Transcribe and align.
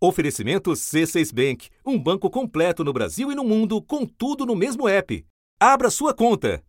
Oferecimento 0.00 0.70
C6 0.70 1.34
Bank, 1.34 1.70
um 1.84 1.98
banco 1.98 2.30
completo 2.30 2.84
no 2.84 2.92
Brasil 2.92 3.32
e 3.32 3.34
no 3.34 3.42
mundo, 3.42 3.82
com 3.82 4.06
tudo 4.06 4.46
no 4.46 4.54
mesmo 4.54 4.88
app. 4.88 5.26
Abra 5.58 5.90
sua 5.90 6.14
conta. 6.14 6.62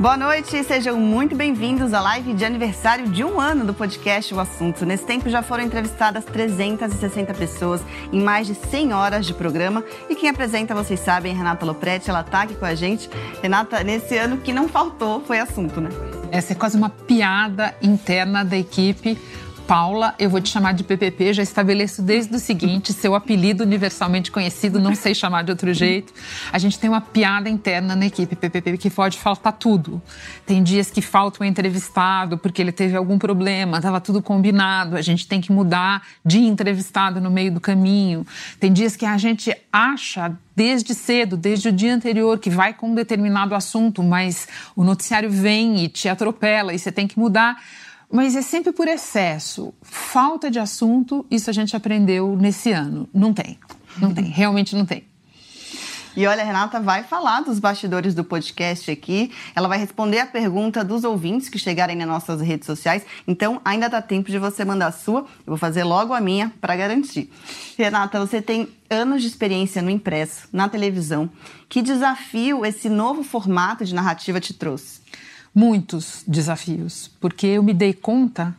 Boa 0.00 0.16
noite, 0.16 0.64
sejam 0.64 0.98
muito 0.98 1.36
bem-vindos 1.36 1.92
à 1.92 2.00
live 2.00 2.32
de 2.32 2.46
aniversário 2.46 3.08
de 3.08 3.22
um 3.22 3.38
ano 3.38 3.64
do 3.64 3.74
podcast 3.74 4.34
O 4.34 4.40
Assunto. 4.40 4.86
Nesse 4.86 5.04
tempo 5.04 5.28
já 5.28 5.42
foram 5.42 5.64
entrevistadas 5.64 6.24
360 6.24 7.34
pessoas 7.34 7.82
em 8.10 8.20
mais 8.20 8.46
de 8.46 8.54
100 8.54 8.94
horas 8.94 9.26
de 9.26 9.34
programa. 9.34 9.84
E 10.08 10.16
quem 10.16 10.30
apresenta, 10.30 10.74
vocês 10.74 10.98
sabem, 10.98 11.30
é 11.30 11.36
Renata 11.36 11.66
Lopretti, 11.66 12.08
ela 12.08 12.22
está 12.22 12.42
aqui 12.42 12.54
com 12.54 12.64
a 12.64 12.74
gente. 12.74 13.08
Renata, 13.42 13.84
nesse 13.84 14.16
ano 14.16 14.38
que 14.38 14.52
não 14.52 14.66
faltou 14.66 15.20
foi 15.20 15.38
assunto, 15.38 15.78
né? 15.78 15.90
Essa 16.32 16.54
é 16.54 16.56
quase 16.56 16.78
uma 16.78 16.88
piada 16.88 17.74
interna 17.82 18.42
da 18.42 18.56
equipe 18.56 19.18
Paula, 19.66 20.14
eu 20.18 20.28
vou 20.28 20.40
te 20.40 20.48
chamar 20.48 20.72
de 20.72 20.84
PPP, 20.84 21.32
já 21.32 21.42
estabeleço 21.42 22.02
desde 22.02 22.34
o 22.34 22.38
seguinte, 22.38 22.92
seu 22.92 23.14
apelido 23.14 23.62
universalmente 23.62 24.30
conhecido, 24.30 24.80
não 24.80 24.94
sei 24.94 25.14
chamar 25.14 25.44
de 25.44 25.50
outro 25.50 25.72
jeito. 25.72 26.12
A 26.52 26.58
gente 26.58 26.78
tem 26.78 26.90
uma 26.90 27.00
piada 27.00 27.48
interna 27.48 27.96
na 27.96 28.06
equipe 28.06 28.36
PPP 28.36 28.76
que 28.76 28.90
pode 28.90 29.18
faltar 29.18 29.52
tudo. 29.52 30.02
Tem 30.44 30.62
dias 30.62 30.90
que 30.90 31.00
falta 31.00 31.42
um 31.42 31.46
entrevistado 31.46 32.36
porque 32.36 32.60
ele 32.60 32.72
teve 32.72 32.96
algum 32.96 33.18
problema, 33.18 33.78
estava 33.78 34.00
tudo 34.00 34.20
combinado, 34.20 34.96
a 34.96 35.02
gente 35.02 35.26
tem 35.26 35.40
que 35.40 35.52
mudar 35.52 36.02
de 36.24 36.38
entrevistado 36.38 37.20
no 37.20 37.30
meio 37.30 37.52
do 37.52 37.60
caminho. 37.60 38.26
Tem 38.60 38.72
dias 38.72 38.96
que 38.96 39.06
a 39.06 39.16
gente 39.16 39.56
acha 39.72 40.36
desde 40.54 40.94
cedo, 40.94 41.36
desde 41.36 41.68
o 41.68 41.72
dia 41.72 41.94
anterior, 41.94 42.38
que 42.38 42.50
vai 42.50 42.74
com 42.74 42.90
um 42.90 42.94
determinado 42.94 43.54
assunto, 43.54 44.02
mas 44.02 44.46
o 44.76 44.84
noticiário 44.84 45.30
vem 45.30 45.84
e 45.84 45.88
te 45.88 46.08
atropela 46.08 46.74
e 46.74 46.78
você 46.78 46.92
tem 46.92 47.06
que 47.06 47.18
mudar. 47.18 47.56
Mas 48.12 48.36
é 48.36 48.42
sempre 48.42 48.72
por 48.72 48.86
excesso. 48.86 49.72
Falta 49.80 50.50
de 50.50 50.58
assunto, 50.58 51.24
isso 51.30 51.48
a 51.48 51.52
gente 51.52 51.74
aprendeu 51.74 52.36
nesse 52.36 52.70
ano. 52.70 53.08
Não 53.12 53.32
tem. 53.32 53.58
Não 53.98 54.12
tem. 54.12 54.24
Realmente 54.30 54.76
não 54.76 54.84
tem. 54.84 55.10
E 56.14 56.26
olha, 56.26 56.42
a 56.42 56.44
Renata 56.44 56.78
vai 56.78 57.04
falar 57.04 57.40
dos 57.40 57.58
bastidores 57.58 58.14
do 58.14 58.22
podcast 58.22 58.90
aqui. 58.90 59.32
Ela 59.54 59.66
vai 59.66 59.78
responder 59.78 60.18
a 60.18 60.26
pergunta 60.26 60.84
dos 60.84 61.04
ouvintes 61.04 61.48
que 61.48 61.58
chegarem 61.58 61.96
nas 61.96 62.06
nossas 62.06 62.42
redes 62.42 62.66
sociais. 62.66 63.02
Então, 63.26 63.62
ainda 63.64 63.88
dá 63.88 64.02
tempo 64.02 64.30
de 64.30 64.38
você 64.38 64.62
mandar 64.62 64.88
a 64.88 64.92
sua. 64.92 65.20
Eu 65.20 65.46
vou 65.46 65.56
fazer 65.56 65.84
logo 65.84 66.12
a 66.12 66.20
minha 66.20 66.52
para 66.60 66.76
garantir. 66.76 67.32
Renata, 67.78 68.20
você 68.20 68.42
tem 68.42 68.68
anos 68.90 69.22
de 69.22 69.28
experiência 69.28 69.80
no 69.80 69.88
impresso, 69.88 70.48
na 70.52 70.68
televisão. 70.68 71.30
Que 71.66 71.80
desafio 71.80 72.66
esse 72.66 72.90
novo 72.90 73.22
formato 73.22 73.82
de 73.82 73.94
narrativa 73.94 74.38
te 74.38 74.52
trouxe? 74.52 75.00
Muitos 75.54 76.24
desafios, 76.26 77.10
porque 77.20 77.46
eu 77.46 77.62
me 77.62 77.74
dei 77.74 77.92
conta 77.92 78.54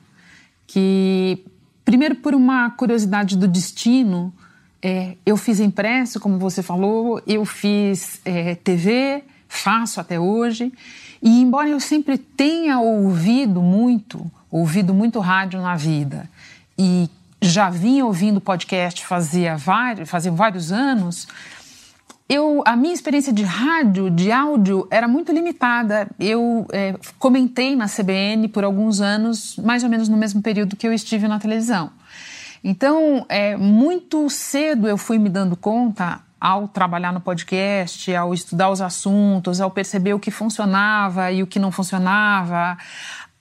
que, 0.67 1.43
primeiro, 1.83 2.15
por 2.15 2.35
uma 2.35 2.69
curiosidade 2.71 3.37
do 3.37 3.47
destino, 3.47 4.33
é, 4.81 5.15
eu 5.25 5.37
fiz 5.37 5.59
impresso, 5.59 6.19
como 6.19 6.37
você 6.37 6.61
falou, 6.61 7.21
eu 7.25 7.45
fiz 7.45 8.19
é, 8.25 8.55
TV, 8.55 9.23
faço 9.47 9.99
até 9.99 10.19
hoje, 10.19 10.71
e 11.21 11.41
embora 11.41 11.69
eu 11.69 11.79
sempre 11.79 12.17
tenha 12.17 12.79
ouvido 12.79 13.61
muito, 13.61 14.29
ouvido 14.51 14.93
muito 14.93 15.19
rádio 15.19 15.61
na 15.61 15.75
vida, 15.75 16.29
e 16.77 17.09
já 17.41 17.69
vinha 17.69 18.05
ouvindo 18.05 18.39
podcast 18.39 19.05
fazia 19.05 19.57
vários, 19.57 20.09
fazia 20.09 20.31
vários 20.31 20.71
anos, 20.71 21.27
eu, 22.33 22.63
a 22.65 22.75
minha 22.75 22.93
experiência 22.93 23.31
de 23.31 23.43
rádio, 23.43 24.09
de 24.09 24.31
áudio, 24.31 24.87
era 24.89 25.07
muito 25.07 25.31
limitada. 25.31 26.07
Eu 26.19 26.65
é, 26.71 26.95
comentei 27.19 27.75
na 27.75 27.87
CBN 27.87 28.47
por 28.47 28.63
alguns 28.63 29.01
anos, 29.01 29.55
mais 29.57 29.83
ou 29.83 29.89
menos 29.89 30.09
no 30.09 30.17
mesmo 30.17 30.41
período 30.41 30.75
que 30.75 30.87
eu 30.87 30.93
estive 30.93 31.27
na 31.27 31.39
televisão. 31.39 31.91
Então, 32.63 33.25
é, 33.29 33.55
muito 33.55 34.29
cedo 34.29 34.87
eu 34.87 34.97
fui 34.97 35.19
me 35.19 35.29
dando 35.29 35.55
conta, 35.55 36.21
ao 36.41 36.67
trabalhar 36.67 37.13
no 37.13 37.21
podcast, 37.21 38.13
ao 38.13 38.33
estudar 38.33 38.69
os 38.69 38.81
assuntos, 38.81 39.61
ao 39.61 39.71
perceber 39.71 40.13
o 40.13 40.19
que 40.19 40.29
funcionava 40.29 41.31
e 41.31 41.41
o 41.41 41.47
que 41.47 41.57
não 41.57 41.71
funcionava, 41.71 42.77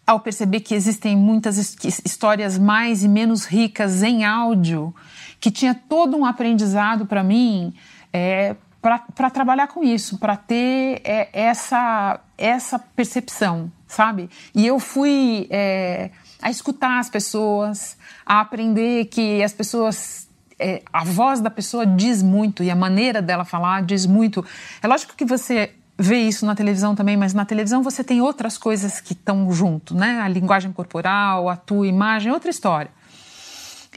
ao 0.06 0.20
perceber 0.20 0.60
que 0.60 0.72
existem 0.72 1.16
muitas 1.16 1.56
histórias 2.04 2.58
mais 2.58 3.02
e 3.02 3.08
menos 3.08 3.44
ricas 3.44 4.04
em 4.04 4.24
áudio, 4.24 4.94
que 5.40 5.50
tinha 5.50 5.74
todo 5.74 6.16
um 6.16 6.24
aprendizado 6.24 7.06
para 7.06 7.24
mim. 7.24 7.74
É, 8.12 8.54
para 8.82 9.30
trabalhar 9.30 9.68
com 9.68 9.84
isso, 9.84 10.18
para 10.18 10.36
ter 10.36 11.00
é, 11.04 11.28
essa, 11.32 12.18
essa 12.36 12.80
percepção, 12.80 13.70
sabe? 13.86 14.28
E 14.52 14.66
eu 14.66 14.80
fui 14.80 15.46
é, 15.50 16.10
a 16.42 16.50
escutar 16.50 16.98
as 16.98 17.08
pessoas, 17.08 17.96
a 18.26 18.40
aprender 18.40 19.04
que 19.06 19.42
as 19.42 19.52
pessoas. 19.52 20.28
É, 20.58 20.82
a 20.92 21.04
voz 21.04 21.40
da 21.40 21.50
pessoa 21.50 21.86
diz 21.86 22.22
muito 22.22 22.62
e 22.62 22.70
a 22.70 22.76
maneira 22.76 23.22
dela 23.22 23.44
falar 23.44 23.82
diz 23.82 24.04
muito. 24.04 24.44
É 24.82 24.86
lógico 24.86 25.14
que 25.16 25.24
você 25.24 25.72
vê 25.98 26.18
isso 26.18 26.44
na 26.44 26.54
televisão 26.54 26.94
também, 26.94 27.16
mas 27.16 27.32
na 27.32 27.44
televisão 27.44 27.82
você 27.82 28.02
tem 28.02 28.20
outras 28.20 28.58
coisas 28.58 29.00
que 29.00 29.12
estão 29.12 29.50
junto, 29.52 29.94
né? 29.94 30.20
A 30.20 30.28
linguagem 30.28 30.72
corporal, 30.72 31.48
a 31.48 31.56
tua 31.56 31.86
imagem, 31.86 32.30
é 32.30 32.32
outra 32.32 32.50
história. 32.50 32.90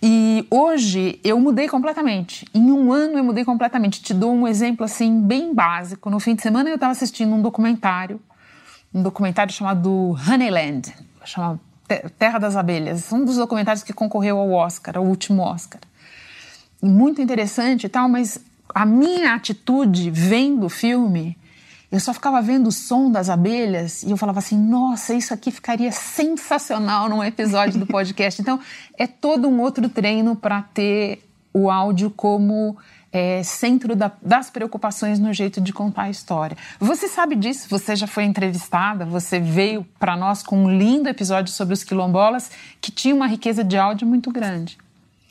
E 0.07 0.45
hoje 0.51 1.19
eu 1.23 1.39
mudei 1.39 1.67
completamente. 1.67 2.45
Em 2.53 2.71
um 2.71 2.93
ano 2.93 3.17
eu 3.17 3.23
mudei 3.23 3.43
completamente. 3.43 4.03
Te 4.03 4.13
dou 4.13 4.31
um 4.31 4.47
exemplo 4.47 4.85
assim 4.85 5.19
bem 5.19 5.51
básico. 5.51 6.11
No 6.11 6.19
fim 6.19 6.35
de 6.35 6.43
semana 6.43 6.69
eu 6.69 6.75
estava 6.75 6.91
assistindo 6.91 7.33
um 7.33 7.41
documentário, 7.41 8.21
um 8.93 9.01
documentário 9.01 9.51
chamado 9.51 10.15
Honeyland, 10.29 10.93
chama 11.23 11.59
Terra 12.19 12.37
das 12.37 12.55
Abelhas, 12.55 13.11
um 13.11 13.25
dos 13.25 13.37
documentários 13.37 13.83
que 13.83 13.93
concorreu 13.93 14.37
ao 14.37 14.51
Oscar, 14.51 14.95
ao 14.95 15.03
último 15.03 15.41
Oscar. 15.41 15.81
Muito 16.79 17.19
interessante 17.19 17.87
e 17.87 17.89
tal, 17.89 18.07
mas 18.07 18.37
a 18.75 18.85
minha 18.85 19.33
atitude 19.33 20.11
vendo 20.11 20.67
o 20.67 20.69
filme 20.69 21.35
eu 21.95 21.99
só 22.01 22.13
ficava 22.13 22.41
vendo 22.41 22.67
o 22.67 22.71
som 22.73 23.09
das 23.09 23.29
abelhas 23.29 24.03
e 24.03 24.11
eu 24.11 24.17
falava 24.17 24.39
assim: 24.39 24.57
nossa, 24.57 25.13
isso 25.13 25.33
aqui 25.33 25.49
ficaria 25.49 25.93
sensacional 25.93 27.07
num 27.07 27.23
episódio 27.23 27.79
do 27.79 27.85
podcast. 27.85 28.41
Então, 28.41 28.59
é 28.97 29.07
todo 29.07 29.47
um 29.47 29.61
outro 29.61 29.87
treino 29.87 30.35
para 30.35 30.61
ter 30.61 31.25
o 31.53 31.71
áudio 31.71 32.09
como 32.09 32.75
é, 33.13 33.41
centro 33.43 33.95
da, 33.95 34.11
das 34.21 34.49
preocupações 34.49 35.19
no 35.19 35.31
jeito 35.31 35.61
de 35.61 35.71
contar 35.71 36.03
a 36.03 36.09
história. 36.09 36.57
Você 36.81 37.07
sabe 37.07 37.33
disso, 37.33 37.67
você 37.69 37.95
já 37.95 38.07
foi 38.07 38.25
entrevistada, 38.25 39.05
você 39.05 39.39
veio 39.39 39.87
para 39.97 40.17
nós 40.17 40.43
com 40.43 40.65
um 40.65 40.69
lindo 40.69 41.07
episódio 41.07 41.53
sobre 41.53 41.73
os 41.73 41.81
quilombolas 41.81 42.51
que 42.81 42.91
tinha 42.91 43.15
uma 43.15 43.25
riqueza 43.25 43.63
de 43.63 43.77
áudio 43.77 44.05
muito 44.05 44.29
grande. 44.29 44.77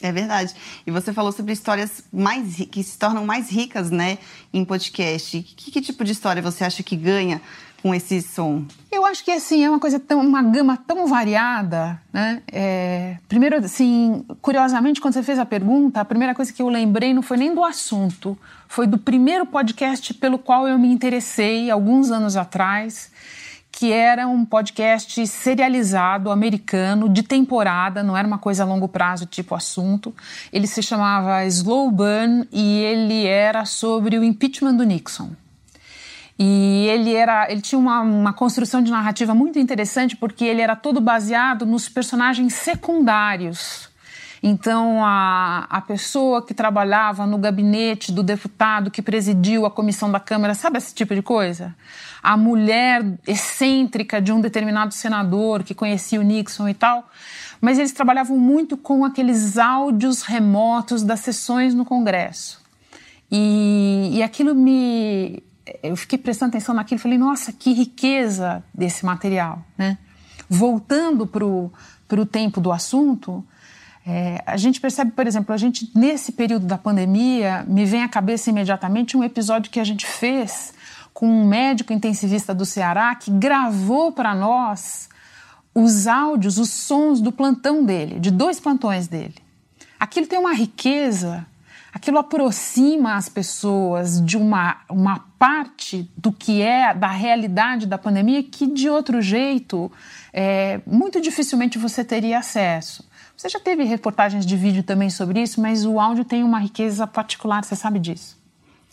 É 0.01 0.13
verdade. 0.13 0.55
E 0.87 0.91
você 0.91 1.13
falou 1.13 1.33
sobre 1.33 1.53
histórias 1.53 2.05
mais 2.13 2.57
que 2.71 2.83
se 2.83 2.99
tornam 2.99 3.25
mais 3.25 3.51
ricas, 3.51 3.91
né, 3.91 4.19
em 4.53 4.65
podcast. 4.65 5.43
Que, 5.43 5.71
que 5.71 5.81
tipo 5.81 6.05
de 6.05 6.13
história 6.13 6.43
você 6.43 6.65
acha 6.65 6.83
que 6.83 6.97
ganha 6.97 7.41
com 7.83 7.95
esse 7.95 8.23
som? 8.23 8.65
Eu 8.91 9.05
acho 9.05 9.23
que 9.23 9.31
assim 9.31 9.63
é 9.63 9.69
uma 9.69 9.79
coisa 9.79 10.01
tão 10.01 10.21
uma 10.21 10.43
gama 10.43 10.77
tão 10.77 11.07
variada, 11.07 12.01
né? 12.13 12.43
É, 12.51 13.19
primeiro, 13.29 13.57
assim, 13.57 14.25
curiosamente, 14.41 15.01
quando 15.01 15.13
você 15.13 15.23
fez 15.23 15.39
a 15.39 15.45
pergunta, 15.45 16.01
a 16.01 16.05
primeira 16.05 16.35
coisa 16.35 16.51
que 16.51 16.63
eu 16.63 16.69
lembrei 16.69 17.13
não 17.13 17.21
foi 17.23 17.37
nem 17.37 17.55
do 17.55 17.63
assunto, 17.63 18.39
foi 18.67 18.87
do 18.87 18.97
primeiro 18.97 19.45
podcast 19.45 20.15
pelo 20.15 20.39
qual 20.39 20.67
eu 20.67 20.79
me 20.79 20.89
interessei 20.89 21.71
alguns 21.71 22.11
anos 22.11 22.37
atrás 22.37 23.11
que 23.77 23.93
era 23.93 24.29
um 24.29 24.45
podcast 24.45 25.27
serializado 25.27 26.31
americano 26.31 27.09
de 27.09 27.25
temporada, 27.25 28.05
não 28.05 28.17
era 28.17 28.27
uma 28.27 28.39
coisa 28.39 28.63
a 28.63 28.67
longo 28.67 28.87
prazo, 28.87 29.27
tipo 29.27 29.53
assunto. 29.53 30.15
Ele 30.53 30.69
se 30.69 30.81
chamava 30.81 31.45
Slow 31.47 31.91
Burn 31.91 32.47
e 32.53 32.79
ele 32.79 33.27
era 33.27 33.65
sobre 33.65 34.17
o 34.17 34.23
impeachment 34.23 34.77
do 34.77 34.85
Nixon. 34.85 35.31
E 36.39 36.87
ele 36.89 37.15
era, 37.15 37.51
ele 37.51 37.61
tinha 37.61 37.79
uma, 37.79 38.01
uma 38.01 38.33
construção 38.33 38.81
de 38.81 38.93
narrativa 38.93 39.35
muito 39.35 39.59
interessante 39.59 40.17
porque 40.17 40.45
ele 40.45 40.61
era 40.61 40.77
todo 40.77 41.01
baseado 41.01 41.67
nos 41.67 41.89
personagens 41.89 42.55
secundários. 42.55 43.89
Então, 44.41 45.05
a, 45.05 45.67
a 45.69 45.81
pessoa 45.81 46.45
que 46.47 46.55
trabalhava 46.55 47.27
no 47.27 47.39
gabinete 47.39 48.13
do 48.13 48.23
deputado 48.23 48.91
que 48.91 49.03
presidiu 49.03 49.67
a 49.67 49.71
comissão 49.71 50.13
da 50.13 50.21
Câmara, 50.21 50.55
sabe 50.55 50.79
esse 50.79 50.95
tipo 50.95 51.13
de 51.13 51.23
coisa? 51.23 51.75
A 52.25 52.39
mulher 52.39 53.05
excêntrica 53.27 54.21
de 54.21 54.33
um 54.33 54.41
determinado 54.41 54.95
senador 54.95 55.63
que 55.63 55.75
conhecia 55.75 56.19
o 56.19 56.23
Nixon 56.23 56.67
e 56.71 56.73
tal. 56.73 57.07
Mas 57.61 57.79
eles 57.79 57.93
trabalhavam 57.93 58.39
muito 58.39 58.79
com 58.79 59.05
aqueles 59.05 59.59
áudios 59.59 60.23
remotos 60.23 61.03
das 61.03 61.21
sessões 61.21 61.75
no 61.75 61.85
Congresso. 61.85 62.63
E, 63.31 64.09
e 64.15 64.23
aquilo 64.23 64.55
me. 64.55 65.43
Eu 65.83 65.97
fiquei 65.97 66.19
prestando 66.19 66.51
atenção 66.51 66.75
naquilo 66.75 66.99
e 66.99 67.03
falei, 67.03 67.19
nossa, 67.19 67.53
que 67.53 67.75
riqueza 67.75 68.65
desse 68.73 69.05
material. 69.05 69.63
Né? 69.77 69.99
Voltando 70.49 71.27
para 71.27 71.45
o 71.45 72.27
tempo 72.27 72.59
do 72.59 72.73
assunto, 72.73 73.45
é, 74.07 74.43
a 74.47 74.57
gente 74.57 74.81
percebe, 74.81 75.11
por 75.11 75.27
exemplo, 75.27 75.55
a 75.55 75.59
gente, 75.59 75.91
nesse 75.95 76.33
período 76.33 76.67
da 76.67 76.79
pandemia, 76.79 77.65
me 77.69 77.85
vem 77.85 78.03
à 78.03 78.09
cabeça 78.09 78.49
imediatamente 78.49 79.17
um 79.17 79.25
episódio 79.25 79.71
que 79.71 79.81
a 79.81 79.85
gente 79.85 80.07
fez 80.07 80.73
com 81.15 81.29
um 81.29 81.47
médico 81.47 81.93
intensivista 81.93 82.53
do 82.53 82.67
Ceará 82.67 83.15
que 83.15 83.31
gravou 83.31 84.11
para 84.11 84.35
nós 84.35 85.09
os 85.73 86.09
áudios, 86.09 86.59
os 86.59 86.71
sons 86.71 87.21
do 87.21 87.31
plantão 87.31 87.85
dele, 87.85 88.19
de 88.19 88.33
dois 88.33 88.59
plantões 88.59 89.07
dele. 89.07 89.37
Aquilo 89.99 90.27
tem 90.27 90.39
uma 90.39 90.53
riqueza, 90.53 91.47
aquilo 91.93 92.19
aproxima 92.19 93.15
as 93.15 93.29
pessoas 93.29 94.21
de 94.21 94.37
uma, 94.37 94.79
uma 94.91 95.25
parte 95.39 96.11
do 96.17 96.33
que 96.33 96.61
é 96.61 96.93
da 96.93 97.09
realidade 97.09 97.87
da 97.87 97.97
pandemia 97.97 98.43
que 98.43 98.67
de 98.67 98.91
outro 98.91 99.23
jeito 99.23 99.91
é, 100.33 100.81
muito 100.85 101.21
dificilmente 101.21 101.79
você 101.79 102.05
teria 102.05 102.39
acesso. 102.39 103.09
Você 103.37 103.49
já 103.49 103.61
teve 103.61 103.85
reportagens 103.85 104.45
de 104.45 104.57
vídeo 104.57 104.83
também 104.83 105.11
sobre 105.11 105.43
isso, 105.43 105.61
mas 105.61 105.85
o 105.85 105.99
áudio 106.01 106.25
tem 106.25 106.43
uma 106.43 106.59
riqueza 106.59 107.07
particular, 107.07 107.65
você 107.65 107.77
sabe 107.77 107.99
disso. 107.99 108.44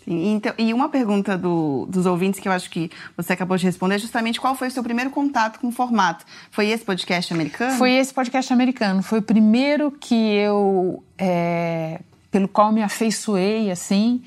Sim, 0.03 0.33
então, 0.33 0.53
e 0.57 0.73
uma 0.73 0.89
pergunta 0.89 1.37
do, 1.37 1.85
dos 1.87 2.05
ouvintes 2.05 2.39
que 2.39 2.47
eu 2.47 2.51
acho 2.51 2.69
que 2.69 2.89
você 3.15 3.33
acabou 3.33 3.55
de 3.55 3.65
responder 3.65 3.95
é 3.95 3.99
justamente 3.99 4.41
qual 4.41 4.55
foi 4.55 4.67
o 4.67 4.71
seu 4.71 4.81
primeiro 4.81 5.11
contato 5.11 5.59
com 5.59 5.67
o 5.67 5.71
formato? 5.71 6.25
Foi 6.49 6.67
esse 6.67 6.83
podcast 6.83 7.31
americano? 7.33 7.77
Foi 7.77 7.91
esse 7.91 8.13
podcast 8.13 8.51
americano. 8.51 9.03
Foi 9.03 9.19
o 9.19 9.21
primeiro 9.21 9.91
que 9.91 10.15
eu. 10.15 11.03
É, 11.17 11.99
pelo 12.31 12.47
qual 12.47 12.71
me 12.71 12.81
afeiçoei, 12.81 13.69
assim. 13.69 14.23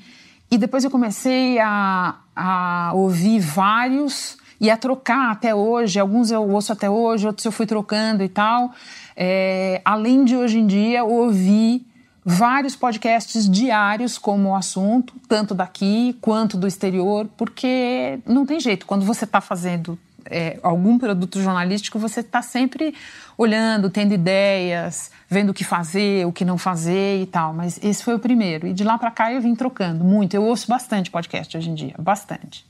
E 0.49 0.57
depois 0.57 0.83
eu 0.83 0.91
comecei 0.91 1.59
a, 1.59 2.15
a 2.35 2.91
ouvir 2.93 3.39
vários 3.39 4.37
e 4.61 4.69
a 4.69 4.77
trocar 4.77 5.31
até 5.31 5.53
hoje. 5.53 5.99
Alguns 5.99 6.31
eu 6.31 6.47
ouço 6.49 6.71
até 6.71 6.89
hoje, 6.89 7.27
outros 7.27 7.45
eu 7.45 7.51
fui 7.51 7.65
trocando 7.65 8.23
e 8.23 8.29
tal. 8.29 8.71
É, 9.15 9.81
além 9.83 10.23
de 10.23 10.37
hoje 10.37 10.59
em 10.59 10.67
dia 10.67 11.03
ouvir 11.03 11.85
vários 12.25 12.75
podcasts 12.75 13.47
diários 13.47 14.17
como 14.17 14.49
o 14.49 14.55
assunto, 14.55 15.13
tanto 15.27 15.53
daqui 15.53 16.17
quanto 16.19 16.57
do 16.57 16.65
exterior, 16.65 17.29
porque 17.37 18.17
não 18.25 18.47
tem 18.47 18.59
jeito. 18.59 18.87
Quando 18.87 19.05
você 19.05 19.25
está 19.25 19.39
fazendo 19.39 19.97
é, 20.25 20.59
algum 20.63 20.97
produto 20.97 21.39
jornalístico, 21.39 21.99
você 21.99 22.21
está 22.21 22.41
sempre 22.41 22.95
olhando, 23.37 23.91
tendo 23.91 24.13
ideias, 24.15 25.11
vendo 25.29 25.51
o 25.51 25.53
que 25.53 25.63
fazer, 25.63 26.25
o 26.25 26.31
que 26.31 26.43
não 26.43 26.57
fazer 26.57 27.21
e 27.21 27.27
tal. 27.27 27.53
Mas 27.53 27.79
esse 27.83 28.03
foi 28.03 28.15
o 28.15 28.19
primeiro. 28.19 28.65
E 28.65 28.73
de 28.73 28.83
lá 28.83 28.97
para 28.97 29.11
cá 29.11 29.31
eu 29.31 29.39
vim 29.39 29.53
trocando 29.53 30.03
muito. 30.03 30.33
Eu 30.33 30.43
ouço 30.43 30.67
bastante 30.67 31.11
podcast 31.11 31.55
hoje 31.55 31.69
em 31.69 31.75
dia, 31.75 31.93
bastante. 31.99 32.65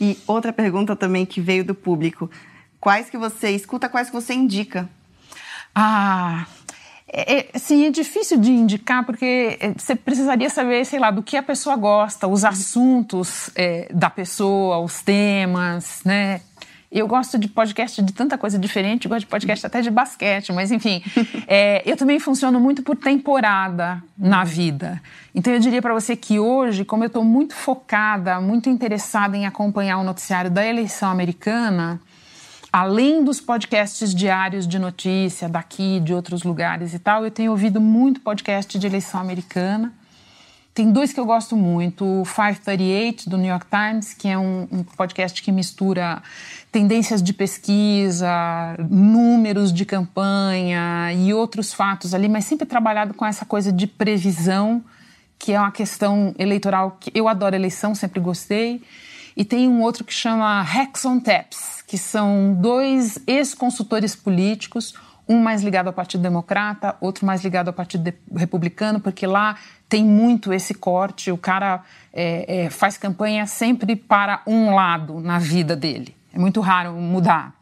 E 0.00 0.18
outra 0.26 0.50
pergunta 0.50 0.96
também 0.96 1.26
que 1.26 1.42
veio 1.42 1.62
do 1.62 1.74
público: 1.74 2.30
quais 2.80 3.10
que 3.10 3.18
você 3.18 3.50
escuta, 3.50 3.86
quais 3.86 4.08
que 4.08 4.14
você 4.14 4.32
indica? 4.32 4.88
Ah, 5.74 6.46
é, 7.06 7.38
é, 7.54 7.58
sim, 7.58 7.86
é 7.86 7.90
difícil 7.90 8.38
de 8.38 8.50
indicar 8.50 9.04
porque 9.04 9.58
é, 9.60 9.72
você 9.76 9.94
precisaria 9.94 10.48
saber, 10.48 10.84
sei 10.84 10.98
lá, 10.98 11.10
do 11.10 11.22
que 11.22 11.36
a 11.36 11.42
pessoa 11.42 11.76
gosta, 11.76 12.26
os 12.26 12.44
assuntos 12.44 13.50
é, 13.54 13.88
da 13.92 14.08
pessoa, 14.08 14.78
os 14.78 15.02
temas, 15.02 16.00
né? 16.04 16.40
Eu 16.90 17.08
gosto 17.08 17.36
de 17.36 17.48
podcast 17.48 18.00
de 18.00 18.12
tanta 18.12 18.38
coisa 18.38 18.56
diferente, 18.56 19.08
gosto 19.08 19.22
de 19.22 19.26
podcast 19.26 19.66
até 19.66 19.82
de 19.82 19.90
basquete, 19.90 20.52
mas 20.52 20.70
enfim, 20.70 21.02
é, 21.48 21.82
eu 21.84 21.96
também 21.96 22.20
funciono 22.20 22.60
muito 22.60 22.82
por 22.82 22.96
temporada 22.96 24.02
na 24.16 24.44
vida. 24.44 25.02
Então 25.34 25.52
eu 25.52 25.58
diria 25.58 25.82
para 25.82 25.92
você 25.92 26.14
que 26.14 26.38
hoje, 26.38 26.84
como 26.84 27.02
eu 27.02 27.08
estou 27.08 27.24
muito 27.24 27.54
focada, 27.54 28.40
muito 28.40 28.70
interessada 28.70 29.36
em 29.36 29.44
acompanhar 29.44 29.98
o 29.98 30.04
noticiário 30.04 30.50
da 30.50 30.64
eleição 30.64 31.10
americana, 31.10 32.00
além 32.74 33.22
dos 33.22 33.40
podcasts 33.40 34.12
diários 34.12 34.66
de 34.66 34.80
notícia 34.80 35.48
daqui, 35.48 36.00
de 36.00 36.12
outros 36.12 36.42
lugares 36.42 36.92
e 36.92 36.98
tal, 36.98 37.24
eu 37.24 37.30
tenho 37.30 37.52
ouvido 37.52 37.80
muito 37.80 38.20
podcast 38.20 38.76
de 38.76 38.84
eleição 38.84 39.20
americana. 39.20 39.92
Tem 40.74 40.90
dois 40.90 41.12
que 41.12 41.20
eu 41.20 41.24
gosto 41.24 41.56
muito, 41.56 42.04
o 42.04 42.24
538 42.24 43.30
do 43.30 43.38
New 43.38 43.46
York 43.46 43.66
Times, 43.70 44.12
que 44.12 44.26
é 44.26 44.36
um, 44.36 44.66
um 44.72 44.82
podcast 44.82 45.40
que 45.40 45.52
mistura 45.52 46.20
tendências 46.72 47.22
de 47.22 47.32
pesquisa, 47.32 48.28
números 48.90 49.72
de 49.72 49.84
campanha 49.84 51.12
e 51.12 51.32
outros 51.32 51.72
fatos 51.72 52.12
ali, 52.12 52.28
mas 52.28 52.44
sempre 52.44 52.66
trabalhado 52.66 53.14
com 53.14 53.24
essa 53.24 53.44
coisa 53.44 53.70
de 53.70 53.86
previsão, 53.86 54.82
que 55.38 55.52
é 55.52 55.60
uma 55.60 55.70
questão 55.70 56.34
eleitoral 56.40 56.96
que 56.98 57.12
eu 57.14 57.28
adoro 57.28 57.54
eleição, 57.54 57.94
sempre 57.94 58.18
gostei. 58.18 58.82
E 59.36 59.44
tem 59.44 59.68
um 59.68 59.82
outro 59.82 60.04
que 60.04 60.12
chama 60.12 60.62
Hacks 60.62 61.04
on 61.04 61.18
Taps, 61.18 61.82
que 61.86 61.98
são 61.98 62.54
dois 62.54 63.18
ex-consultores 63.26 64.14
políticos, 64.14 64.94
um 65.28 65.40
mais 65.40 65.62
ligado 65.62 65.88
ao 65.88 65.92
Partido 65.92 66.22
Democrata, 66.22 66.96
outro 67.00 67.26
mais 67.26 67.42
ligado 67.42 67.68
ao 67.68 67.74
Partido 67.74 68.12
Republicano, 68.34 69.00
porque 69.00 69.26
lá 69.26 69.56
tem 69.88 70.04
muito 70.04 70.52
esse 70.52 70.74
corte, 70.74 71.32
o 71.32 71.38
cara 71.38 71.82
é, 72.12 72.64
é, 72.64 72.70
faz 72.70 72.96
campanha 72.96 73.46
sempre 73.46 73.96
para 73.96 74.42
um 74.46 74.74
lado 74.74 75.20
na 75.20 75.38
vida 75.38 75.74
dele. 75.74 76.14
É 76.32 76.38
muito 76.38 76.60
raro 76.60 76.92
mudar. 76.92 77.54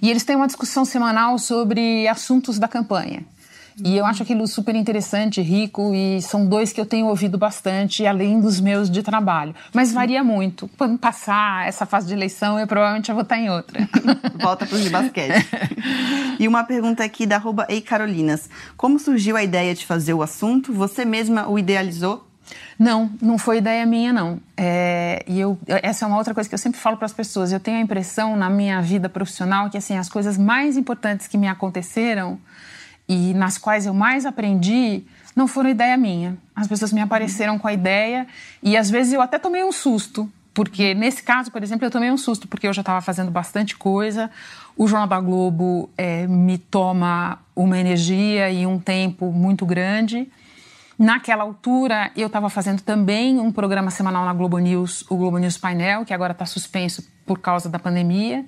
E 0.00 0.08
eles 0.08 0.24
têm 0.24 0.36
uma 0.36 0.46
discussão 0.46 0.84
semanal 0.84 1.38
sobre 1.38 2.08
assuntos 2.08 2.58
da 2.58 2.68
campanha. 2.68 3.24
E 3.82 3.96
eu 3.96 4.04
acho 4.04 4.22
aquilo 4.22 4.46
super 4.46 4.74
interessante, 4.74 5.40
rico, 5.40 5.94
e 5.94 6.20
são 6.22 6.46
dois 6.46 6.72
que 6.72 6.80
eu 6.80 6.86
tenho 6.86 7.06
ouvido 7.06 7.38
bastante, 7.38 8.06
além 8.06 8.40
dos 8.40 8.60
meus 8.60 8.90
de 8.90 9.02
trabalho. 9.02 9.54
Mas 9.72 9.92
varia 9.92 10.22
muito. 10.22 10.68
Quando 10.76 10.98
passar 10.98 11.66
essa 11.66 11.86
fase 11.86 12.06
de 12.06 12.14
eleição, 12.14 12.58
eu 12.58 12.66
provavelmente 12.66 13.08
já 13.08 13.14
vou 13.14 13.22
estar 13.22 13.38
em 13.38 13.50
outra. 13.50 13.88
Volta 14.40 14.66
para 14.66 14.76
os 14.76 14.82
de 14.82 14.90
basquete. 14.90 15.46
e 16.38 16.46
uma 16.46 16.64
pergunta 16.64 17.04
aqui 17.04 17.26
da 17.26 17.36
arroba 17.36 17.66
Carolinas. 17.86 18.48
Como 18.76 18.98
surgiu 18.98 19.36
a 19.36 19.42
ideia 19.42 19.74
de 19.74 19.86
fazer 19.86 20.14
o 20.14 20.22
assunto? 20.22 20.72
Você 20.72 21.04
mesma 21.04 21.48
o 21.48 21.58
idealizou? 21.58 22.26
Não, 22.78 23.10
não 23.20 23.38
foi 23.38 23.58
ideia 23.58 23.84
minha, 23.84 24.12
não. 24.12 24.40
É, 24.56 25.22
e 25.28 25.38
eu, 25.38 25.58
essa 25.66 26.04
é 26.04 26.08
uma 26.08 26.16
outra 26.16 26.32
coisa 26.32 26.48
que 26.48 26.54
eu 26.54 26.58
sempre 26.58 26.80
falo 26.80 26.96
para 26.96 27.06
as 27.06 27.12
pessoas. 27.12 27.52
Eu 27.52 27.60
tenho 27.60 27.76
a 27.76 27.80
impressão 27.80 28.36
na 28.36 28.48
minha 28.48 28.80
vida 28.80 29.08
profissional 29.08 29.68
que 29.68 29.76
assim 29.76 29.96
as 29.96 30.08
coisas 30.08 30.38
mais 30.38 30.76
importantes 30.76 31.28
que 31.28 31.36
me 31.36 31.46
aconteceram 31.46 32.38
e 33.10 33.34
nas 33.34 33.58
quais 33.58 33.86
eu 33.86 33.92
mais 33.92 34.24
aprendi 34.24 35.02
não 35.34 35.48
foram 35.48 35.68
ideia 35.68 35.96
minha. 35.96 36.38
As 36.54 36.68
pessoas 36.68 36.92
me 36.92 37.00
apareceram 37.00 37.58
com 37.58 37.66
a 37.66 37.72
ideia 37.72 38.24
e 38.62 38.76
às 38.76 38.88
vezes 38.88 39.12
eu 39.12 39.20
até 39.20 39.36
tomei 39.36 39.64
um 39.64 39.72
susto, 39.72 40.30
porque 40.54 40.94
nesse 40.94 41.20
caso, 41.20 41.50
por 41.50 41.60
exemplo, 41.60 41.84
eu 41.84 41.90
tomei 41.90 42.08
um 42.08 42.16
susto 42.16 42.46
porque 42.46 42.68
eu 42.68 42.72
já 42.72 42.82
estava 42.82 43.00
fazendo 43.00 43.28
bastante 43.28 43.76
coisa. 43.76 44.30
O 44.76 44.86
Jornal 44.86 45.08
da 45.08 45.18
Globo 45.18 45.90
é, 45.98 46.24
me 46.28 46.56
toma 46.56 47.40
uma 47.56 47.76
energia 47.76 48.48
e 48.48 48.64
um 48.64 48.78
tempo 48.78 49.32
muito 49.32 49.66
grande. 49.66 50.30
Naquela 50.96 51.42
altura, 51.42 52.12
eu 52.14 52.28
estava 52.28 52.48
fazendo 52.48 52.80
também 52.80 53.40
um 53.40 53.50
programa 53.50 53.90
semanal 53.90 54.24
na 54.24 54.32
Globo 54.32 54.58
News, 54.58 55.04
o 55.10 55.16
Globo 55.16 55.38
News 55.38 55.58
Painel, 55.58 56.04
que 56.04 56.14
agora 56.14 56.30
está 56.30 56.46
suspenso 56.46 57.10
por 57.26 57.40
causa 57.40 57.68
da 57.68 57.78
pandemia. 57.80 58.44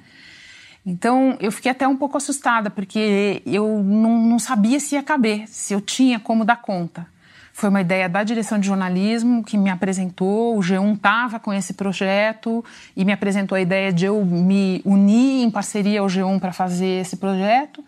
Então 0.85 1.37
eu 1.41 1.53
fiquei 1.53 1.71
até 1.71 1.87
um 1.87 1.97
pouco 1.97 2.17
assustada, 2.17 2.69
porque 2.69 3.43
eu 3.47 3.83
não, 3.85 4.19
não 4.27 4.39
sabia 4.39 4.81
se 4.81 4.97
ia 4.97 5.03
caber, 5.03 5.49
se 5.49 5.73
eu 5.73 5.81
tinha 5.81 6.19
como 6.19 6.45
dar 6.45 6.61
conta. 6.61 7.07
Foi 7.53 7.69
uma 7.69 7.83
ideia 7.83 8.09
da 8.09 8.25
direção 8.25 8.59
de 8.59 8.67
jornalismo 8.67 9.45
que 9.45 9.59
me 9.59 9.69
apresentou. 9.69 10.57
O 10.57 10.61
G1 10.61 10.95
estava 10.95 11.39
com 11.39 11.53
esse 11.53 11.75
projeto 11.75 12.65
e 12.97 13.05
me 13.05 13.13
apresentou 13.13 13.55
a 13.55 13.61
ideia 13.61 13.93
de 13.93 14.07
eu 14.07 14.25
me 14.25 14.81
unir 14.85 15.45
em 15.45 15.51
parceria 15.51 16.01
ao 16.01 16.07
G1 16.07 16.41
para 16.41 16.53
fazer 16.53 17.03
esse 17.03 17.17
projeto. 17.17 17.85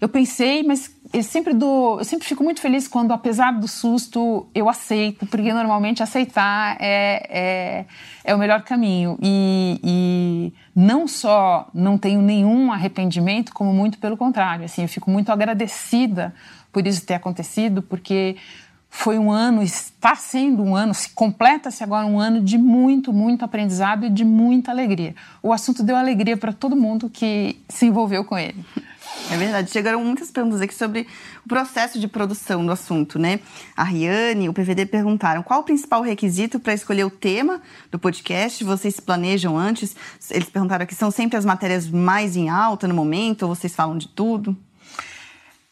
Eu 0.00 0.08
pensei, 0.08 0.62
mas 0.62 0.90
eu 1.16 1.22
sempre 1.22 1.54
dou, 1.54 1.98
eu 1.98 2.04
sempre 2.04 2.28
fico 2.28 2.44
muito 2.44 2.60
feliz 2.60 2.86
quando, 2.86 3.10
apesar 3.10 3.52
do 3.52 3.66
susto, 3.66 4.46
eu 4.54 4.68
aceito, 4.68 5.24
porque 5.24 5.50
normalmente 5.50 6.02
aceitar 6.02 6.76
é, 6.78 7.26
é, 7.30 7.84
é 8.22 8.34
o 8.34 8.38
melhor 8.38 8.62
caminho. 8.62 9.16
E, 9.22 9.80
e, 9.82 10.52
não 10.74 11.08
só 11.08 11.70
não 11.72 11.96
tenho 11.96 12.20
nenhum 12.20 12.70
arrependimento, 12.70 13.54
como 13.54 13.72
muito 13.72 13.96
pelo 13.98 14.14
contrário. 14.14 14.66
Assim, 14.66 14.82
eu 14.82 14.88
fico 14.88 15.10
muito 15.10 15.32
agradecida 15.32 16.34
por 16.70 16.86
isso 16.86 17.06
ter 17.06 17.14
acontecido, 17.14 17.80
porque 17.80 18.36
foi 18.90 19.18
um 19.18 19.32
ano, 19.32 19.62
está 19.62 20.14
sendo 20.14 20.62
um 20.62 20.76
ano, 20.76 20.92
se 20.92 21.08
completa-se 21.08 21.82
agora 21.82 22.06
um 22.06 22.20
ano 22.20 22.42
de 22.42 22.58
muito, 22.58 23.10
muito 23.10 23.42
aprendizado 23.42 24.04
e 24.04 24.10
de 24.10 24.24
muita 24.24 24.70
alegria. 24.70 25.14
O 25.42 25.50
assunto 25.50 25.82
deu 25.82 25.96
alegria 25.96 26.36
para 26.36 26.52
todo 26.52 26.76
mundo 26.76 27.08
que 27.08 27.58
se 27.70 27.86
envolveu 27.86 28.22
com 28.22 28.36
ele. 28.36 28.62
É 29.30 29.36
verdade. 29.36 29.70
Chegaram 29.70 30.02
muitas 30.04 30.30
perguntas 30.30 30.60
aqui 30.60 30.74
sobre 30.74 31.06
o 31.44 31.48
processo 31.48 31.98
de 31.98 32.06
produção 32.06 32.64
do 32.64 32.70
assunto, 32.70 33.18
né? 33.18 33.40
A 33.76 33.82
Riane, 33.82 34.48
o 34.48 34.52
PVD 34.52 34.86
perguntaram 34.86 35.42
qual 35.42 35.60
o 35.60 35.62
principal 35.64 36.02
requisito 36.02 36.60
para 36.60 36.74
escolher 36.74 37.04
o 37.04 37.10
tema 37.10 37.60
do 37.90 37.98
podcast? 37.98 38.62
Vocês 38.62 39.00
planejam 39.00 39.58
antes? 39.58 39.96
Eles 40.30 40.48
perguntaram 40.48 40.84
aqui, 40.84 40.94
são 40.94 41.10
sempre 41.10 41.36
as 41.36 41.44
matérias 41.44 41.88
mais 41.88 42.36
em 42.36 42.48
alta 42.48 42.86
no 42.86 42.94
momento 42.94 43.42
ou 43.42 43.54
vocês 43.54 43.74
falam 43.74 43.98
de 43.98 44.08
tudo? 44.08 44.56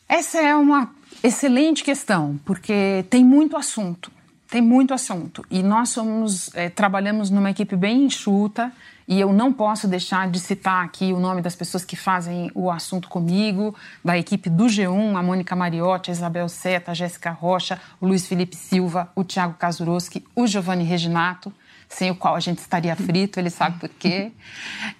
Essa 0.08 0.38
é 0.40 0.54
uma 0.54 0.90
excelente 1.22 1.82
questão, 1.82 2.38
porque 2.44 3.04
tem 3.08 3.24
muito 3.24 3.56
assunto. 3.56 4.10
Tem 4.48 4.60
muito 4.60 4.92
assunto. 4.92 5.44
E 5.50 5.62
nós 5.62 5.88
somos, 5.88 6.50
é, 6.54 6.68
trabalhamos 6.68 7.30
numa 7.30 7.50
equipe 7.50 7.74
bem 7.74 8.04
enxuta 8.04 8.72
e 9.06 9.20
eu 9.20 9.32
não 9.32 9.52
posso 9.52 9.86
deixar 9.86 10.28
de 10.30 10.40
citar 10.40 10.84
aqui 10.84 11.12
o 11.12 11.20
nome 11.20 11.42
das 11.42 11.54
pessoas 11.54 11.84
que 11.84 11.94
fazem 11.94 12.50
o 12.54 12.70
assunto 12.70 13.08
comigo, 13.08 13.74
da 14.02 14.16
equipe 14.16 14.48
do 14.48 14.64
G1, 14.64 15.16
a 15.16 15.22
Mônica 15.22 15.54
Mariotti, 15.54 16.10
a 16.10 16.12
Isabel 16.12 16.48
Seta, 16.48 16.92
a 16.92 16.94
Jéssica 16.94 17.30
Rocha, 17.30 17.78
o 18.00 18.06
Luiz 18.06 18.26
Felipe 18.26 18.56
Silva, 18.56 19.10
o 19.14 19.22
Tiago 19.22 19.54
Kazuroski, 19.54 20.24
o 20.34 20.46
Giovanni 20.46 20.84
Reginato. 20.84 21.52
sem 21.86 22.10
o 22.10 22.16
qual 22.16 22.34
a 22.34 22.40
gente 22.40 22.58
estaria 22.58 22.96
frito, 22.96 23.38
ele 23.38 23.50
sabe 23.50 23.78
por 23.78 23.90
quê. 23.90 24.32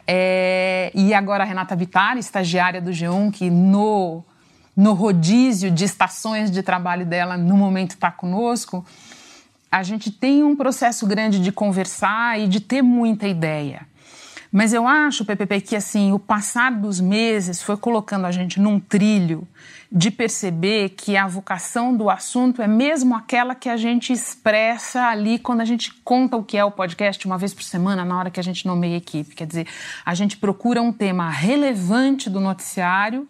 É, 0.06 0.92
e 0.94 1.14
agora 1.14 1.42
a 1.42 1.46
Renata 1.46 1.74
Vitale, 1.74 2.20
estagiária 2.20 2.80
do 2.80 2.90
G1, 2.90 3.32
que 3.32 3.50
no, 3.50 4.22
no 4.76 4.92
rodízio 4.92 5.70
de 5.70 5.84
estações 5.84 6.50
de 6.50 6.62
trabalho 6.62 7.06
dela, 7.06 7.36
no 7.36 7.56
momento 7.56 7.92
está 7.92 8.12
conosco, 8.12 8.84
a 9.72 9.82
gente 9.82 10.08
tem 10.08 10.44
um 10.44 10.54
processo 10.54 11.04
grande 11.04 11.40
de 11.40 11.50
conversar 11.50 12.38
e 12.38 12.46
de 12.46 12.60
ter 12.60 12.80
muita 12.80 13.26
ideia. 13.26 13.88
Mas 14.56 14.72
eu 14.72 14.86
acho, 14.86 15.24
PPP, 15.24 15.60
que 15.62 15.74
assim, 15.74 16.12
o 16.12 16.18
passar 16.18 16.70
dos 16.70 17.00
meses 17.00 17.60
foi 17.60 17.76
colocando 17.76 18.24
a 18.24 18.30
gente 18.30 18.60
num 18.60 18.78
trilho 18.78 19.48
de 19.90 20.12
perceber 20.12 20.90
que 20.90 21.16
a 21.16 21.26
vocação 21.26 21.92
do 21.92 22.08
assunto 22.08 22.62
é 22.62 22.68
mesmo 22.68 23.16
aquela 23.16 23.56
que 23.56 23.68
a 23.68 23.76
gente 23.76 24.12
expressa 24.12 25.08
ali 25.08 25.40
quando 25.40 25.60
a 25.60 25.64
gente 25.64 25.92
conta 26.04 26.36
o 26.36 26.44
que 26.44 26.56
é 26.56 26.64
o 26.64 26.70
podcast 26.70 27.26
uma 27.26 27.36
vez 27.36 27.52
por 27.52 27.64
semana, 27.64 28.04
na 28.04 28.16
hora 28.16 28.30
que 28.30 28.38
a 28.38 28.44
gente 28.44 28.64
nomeia 28.64 28.94
a 28.94 28.98
equipe. 28.98 29.34
Quer 29.34 29.48
dizer, 29.48 29.66
a 30.06 30.14
gente 30.14 30.36
procura 30.36 30.80
um 30.80 30.92
tema 30.92 31.28
relevante 31.28 32.30
do 32.30 32.38
noticiário 32.38 33.28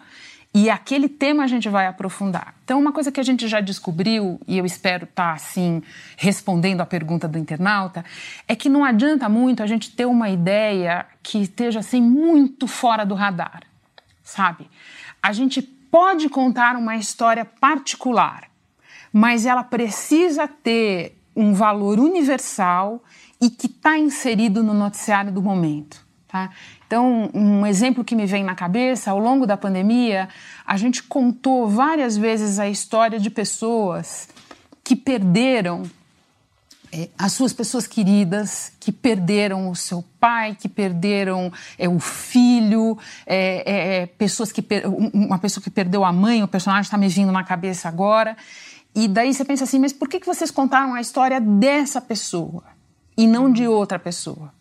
e 0.55 0.71
aquele 0.71 1.09
tema 1.09 1.43
a 1.43 1.47
gente 1.49 1.69
vai 1.69 1.89
aprofundar. 1.89 2.55
Então, 2.65 2.79
uma 2.79 2.93
coisa 2.93 3.11
que 3.11 3.19
a 3.19 3.25
gente 3.25 3.49
já 3.49 3.61
descobriu, 3.61 4.41
e 4.47 4.57
eu 4.57 4.65
espero 4.65 5.03
estar, 5.03 5.31
tá, 5.31 5.33
assim, 5.33 5.83
respondendo 6.17 6.81
à 6.81 6.87
pergunta 6.87 7.27
do 7.27 7.37
internauta, 7.37 8.05
é 8.47 8.55
que 8.55 8.69
não 8.69 8.85
adianta 8.85 9.29
muito 9.29 9.65
a 9.65 9.67
gente 9.67 9.91
ter 9.91 10.07
uma 10.07 10.31
ideia 10.31 11.07
que 11.25 11.39
esteja, 11.39 11.81
assim, 11.81 12.01
muito 12.01 12.69
fora 12.69 13.05
do 13.05 13.17
radar, 13.17 13.63
sabe? 14.23 14.71
A 15.21 15.33
gente 15.33 15.61
pode 15.61 16.29
contar 16.29 16.77
uma 16.77 16.95
história 16.95 17.45
particular, 17.45 18.45
mas 19.13 19.47
ela 19.47 19.65
precisa 19.65 20.47
ter 20.47 21.19
um 21.35 21.53
valor 21.53 21.99
universal 21.99 23.03
e 23.41 23.51
que 23.51 23.67
está 23.67 23.99
inserido 23.99 24.63
no 24.63 24.73
noticiário 24.73 25.33
do 25.33 25.43
momento. 25.43 26.04
Tá? 26.35 26.51
Então, 26.85 27.31
um 27.33 27.65
exemplo 27.65 28.03
que 28.03 28.17
me 28.17 28.27
vem 28.27 28.43
na 28.43 28.57
cabeça, 28.57 29.13
ao 29.13 29.21
longo 29.21 29.47
da 29.47 29.57
pandemia, 29.57 30.29
a 30.67 30.77
gente 30.77 31.01
contou 31.01 31.69
várias 31.69 32.17
vezes 32.17 32.59
a 32.59 32.69
história 32.69 33.21
de 33.21 33.31
pessoas 33.31 34.29
que 34.83 34.97
perderam 34.97 35.85
é, 36.93 37.09
as 37.17 37.35
suas 37.35 37.53
pessoas 37.53 37.87
queridas, 37.87 38.73
que 38.81 38.91
perderam 38.91 39.71
o 39.71 39.77
seu 39.77 40.05
pai, 40.19 40.57
que 40.61 40.69
perderam 40.69 41.53
é, 41.79 41.89
o 41.89 42.01
filho, 42.01 42.99
é, 43.25 43.63
é, 43.65 44.03
é 44.03 44.07
pessoas 44.07 44.51
que 44.51 44.67
uma 45.13 45.39
pessoa 45.39 45.63
que 45.63 45.71
perdeu 45.71 46.05
a 46.05 46.13
mãe, 46.13 46.43
o 46.43 46.49
personagem 46.49 46.83
está 46.83 46.99
me 46.99 47.07
vindo 47.07 47.31
na 47.31 47.45
cabeça 47.45 47.89
agora. 47.89 48.37
E 48.93 49.07
daí 49.07 49.33
você 49.33 49.45
pensa 49.45 49.63
assim, 49.63 49.79
mas 49.79 49.93
por 49.93 50.09
que, 50.09 50.19
que 50.19 50.27
vocês 50.27 50.51
contaram 50.51 50.95
a 50.95 51.01
história 51.01 51.41
dessa 51.41 52.01
pessoa 52.01 52.65
e 53.17 53.25
não 53.25 53.53
de 53.53 53.69
outra 53.69 54.01
pessoa? 54.01 54.53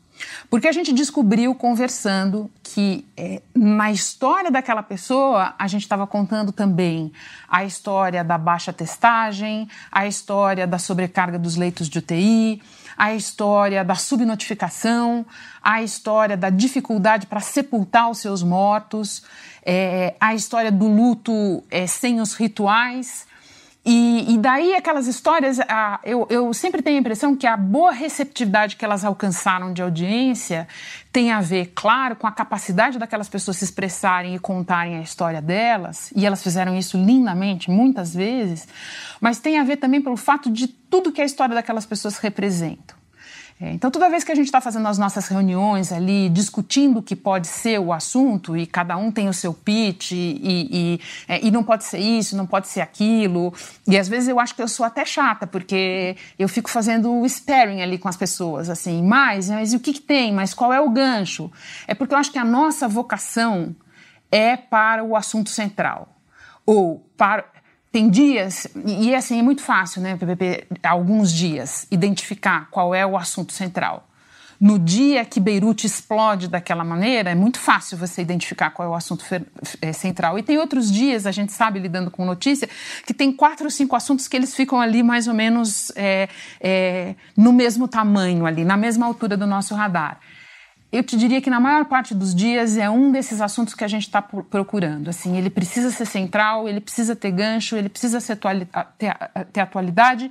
Porque 0.49 0.67
a 0.67 0.71
gente 0.71 0.93
descobriu 0.93 1.53
conversando 1.55 2.49
que 2.61 3.05
é, 3.17 3.41
na 3.55 3.91
história 3.91 4.51
daquela 4.51 4.83
pessoa 4.83 5.53
a 5.57 5.67
gente 5.67 5.83
estava 5.83 6.05
contando 6.05 6.51
também 6.51 7.11
a 7.49 7.63
história 7.63 8.23
da 8.23 8.37
baixa 8.37 8.71
testagem, 8.71 9.67
a 9.91 10.07
história 10.07 10.67
da 10.67 10.77
sobrecarga 10.77 11.39
dos 11.39 11.55
leitos 11.55 11.89
de 11.89 11.99
UTI, 11.99 12.61
a 12.97 13.13
história 13.13 13.83
da 13.83 13.95
subnotificação, 13.95 15.25
a 15.61 15.81
história 15.81 16.37
da 16.37 16.49
dificuldade 16.49 17.27
para 17.27 17.39
sepultar 17.39 18.09
os 18.09 18.19
seus 18.19 18.43
mortos, 18.43 19.23
é, 19.65 20.15
a 20.19 20.33
história 20.33 20.71
do 20.71 20.87
luto 20.87 21.63
é, 21.69 21.87
sem 21.87 22.21
os 22.21 22.33
rituais. 22.33 23.25
E, 23.85 24.33
e, 24.33 24.37
daí 24.37 24.73
aquelas 24.75 25.07
histórias, 25.07 25.59
a, 25.59 25.99
eu, 26.05 26.25
eu 26.29 26.53
sempre 26.53 26.81
tenho 26.81 26.95
a 26.95 26.99
impressão 27.01 27.35
que 27.35 27.45
a 27.45 27.57
boa 27.57 27.91
receptividade 27.91 28.77
que 28.77 28.85
elas 28.85 29.03
alcançaram 29.03 29.73
de 29.73 29.81
audiência 29.81 30.69
tem 31.11 31.31
a 31.31 31.41
ver, 31.41 31.73
claro, 31.75 32.15
com 32.15 32.25
a 32.25 32.31
capacidade 32.31 32.97
daquelas 32.97 33.27
pessoas 33.27 33.57
se 33.57 33.65
expressarem 33.65 34.35
e 34.35 34.39
contarem 34.39 34.95
a 34.95 35.01
história 35.01 35.41
delas, 35.41 36.13
e 36.15 36.25
elas 36.25 36.41
fizeram 36.41 36.77
isso 36.77 36.97
lindamente, 36.97 37.69
muitas 37.69 38.13
vezes, 38.13 38.67
mas 39.19 39.39
tem 39.39 39.59
a 39.59 39.63
ver 39.65 39.75
também 39.75 40.01
pelo 40.01 40.15
fato 40.15 40.49
de 40.49 40.67
tudo 40.67 41.11
que 41.11 41.21
a 41.21 41.25
história 41.25 41.53
daquelas 41.53 41.85
pessoas 41.85 42.17
representa. 42.17 43.02
É, 43.61 43.71
então, 43.71 43.91
toda 43.91 44.09
vez 44.09 44.23
que 44.23 44.31
a 44.31 44.35
gente 44.35 44.47
está 44.47 44.59
fazendo 44.59 44.87
as 44.87 44.97
nossas 44.97 45.27
reuniões 45.27 45.91
ali, 45.91 46.27
discutindo 46.29 46.99
o 46.99 47.03
que 47.03 47.15
pode 47.15 47.47
ser 47.47 47.79
o 47.79 47.93
assunto, 47.93 48.57
e 48.57 48.65
cada 48.65 48.97
um 48.97 49.11
tem 49.11 49.29
o 49.29 49.33
seu 49.33 49.53
pitch, 49.53 50.11
e, 50.11 50.39
e, 50.43 51.01
é, 51.27 51.45
e, 51.45 51.51
não 51.51 51.63
pode 51.63 51.83
ser 51.83 51.99
isso, 51.99 52.35
não 52.35 52.47
pode 52.47 52.67
ser 52.67 52.81
aquilo, 52.81 53.53
e 53.87 53.97
às 53.97 54.07
vezes 54.07 54.27
eu 54.27 54.39
acho 54.39 54.55
que 54.55 54.61
eu 54.61 54.67
sou 54.67 54.85
até 54.85 55.05
chata, 55.05 55.45
porque 55.45 56.17
eu 56.37 56.49
fico 56.49 56.69
fazendo 56.69 57.13
o 57.13 57.29
sparring 57.29 57.81
ali 57.81 57.97
com 57.97 58.09
as 58.09 58.17
pessoas, 58.17 58.69
assim, 58.69 59.03
mas, 59.03 59.49
mas 59.49 59.73
o 59.73 59.79
que, 59.79 59.93
que 59.93 60.01
tem? 60.01 60.33
Mas 60.33 60.53
qual 60.53 60.73
é 60.73 60.81
o 60.81 60.89
gancho? 60.89 61.51
É 61.87 61.93
porque 61.93 62.13
eu 62.13 62.17
acho 62.17 62.31
que 62.31 62.39
a 62.39 62.45
nossa 62.45 62.87
vocação 62.87 63.75
é 64.31 64.57
para 64.57 65.03
o 65.03 65.15
assunto 65.15 65.49
central, 65.51 66.17
ou 66.65 67.07
para 67.15 67.45
tem 67.93 68.09
dias, 68.09 68.65
e 68.87 69.13
assim, 69.13 69.37
é 69.37 69.43
muito 69.43 69.61
fácil, 69.61 70.01
né, 70.01 70.17
PPP, 70.17 70.65
alguns 70.81 71.31
dias, 71.31 71.85
identificar 71.91 72.67
qual 72.71 72.95
é 72.95 73.05
o 73.05 73.15
assunto 73.15 73.53
central. 73.53 74.09
No 74.59 74.79
dia 74.79 75.23
que 75.23 75.39
Beirute 75.39 75.85
explode 75.85 76.47
daquela 76.47 76.83
maneira, 76.83 77.29
é 77.29 77.35
muito 77.35 77.59
fácil 77.59 77.95
você 77.95 78.23
identificar 78.23 78.71
qual 78.71 78.87
é 78.87 78.91
o 78.91 78.95
assunto 78.95 79.23
é, 79.79 79.93
central. 79.93 80.39
E 80.39 80.41
tem 80.41 80.57
outros 80.57 80.91
dias, 80.91 81.27
a 81.27 81.31
gente 81.31 81.53
sabe, 81.53 81.77
lidando 81.77 82.09
com 82.09 82.25
notícia, 82.25 82.67
que 83.05 83.13
tem 83.13 83.31
quatro 83.31 83.65
ou 83.65 83.69
cinco 83.69 83.95
assuntos 83.95 84.27
que 84.27 84.35
eles 84.35 84.55
ficam 84.55 84.81
ali 84.81 85.03
mais 85.03 85.27
ou 85.27 85.35
menos 85.35 85.91
é, 85.95 86.29
é, 86.59 87.13
no 87.37 87.53
mesmo 87.53 87.87
tamanho, 87.87 88.47
ali, 88.47 88.65
na 88.65 88.75
mesma 88.75 89.05
altura 89.05 89.37
do 89.37 89.45
nosso 89.45 89.75
radar 89.75 90.19
eu 90.93 91.01
te 91.01 91.17
diria 91.17 91.41
que 91.41 91.49
na 91.49 91.59
maior 91.59 91.85
parte 91.85 92.13
dos 92.13 92.35
dias 92.35 92.77
é 92.77 92.87
um 92.87 93.11
desses 93.11 93.41
assuntos 93.41 93.73
que 93.73 93.83
a 93.83 93.87
gente 93.87 94.03
está 94.03 94.21
procurando. 94.21 95.09
Assim, 95.09 95.35
ele 95.35 95.49
precisa 95.49 95.89
ser 95.89 96.05
central, 96.05 96.69
ele 96.69 96.79
precisa 96.79 97.15
ter 97.15 97.31
gancho, 97.31 97.75
ele 97.75 97.89
precisa 97.89 98.19
atuali 98.31 98.67
ter, 98.95 99.11
ter, 99.51 99.59
atualidade. 99.59 100.29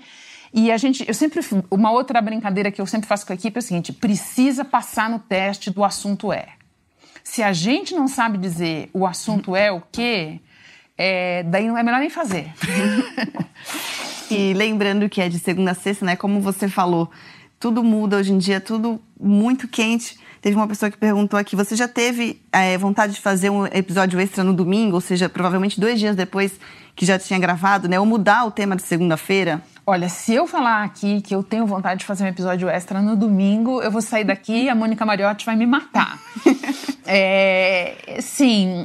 E 0.54 0.71
a 0.71 0.76
gente, 0.76 1.04
eu 1.09 1.14
sempre, 1.14 1.40
uma 1.69 1.90
outra 1.90 2.23
brincadeira 2.23 2.71
que 2.71 2.81
eu 2.81 2.87
sempre 2.87 3.09
faço 3.09 3.26
com 3.26 3.33
a 3.33 3.35
equipe 3.35 3.57
é 3.57 3.59
o 3.59 3.62
seguinte: 3.62 3.92
precisa 3.92 4.64
passar 4.64 5.11
no 5.11 5.19
teste 5.19 5.69
do 5.69 5.83
assunto 5.83 6.33
é. 6.33 6.50
Se 7.25 7.42
a 7.42 7.52
gente 7.52 7.92
não 7.92 8.07
sabe 8.07 8.38
dizer 8.38 8.88
o 8.92 9.04
assunto 9.04 9.57
é 9.57 9.73
o 9.73 9.83
quê, 9.90 10.38
é, 10.97 11.42
daí 11.42 11.66
não 11.66 11.76
é 11.76 11.83
melhor 11.83 11.99
nem 11.99 12.11
fazer. 12.11 12.52
e 14.31 14.54
lembrando 14.54 15.09
que 15.09 15.21
é 15.21 15.28
de 15.28 15.40
segunda 15.40 15.73
a 15.73 15.75
sexta, 15.75 16.07
né? 16.07 16.14
Como 16.14 16.40
você 16.40 16.69
falou, 16.69 17.11
tudo 17.59 17.83
muda 17.83 18.16
hoje 18.16 18.33
em 18.33 18.38
dia, 18.38 18.61
tudo 18.61 19.02
muito 19.21 19.66
quente. 19.66 20.22
Teve 20.43 20.57
uma 20.57 20.67
pessoa 20.67 20.91
que 20.91 20.99
perguntou 20.99 21.39
aqui: 21.39 21.55
você 21.55 21.77
já 21.77 21.87
teve 21.87 22.43
é, 22.53 22.77
vontade 22.77 23.15
de 23.15 23.21
fazer 23.21 23.49
um 23.49 23.65
episódio 23.65 24.19
extra 24.19 24.43
no 24.43 24.53
domingo, 24.53 24.97
ou 24.97 25.01
seja, 25.01 25.29
provavelmente 25.29 25.81
dois 25.81 26.01
dias 26.01 26.17
depois 26.17 26.59
que 26.97 27.07
já 27.07 27.17
tinha 27.17 27.39
gravado, 27.39 27.89
né? 27.89 27.99
Ou 28.01 28.05
mudar 28.05 28.45
o 28.45 28.51
tema 28.51 28.75
de 28.75 28.83
segunda-feira? 28.83 29.63
Olha, 29.87 30.09
se 30.09 30.35
eu 30.35 30.47
falar 30.49 30.83
aqui 30.83 31.21
que 31.21 31.33
eu 31.33 31.45
tenho 31.45 31.65
vontade 31.65 32.01
de 32.01 32.07
fazer 32.07 32.25
um 32.25 32.27
episódio 32.27 32.69
extra 32.69 33.01
no 33.01 33.15
domingo, 33.15 33.81
eu 33.83 33.91
vou 33.91 34.03
sair 34.03 34.25
daqui 34.25 34.65
e 34.65 34.69
a 34.69 34.75
Mônica 34.75 35.07
Mariotti 35.07 35.47
vai 35.47 35.55
me 35.55 35.65
matar. 35.65 36.21
é, 37.07 38.19
sim, 38.21 38.85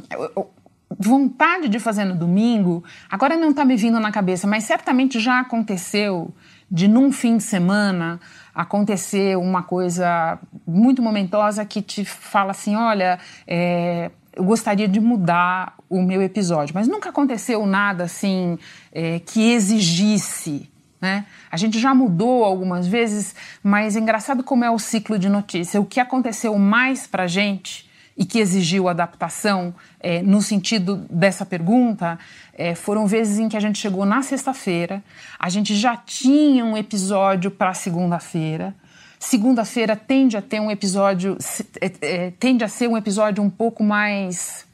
vontade 0.96 1.68
de 1.68 1.78
fazer 1.80 2.04
no 2.04 2.14
domingo, 2.14 2.84
agora 3.10 3.36
não 3.36 3.50
está 3.50 3.64
me 3.64 3.76
vindo 3.76 3.98
na 3.98 4.12
cabeça, 4.12 4.46
mas 4.46 4.62
certamente 4.62 5.18
já 5.18 5.40
aconteceu 5.40 6.32
de 6.70 6.86
num 6.86 7.10
fim 7.10 7.36
de 7.36 7.42
semana 7.42 8.20
acontecer 8.58 9.38
uma 9.38 9.62
coisa 9.62 10.36
muito 10.66 11.00
momentosa 11.00 11.64
que 11.64 11.80
te 11.80 12.04
fala 12.04 12.50
assim: 12.50 12.74
olha, 12.74 13.16
é, 13.46 14.10
eu 14.32 14.42
gostaria 14.42 14.88
de 14.88 14.98
mudar 14.98 15.74
o 15.88 16.02
meu 16.02 16.20
episódio, 16.20 16.74
mas 16.74 16.88
nunca 16.88 17.10
aconteceu 17.10 17.64
nada 17.64 18.02
assim 18.02 18.58
é, 18.92 19.20
que 19.20 19.52
exigisse. 19.52 20.68
Né? 21.00 21.24
A 21.52 21.56
gente 21.56 21.78
já 21.78 21.94
mudou 21.94 22.42
algumas 22.44 22.84
vezes, 22.84 23.32
mas 23.62 23.94
é 23.94 24.00
engraçado 24.00 24.42
como 24.42 24.64
é 24.64 24.70
o 24.70 24.78
ciclo 24.80 25.16
de 25.16 25.28
notícia. 25.28 25.80
O 25.80 25.86
que 25.86 26.00
aconteceu 26.00 26.58
mais 26.58 27.06
para 27.06 27.28
gente 27.28 27.88
e 28.16 28.24
que 28.24 28.40
exigiu 28.40 28.88
adaptação 28.88 29.72
é, 30.00 30.22
no 30.22 30.40
sentido 30.40 30.96
dessa 31.10 31.44
pergunta, 31.44 32.18
é, 32.54 32.74
foram 32.74 33.06
vezes 33.06 33.38
em 33.38 33.48
que 33.48 33.56
a 33.56 33.60
gente 33.60 33.78
chegou 33.78 34.04
na 34.04 34.22
sexta-feira, 34.22 35.02
a 35.38 35.48
gente 35.48 35.74
já 35.74 35.96
tinha 35.96 36.64
um 36.64 36.76
episódio 36.76 37.50
para 37.50 37.74
segunda-feira. 37.74 38.74
Segunda-feira 39.18 39.96
tende 39.96 40.36
a 40.36 40.42
ter 40.42 40.60
um 40.60 40.70
episódio, 40.70 41.36
é, 41.80 41.92
é, 42.00 42.32
tende 42.38 42.62
a 42.64 42.68
ser 42.68 42.88
um 42.88 42.96
episódio 42.96 43.42
um 43.42 43.50
pouco 43.50 43.82
mais 43.82 44.66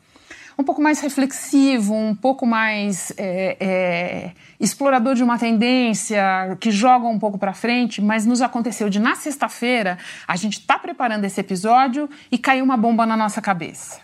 um 0.57 0.63
pouco 0.63 0.81
mais 0.81 1.01
reflexivo, 1.01 1.95
um 1.95 2.15
pouco 2.15 2.47
mais 2.47 3.13
é, 3.17 3.57
é, 3.59 4.31
explorador 4.61 5.15
de 5.15 5.23
uma 5.25 5.37
tendência, 5.37 6.57
que 6.61 6.71
joga 6.71 7.07
um 7.07 7.19
pouco 7.19 7.39
para 7.39 7.53
frente, 7.53 8.01
mas 8.01 8.25
nos 8.25 8.41
aconteceu 8.41 8.89
de 8.89 9.01
na 9.01 9.17
sexta-feira 9.17 9.99
a 10.29 10.37
gente 10.37 10.61
está 10.61 10.79
preparando 10.79 11.25
esse 11.25 11.41
episódio 11.41 12.09
e 12.31 12.39
caiu 12.39 12.65
uma 12.65 12.77
bomba 12.77 13.05
na 13.05 13.17
nossa 13.17 13.43
cabeça. 13.43 14.01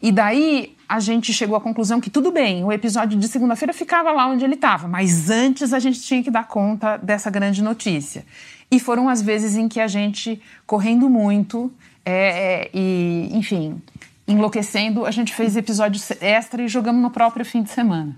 E 0.00 0.12
daí 0.12 0.76
a 0.88 1.00
gente 1.00 1.32
chegou 1.32 1.56
à 1.56 1.60
conclusão 1.60 2.00
que 2.00 2.08
tudo 2.08 2.32
bem, 2.32 2.64
o 2.64 2.72
episódio 2.72 3.18
de 3.18 3.28
segunda-feira 3.28 3.74
ficava 3.74 4.10
lá 4.10 4.26
onde 4.26 4.44
ele 4.44 4.54
estava, 4.54 4.88
mas 4.88 5.28
antes 5.28 5.72
a 5.72 5.78
gente 5.78 6.00
tinha 6.00 6.22
que 6.22 6.30
dar 6.30 6.46
conta 6.46 6.96
dessa 6.96 7.30
grande 7.30 7.62
notícia. 7.62 8.24
E 8.70 8.80
foram 8.80 9.08
as 9.08 9.20
vezes 9.20 9.56
em 9.56 9.68
que 9.68 9.80
a 9.80 9.86
gente, 9.86 10.40
correndo 10.66 11.08
muito, 11.08 11.72
é, 12.04 12.12
é, 12.12 12.70
e, 12.72 13.30
enfim, 13.32 13.80
enlouquecendo, 14.26 15.04
a 15.04 15.10
gente 15.10 15.34
fez 15.34 15.56
episódios 15.56 16.10
extra 16.20 16.62
e 16.62 16.68
jogamos 16.68 17.02
no 17.02 17.10
próprio 17.10 17.44
fim 17.44 17.62
de 17.62 17.70
semana. 17.70 18.16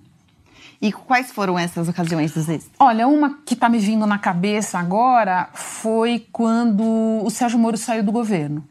E 0.82 0.92
quais 0.92 1.30
foram 1.30 1.58
essas 1.58 1.88
ocasiões 1.88 2.32
dos 2.32 2.48
extras? 2.48 2.70
Olha, 2.78 3.06
uma 3.06 3.38
que 3.44 3.54
está 3.54 3.68
me 3.68 3.78
vindo 3.78 4.06
na 4.06 4.18
cabeça 4.18 4.78
agora 4.78 5.48
foi 5.52 6.26
quando 6.32 6.82
o 7.22 7.28
Sérgio 7.30 7.58
Moro 7.58 7.76
saiu 7.76 8.02
do 8.02 8.10
governo. 8.10 8.64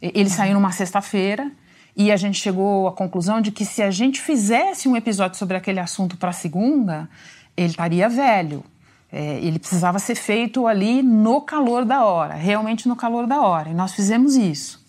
Ele 0.00 0.28
saiu 0.28 0.54
numa 0.54 0.70
sexta-feira 0.70 1.50
e 1.96 2.12
a 2.12 2.16
gente 2.16 2.38
chegou 2.38 2.86
à 2.86 2.92
conclusão 2.92 3.40
de 3.40 3.50
que 3.50 3.64
se 3.64 3.82
a 3.82 3.90
gente 3.90 4.20
fizesse 4.20 4.86
um 4.86 4.94
episódio 4.94 5.38
sobre 5.38 5.56
aquele 5.56 5.80
assunto 5.80 6.16
para 6.18 6.30
segunda, 6.30 7.08
ele 7.56 7.68
estaria 7.68 8.06
velho. 8.08 8.62
É, 9.10 9.38
ele 9.38 9.58
precisava 9.58 9.98
ser 9.98 10.14
feito 10.14 10.66
ali 10.66 11.02
no 11.02 11.40
calor 11.40 11.86
da 11.86 12.04
hora, 12.04 12.34
realmente 12.34 12.86
no 12.86 12.94
calor 12.94 13.26
da 13.26 13.40
hora. 13.40 13.70
E 13.70 13.74
nós 13.74 13.94
fizemos 13.94 14.34
isso. 14.36 14.84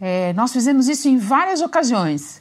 É, 0.00 0.32
nós 0.34 0.52
fizemos 0.52 0.88
isso 0.88 1.08
em 1.08 1.18
várias 1.18 1.60
ocasiões. 1.60 2.40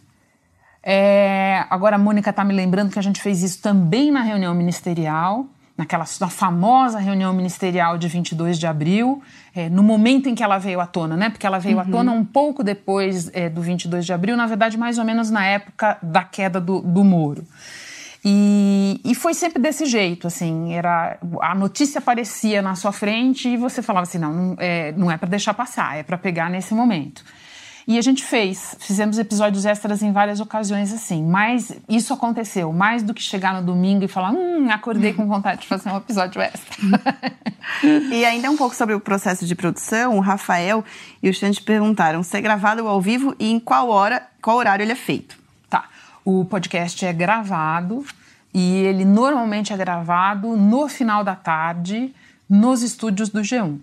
É, 0.83 1.65
agora 1.67 1.95
a 1.95 1.99
Mônica 1.99 2.29
está 2.29 2.43
me 2.43 2.53
lembrando 2.53 2.91
que 2.91 2.99
a 2.99 3.01
gente 3.01 3.19
fez 3.19 3.41
isso 3.41 3.61
também 3.63 4.11
na 4.11 4.21
reunião 4.21 4.53
ministerial, 4.53 5.47
naquela 5.77 6.05
na 6.21 6.29
famosa 6.29 6.99
reunião 6.99 7.33
ministerial 7.33 7.97
de 7.97 8.07
22 8.07 8.57
de 8.57 8.65
abril, 8.65 9.21
é, 9.53 9.69
no 9.69 9.83
momento 9.83 10.29
em 10.29 10.35
que 10.35 10.43
ela 10.43 10.57
veio 10.57 10.79
à 10.79 10.87
tona, 10.87 11.17
né? 11.17 11.29
Porque 11.29 11.45
ela 11.45 11.59
veio 11.59 11.75
uhum. 11.75 11.81
à 11.81 11.85
tona 11.85 12.11
um 12.11 12.23
pouco 12.23 12.63
depois 12.63 13.29
é, 13.33 13.49
do 13.49 13.61
22 13.61 14.05
de 14.05 14.13
abril, 14.13 14.37
na 14.37 14.47
verdade, 14.47 14.77
mais 14.77 14.97
ou 14.97 15.05
menos 15.05 15.29
na 15.29 15.45
época 15.45 15.97
da 16.01 16.23
queda 16.23 16.61
do, 16.61 16.81
do 16.81 17.03
Moro. 17.03 17.45
E, 18.27 18.99
e, 19.05 19.13
foi 19.13 19.35
sempre 19.35 19.61
desse 19.61 19.85
jeito, 19.85 20.25
assim, 20.25 20.73
era 20.73 21.19
a 21.41 21.53
notícia 21.53 21.99
aparecia 21.99 22.59
na 22.59 22.73
sua 22.73 22.91
frente 22.91 23.47
e 23.49 23.55
você 23.55 23.83
falava 23.83 24.07
assim, 24.07 24.17
não, 24.17 24.33
não 24.33 24.55
é, 24.57 24.91
não 24.93 25.11
é 25.11 25.17
para 25.17 25.29
deixar 25.29 25.53
passar, 25.53 25.95
é 25.95 26.01
para 26.01 26.17
pegar 26.17 26.49
nesse 26.49 26.73
momento. 26.73 27.23
E 27.87 27.99
a 27.99 28.01
gente 28.01 28.23
fez, 28.23 28.75
fizemos 28.79 29.19
episódios 29.19 29.63
extras 29.63 30.01
em 30.01 30.11
várias 30.11 30.39
ocasiões 30.39 30.91
assim, 30.91 31.23
mas 31.23 31.71
isso 31.87 32.13
aconteceu 32.13 32.73
mais 32.73 33.03
do 33.03 33.13
que 33.13 33.21
chegar 33.21 33.53
no 33.53 33.61
domingo 33.63 34.03
e 34.03 34.07
falar, 34.07 34.31
hum, 34.31 34.67
acordei 34.71 35.13
com 35.13 35.27
vontade 35.27 35.61
de 35.61 35.67
fazer 35.67 35.89
um 35.89 35.97
episódio 35.97 36.41
extra. 36.41 36.75
e 38.11 38.25
ainda 38.25 38.49
um 38.49 38.57
pouco 38.57 38.75
sobre 38.75 38.95
o 38.95 38.99
processo 38.99 39.45
de 39.45 39.53
produção, 39.53 40.17
o 40.17 40.19
Rafael 40.19 40.83
e 41.21 41.29
o 41.29 41.33
Xande 41.33 41.61
perguntaram 41.61 42.23
se 42.23 42.35
é 42.35 42.41
gravado 42.41 42.87
ao 42.87 42.99
vivo 42.99 43.35
e 43.37 43.51
em 43.51 43.59
qual 43.59 43.87
hora, 43.89 44.27
qual 44.41 44.57
horário 44.57 44.81
ele 44.81 44.93
é 44.93 44.95
feito. 44.95 45.37
Tá, 45.69 45.87
o 46.23 46.43
podcast 46.43 47.05
é 47.05 47.13
gravado 47.13 48.03
e 48.51 48.77
ele 48.77 49.05
normalmente 49.05 49.71
é 49.71 49.77
gravado 49.77 50.57
no 50.57 50.87
final 50.87 51.23
da 51.23 51.35
tarde 51.35 52.15
nos 52.49 52.81
estúdios 52.81 53.29
do 53.29 53.41
G1, 53.41 53.77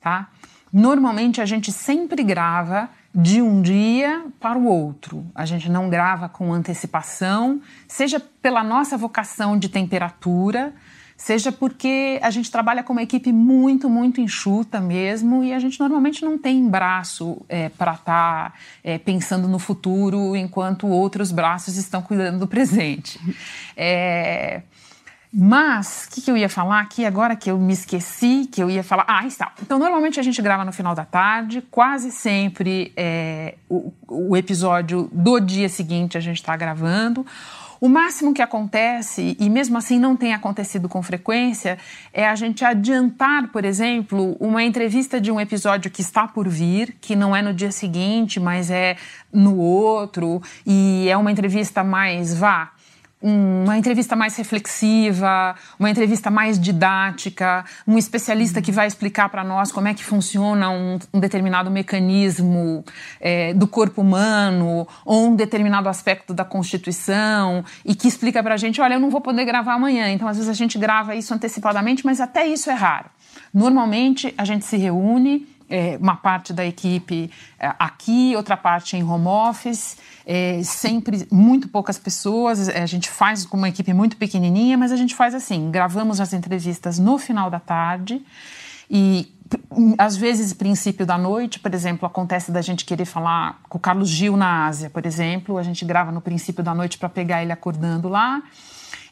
tá? 0.00 0.28
Normalmente 0.72 1.40
a 1.40 1.46
gente 1.46 1.72
sempre 1.72 2.22
grava 2.22 2.88
de 3.20 3.42
um 3.42 3.60
dia 3.60 4.26
para 4.38 4.56
o 4.56 4.64
outro. 4.66 5.26
A 5.34 5.44
gente 5.44 5.68
não 5.68 5.90
grava 5.90 6.28
com 6.28 6.52
antecipação, 6.52 7.60
seja 7.88 8.20
pela 8.40 8.62
nossa 8.62 8.96
vocação 8.96 9.58
de 9.58 9.68
temperatura, 9.68 10.72
seja 11.16 11.50
porque 11.50 12.20
a 12.22 12.30
gente 12.30 12.48
trabalha 12.48 12.80
com 12.80 12.92
uma 12.92 13.02
equipe 13.02 13.32
muito, 13.32 13.90
muito 13.90 14.20
enxuta 14.20 14.80
mesmo 14.80 15.42
e 15.42 15.52
a 15.52 15.58
gente 15.58 15.80
normalmente 15.80 16.24
não 16.24 16.38
tem 16.38 16.68
braço 16.68 17.44
é, 17.48 17.68
para 17.70 17.94
estar 17.94 18.04
tá, 18.04 18.54
é, 18.84 18.98
pensando 18.98 19.48
no 19.48 19.58
futuro 19.58 20.36
enquanto 20.36 20.86
outros 20.86 21.32
braços 21.32 21.76
estão 21.76 22.00
cuidando 22.00 22.38
do 22.38 22.46
presente. 22.46 23.18
É, 23.76 24.62
mas, 25.32 26.06
o 26.06 26.14
que, 26.14 26.22
que, 26.22 26.30
eu 26.30 26.36
ia 26.36 26.48
falar 26.48 26.80
aqui 26.80 27.04
agora 27.04 27.36
que 27.36 27.50
eu 27.50 27.58
me 27.58 27.74
esqueci, 27.74 28.48
que 28.50 28.62
eu 28.62 28.70
ia 28.70 28.82
falar. 28.82 29.04
Ah, 29.06 29.26
está. 29.26 29.52
Então, 29.60 29.78
normalmente 29.78 30.18
a 30.18 30.22
gente 30.22 30.40
grava 30.40 30.64
no 30.64 30.72
final 30.72 30.94
da 30.94 31.04
tarde, 31.04 31.62
quase 31.70 32.10
sempre 32.10 32.92
é, 32.96 33.54
o, 33.68 33.92
o, 34.08 34.36
episódio 34.36 35.10
do 35.12 35.38
dia 35.38 35.68
seguinte 35.68 36.16
a 36.16 36.20
gente 36.20 36.36
está 36.36 36.56
gravando. 36.56 37.26
O 37.80 37.88
máximo 37.88 38.34
que 38.34 38.42
acontece, 38.42 39.36
e 39.38 39.48
mesmo 39.48 39.78
assim 39.78 40.00
não 40.00 40.16
tem 40.16 40.34
acontecido 40.34 40.88
com 40.88 41.00
frequência, 41.02 41.78
é 42.12 42.26
a 42.26 42.34
gente 42.34 42.64
adiantar, 42.64 43.48
por 43.48 43.64
exemplo, 43.64 44.36
uma 44.40 44.64
entrevista 44.64 45.20
de 45.20 45.30
um 45.30 45.38
episódio 45.38 45.90
que 45.90 46.00
está 46.00 46.26
por 46.26 46.48
vir, 46.48 46.96
que 47.00 47.14
não 47.14 47.36
é 47.36 47.42
no 47.42 47.54
dia 47.54 47.70
seguinte, 47.70 48.40
mas 48.40 48.68
é 48.70 48.96
no 49.32 49.58
outro, 49.58 50.42
e 50.66 51.06
é 51.08 51.16
uma 51.16 51.30
entrevista 51.30 51.84
mais, 51.84 52.34
vá, 52.34 52.72
uma 53.20 53.76
entrevista 53.76 54.14
mais 54.14 54.36
reflexiva, 54.36 55.56
uma 55.78 55.90
entrevista 55.90 56.30
mais 56.30 56.58
didática, 56.58 57.64
um 57.86 57.98
especialista 57.98 58.62
que 58.62 58.70
vai 58.70 58.86
explicar 58.86 59.28
para 59.28 59.42
nós 59.42 59.72
como 59.72 59.88
é 59.88 59.94
que 59.94 60.04
funciona 60.04 60.70
um, 60.70 60.98
um 61.12 61.18
determinado 61.18 61.70
mecanismo 61.70 62.84
é, 63.20 63.52
do 63.54 63.66
corpo 63.66 64.02
humano 64.02 64.86
ou 65.04 65.26
um 65.26 65.34
determinado 65.36 65.88
aspecto 65.88 66.32
da 66.32 66.44
Constituição 66.44 67.64
e 67.84 67.94
que 67.94 68.06
explica 68.06 68.42
para 68.42 68.54
a 68.54 68.58
gente, 68.58 68.80
olha, 68.80 68.94
eu 68.94 69.00
não 69.00 69.10
vou 69.10 69.20
poder 69.20 69.44
gravar 69.44 69.74
amanhã, 69.74 70.08
então 70.10 70.28
às 70.28 70.36
vezes 70.36 70.48
a 70.48 70.54
gente 70.54 70.78
grava 70.78 71.16
isso 71.16 71.34
antecipadamente, 71.34 72.06
mas 72.06 72.20
até 72.20 72.46
isso 72.46 72.70
é 72.70 72.74
raro. 72.74 73.10
Normalmente 73.52 74.32
a 74.38 74.44
gente 74.44 74.64
se 74.64 74.76
reúne 74.76 75.57
é, 75.68 75.96
uma 76.00 76.16
parte 76.16 76.52
da 76.52 76.64
equipe 76.64 77.30
é, 77.58 77.72
aqui, 77.78 78.34
outra 78.36 78.56
parte 78.56 78.96
em 78.96 79.02
home 79.02 79.26
office, 79.26 79.96
é, 80.26 80.62
sempre 80.62 81.26
muito 81.30 81.68
poucas 81.68 81.98
pessoas. 81.98 82.68
É, 82.68 82.82
a 82.82 82.86
gente 82.86 83.08
faz 83.08 83.44
com 83.44 83.56
uma 83.56 83.68
equipe 83.68 83.92
muito 83.92 84.16
pequenininha, 84.16 84.76
mas 84.76 84.92
a 84.92 84.96
gente 84.96 85.14
faz 85.14 85.34
assim: 85.34 85.70
gravamos 85.70 86.20
as 86.20 86.32
entrevistas 86.32 86.98
no 86.98 87.18
final 87.18 87.50
da 87.50 87.60
tarde 87.60 88.22
e 88.90 89.32
às 89.96 90.16
vezes 90.16 90.52
princípio 90.52 91.06
da 91.06 91.16
noite, 91.16 91.58
por 91.58 91.72
exemplo, 91.72 92.06
acontece 92.06 92.52
da 92.52 92.60
gente 92.60 92.84
querer 92.84 93.04
falar 93.04 93.60
com 93.68 93.78
o 93.78 93.80
Carlos 93.80 94.08
Gil 94.08 94.36
na 94.36 94.66
Ásia, 94.66 94.90
por 94.90 95.06
exemplo, 95.06 95.56
a 95.56 95.62
gente 95.62 95.84
grava 95.84 96.12
no 96.12 96.20
princípio 96.20 96.62
da 96.62 96.74
noite 96.74 96.98
para 96.98 97.08
pegar 97.08 97.42
ele 97.42 97.52
acordando 97.52 98.08
lá. 98.08 98.42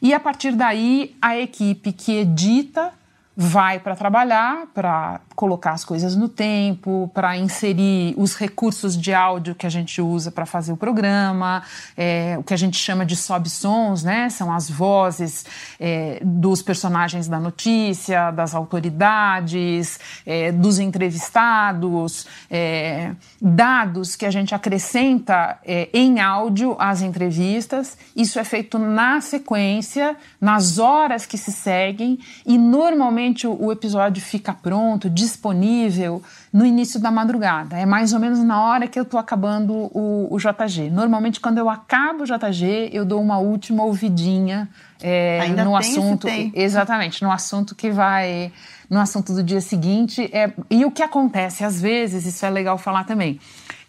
E 0.01 0.13
a 0.13 0.19
partir 0.19 0.51
daí, 0.51 1.15
a 1.21 1.37
equipe 1.37 1.91
que 1.91 2.17
edita 2.17 2.93
vai 3.35 3.79
para 3.79 3.95
trabalhar, 3.95 4.67
para 4.73 5.21
colocar 5.37 5.73
as 5.73 5.85
coisas 5.85 6.15
no 6.15 6.27
tempo, 6.27 7.11
para 7.13 7.37
inserir 7.37 8.15
os 8.17 8.35
recursos 8.35 8.97
de 8.97 9.13
áudio 9.13 9.53
que 9.53 9.67
a 9.67 9.69
gente 9.69 10.01
usa 10.01 10.31
para 10.31 10.47
fazer 10.47 10.73
o 10.73 10.75
programa, 10.75 11.61
é, 11.95 12.35
o 12.39 12.43
que 12.43 12.55
a 12.55 12.57
gente 12.57 12.75
chama 12.75 13.05
de 13.05 13.15
sob-sons, 13.15 14.03
né? 14.03 14.29
São 14.29 14.51
as 14.51 14.67
vozes 14.67 15.45
é, 15.79 16.19
dos 16.23 16.63
personagens 16.63 17.27
da 17.27 17.39
notícia, 17.39 18.31
das 18.31 18.55
autoridades, 18.55 19.99
é, 20.25 20.51
dos 20.51 20.79
entrevistados, 20.79 22.25
é, 22.49 23.11
dados 23.39 24.15
que 24.15 24.25
a 24.25 24.31
gente 24.31 24.55
acrescenta 24.55 25.59
é, 25.63 25.87
em 25.93 26.19
áudio 26.19 26.75
às 26.79 27.03
entrevistas. 27.03 27.95
Isso 28.15 28.39
é 28.39 28.43
feito 28.43 28.79
na 28.79 29.21
sequência, 29.21 30.17
nas 30.41 30.79
horas 30.79 31.27
que 31.27 31.37
se 31.37 31.51
seguem 31.51 32.17
e 32.43 32.57
normalmente 32.57 33.45
o, 33.45 33.65
o 33.65 33.71
episódio 33.71 34.19
fica 34.19 34.51
pronto, 34.51 35.07
disponível 35.27 36.21
no 36.51 36.65
início 36.65 36.99
da 36.99 37.11
madrugada. 37.11 37.77
É 37.77 37.85
mais 37.85 38.13
ou 38.13 38.19
menos 38.19 38.39
na 38.39 38.61
hora 38.61 38.87
que 38.87 38.97
eu 38.97 39.03
estou 39.03 39.19
acabando 39.19 39.73
o, 39.73 40.27
o, 40.31 40.37
JG. 40.37 40.89
Normalmente, 40.89 41.39
quando 41.39 41.57
eu 41.57 41.69
acabo 41.69 42.23
o 42.23 42.25
JG, 42.25 42.89
eu 42.93 43.05
dou 43.05 43.21
uma 43.21 43.37
última 43.37 43.83
ouvidinha 43.83 44.69
é, 45.01 45.47
no 45.63 45.75
assunto. 45.75 46.27
Exatamente, 46.53 47.21
no 47.23 47.31
assunto 47.31 47.75
que 47.75 47.91
vai. 47.91 48.51
No 48.89 48.99
assunto 48.99 49.33
do 49.33 49.43
dia 49.43 49.61
seguinte. 49.61 50.29
É, 50.33 50.51
e 50.69 50.85
o 50.85 50.91
que 50.91 51.03
acontece, 51.03 51.63
às 51.63 51.81
vezes, 51.81 52.25
isso 52.25 52.45
é 52.45 52.49
legal 52.49 52.77
falar 52.77 53.03
também, 53.03 53.39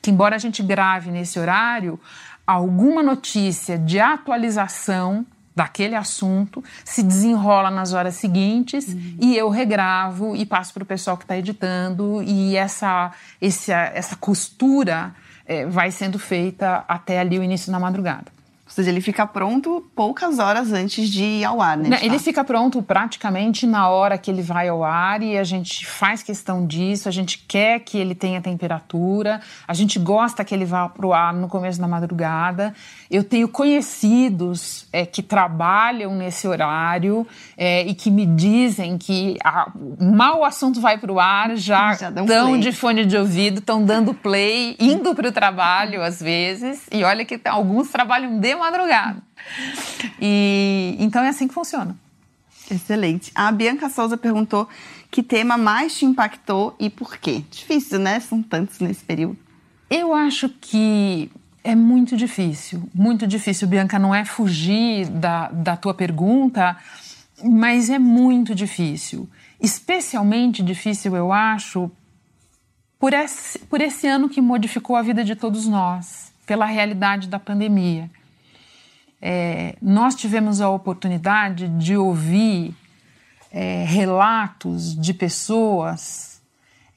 que 0.03 0.11
embora 0.11 0.35
a 0.35 0.39
gente 0.39 0.63
grave 0.63 1.11
nesse 1.11 1.39
horário, 1.39 2.01
alguma 2.47 3.03
notícia 3.03 3.79
de 3.79 4.01
atualização 4.01 5.25
daquele 5.59 5.97
assunto, 5.97 6.63
se 6.85 7.03
desenrola 7.03 7.69
nas 7.69 7.93
horas 7.93 8.15
seguintes 8.15 8.87
uhum. 8.87 9.17
e 9.21 9.37
eu 9.37 9.49
regravo 9.49 10.37
e 10.37 10.47
passo 10.47 10.73
para 10.73 10.85
o 10.85 10.87
pessoal 10.87 11.17
que 11.17 11.25
está 11.25 11.37
editando 11.37 12.23
e 12.23 12.57
essa, 12.57 13.11
essa, 13.41 13.75
essa 13.93 14.15
costura 14.15 15.13
é, 15.45 15.67
vai 15.67 15.91
sendo 15.91 16.17
feita 16.17 16.85
até 16.87 17.19
ali 17.19 17.41
o 17.41 17.43
início 17.43 17.73
da 17.73 17.81
madrugada. 17.81 18.38
Seja, 18.79 18.91
ele 18.91 19.01
fica 19.01 19.27
pronto 19.27 19.85
poucas 19.95 20.39
horas 20.39 20.73
antes 20.73 21.09
de 21.09 21.23
ir 21.23 21.45
ao 21.45 21.61
ar, 21.61 21.77
né? 21.77 21.89
Não, 21.89 21.99
ele 21.99 22.19
fica 22.19 22.45
pronto 22.45 22.83
praticamente 22.83 23.67
na 23.67 23.89
hora 23.89 24.17
que 24.17 24.31
ele 24.31 24.43
vai 24.43 24.69
ao 24.69 24.85
ar 24.85 25.23
e 25.23 25.37
a 25.37 25.45
gente 25.45 25.87
faz 25.87 26.23
questão 26.23 26.67
disso, 26.67 27.09
a 27.09 27.13
gente 27.13 27.39
quer 27.49 27.81
que 27.81 27.99
ele 27.99 28.15
tenha 28.15 28.41
temperatura, 28.41 29.41
a 29.67 29.75
gente 29.75 29.99
gosta 29.99 30.45
que 30.45 30.55
ele 30.55 30.65
vá 30.65 30.89
para 30.89 31.07
o 31.07 31.13
ar 31.13 31.33
no 31.35 31.49
começo 31.49 31.81
da 31.81 31.89
madrugada. 31.89 32.75
Eu 33.11 33.25
tenho 33.25 33.49
conhecidos 33.49 34.87
é, 34.93 35.05
que 35.05 35.23
trabalham 35.23 36.15
nesse 36.15 36.47
horário 36.47 37.27
é, 37.57 37.83
e 37.83 37.95
que 37.95 38.11
me 38.11 38.27
dizem 38.27 38.97
que 38.97 39.37
a, 39.43 39.73
mal 40.01 40.41
o 40.41 40.45
assunto 40.45 40.81
vai 40.81 40.99
para 40.99 41.13
o 41.13 41.19
ar, 41.19 41.55
já 41.59 41.93
estão 41.93 42.59
de 42.59 42.73
fone 42.73 43.05
de 43.05 43.17
ouvido, 43.17 43.59
estão 43.59 43.85
dando 43.85 44.15
play, 44.15 44.77
indo 44.79 45.15
para 45.15 45.29
o 45.29 45.33
trabalho 45.33 46.03
às 46.03 46.21
vezes, 46.21 46.87
e 46.93 47.03
olha 47.03 47.25
que 47.25 47.41
alguns 47.45 47.89
trabalham 47.89 48.39
de 48.39 48.55
madrugada. 48.55 48.68
E 50.21 50.97
então 50.99 51.23
é 51.23 51.29
assim 51.29 51.49
que 51.49 51.55
funciona. 51.55 51.97
Excelente. 52.71 53.33
A 53.35 53.51
Bianca 53.51 53.89
Souza 53.89 54.17
perguntou 54.17 54.69
que 55.11 55.23
tema 55.23 55.57
mais 55.57 55.97
te 55.97 56.05
impactou 56.05 56.77
e 56.79 56.91
por 56.91 57.17
quê? 57.17 57.43
Difícil, 57.51 57.99
né? 57.99 58.21
São 58.21 58.43
tantos 58.43 58.79
nesse 58.81 59.05
período. 59.05 59.39
Eu 59.89 60.15
acho 60.15 60.49
que 60.49 61.31
é 61.65 61.75
muito 61.75 62.17
difícil, 62.17 62.89
muito 62.95 63.27
difícil, 63.27 63.67
Bianca. 63.67 63.99
Não 63.99 64.15
é 64.15 64.25
fugir 64.25 65.09
da, 65.09 65.49
da 65.49 65.77
tua 65.77 65.95
pergunta, 65.95 66.77
mas 67.43 67.89
é 67.89 67.99
muito 67.99 68.55
difícil. 68.55 69.29
Especialmente 69.59 70.63
difícil, 70.63 71.17
eu 71.17 71.33
acho, 71.33 71.91
por 72.99 73.15
esse, 73.15 73.59
por 73.61 73.81
esse 73.81 74.07
ano 74.07 74.29
que 74.29 74.43
modificou 74.43 74.95
a 74.95 75.03
vida 75.03 75.25
de 75.25 75.35
todos 75.35 75.67
nós, 75.67 76.33
pela 76.47 76.67
realidade 76.67 77.29
da 77.29 77.39
pandemia 77.39 78.11
é, 79.21 79.77
nós 79.83 80.15
tivemos 80.15 80.61
a 80.61 80.69
oportunidade 80.69 81.69
de 81.69 81.97
ouvir 81.97 82.75
é, 83.51 83.85
relatos 83.85 84.95
de 84.95 85.13
pessoas, 85.13 86.41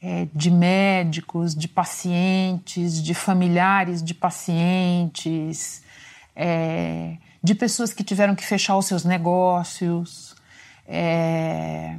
é, 0.02 0.28
de 0.34 0.52
médicos, 0.52 1.56
de 1.56 1.68
pacientes, 1.68 3.02
de 3.02 3.14
familiares 3.14 4.04
de 4.04 4.14
pacientes, 4.14 5.84
é, 6.36 7.18
de 7.44 7.56
pessoas 7.56 7.94
que 7.94 8.04
tiveram 8.04 8.36
que 8.36 8.46
fechar 8.46 8.78
os 8.78 8.86
seus 8.86 9.04
negócios. 9.04 10.36
É, 10.88 11.98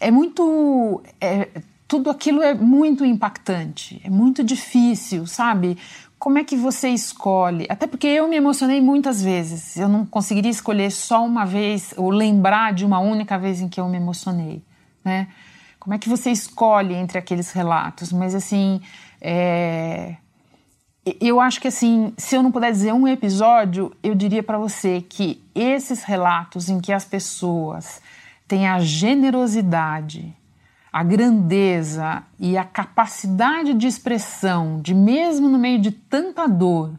é 0.00 0.10
muito. 0.10 1.02
É, 1.20 1.48
tudo 1.86 2.10
aquilo 2.10 2.42
é 2.42 2.52
muito 2.52 3.04
impactante, 3.04 4.00
é 4.04 4.10
muito 4.10 4.44
difícil, 4.44 5.26
sabe? 5.26 5.78
Como 6.18 6.38
é 6.38 6.44
que 6.44 6.56
você 6.56 6.88
escolhe? 6.88 7.66
Até 7.68 7.86
porque 7.86 8.06
eu 8.06 8.28
me 8.28 8.36
emocionei 8.36 8.80
muitas 8.80 9.22
vezes. 9.22 9.76
Eu 9.76 9.88
não 9.88 10.04
conseguiria 10.04 10.50
escolher 10.50 10.90
só 10.90 11.24
uma 11.24 11.44
vez 11.44 11.94
ou 11.96 12.10
lembrar 12.10 12.72
de 12.72 12.84
uma 12.84 12.98
única 12.98 13.38
vez 13.38 13.60
em 13.60 13.68
que 13.68 13.80
eu 13.80 13.88
me 13.88 13.96
emocionei, 13.96 14.62
né? 15.04 15.28
Como 15.78 15.94
é 15.94 15.98
que 15.98 16.08
você 16.08 16.30
escolhe 16.30 16.94
entre 16.94 17.18
aqueles 17.18 17.52
relatos? 17.52 18.12
Mas 18.12 18.34
assim, 18.34 18.80
é... 19.20 20.16
eu 21.20 21.40
acho 21.40 21.60
que 21.60 21.68
assim, 21.68 22.12
se 22.16 22.34
eu 22.34 22.42
não 22.42 22.50
puder 22.50 22.72
dizer 22.72 22.92
um 22.92 23.06
episódio, 23.06 23.94
eu 24.02 24.14
diria 24.14 24.42
para 24.42 24.58
você 24.58 25.00
que 25.00 25.40
esses 25.54 26.02
relatos 26.02 26.68
em 26.68 26.80
que 26.80 26.92
as 26.92 27.04
pessoas 27.04 28.02
têm 28.48 28.66
a 28.66 28.80
generosidade 28.80 30.34
a 30.92 31.02
grandeza 31.02 32.22
e 32.38 32.56
a 32.56 32.64
capacidade 32.64 33.74
de 33.74 33.86
expressão, 33.86 34.80
de 34.80 34.94
mesmo 34.94 35.48
no 35.48 35.58
meio 35.58 35.78
de 35.80 35.90
tanta 35.90 36.46
dor, 36.46 36.92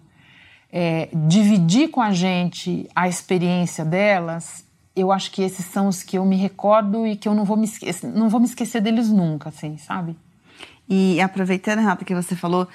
é, 0.71 1.09
dividir 1.27 1.89
com 1.89 2.01
a 2.01 2.11
gente 2.11 2.87
a 2.95 3.07
experiência 3.07 3.83
delas, 3.83 4.63
eu 4.95 5.11
acho 5.11 5.31
que 5.31 5.41
esses 5.41 5.65
são 5.65 5.87
os 5.87 6.03
que 6.03 6.17
eu 6.17 6.25
me 6.25 6.35
recordo 6.35 7.07
e 7.07 7.15
que 7.15 7.27
eu 7.27 7.33
não 7.33 7.45
vou 7.45 7.57
me 7.57 7.65
esquecer, 7.65 8.07
não 8.07 8.29
vou 8.29 8.39
me 8.39 8.45
esquecer 8.45 8.81
deles 8.81 9.09
nunca, 9.09 9.49
assim, 9.49 9.77
sabe? 9.77 10.15
E 10.87 11.21
aproveitando, 11.21 11.79
Renata, 11.79 12.03
que 12.03 12.15
você 12.15 12.35
falou 12.35 12.67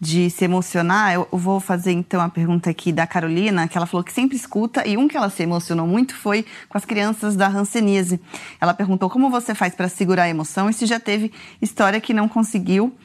de 0.00 0.30
se 0.30 0.44
emocionar, 0.46 1.12
eu 1.12 1.28
vou 1.30 1.60
fazer 1.60 1.92
então 1.92 2.22
a 2.22 2.28
pergunta 2.30 2.70
aqui 2.70 2.90
da 2.90 3.06
Carolina, 3.06 3.68
que 3.68 3.76
ela 3.76 3.86
falou 3.86 4.02
que 4.02 4.12
sempre 4.12 4.34
escuta, 4.34 4.88
e 4.88 4.96
um 4.96 5.06
que 5.06 5.14
ela 5.14 5.28
se 5.28 5.42
emocionou 5.42 5.86
muito 5.86 6.16
foi 6.16 6.46
com 6.70 6.78
as 6.78 6.86
crianças 6.86 7.36
da 7.36 7.46
Hanseníase. 7.48 8.18
Ela 8.58 8.72
perguntou 8.72 9.10
como 9.10 9.28
você 9.28 9.54
faz 9.54 9.74
para 9.74 9.90
segurar 9.90 10.22
a 10.22 10.28
emoção 10.28 10.70
e 10.70 10.72
se 10.72 10.86
já 10.86 10.98
teve 10.98 11.30
história 11.60 12.00
que 12.00 12.14
não 12.14 12.28
conseguiu 12.28 12.96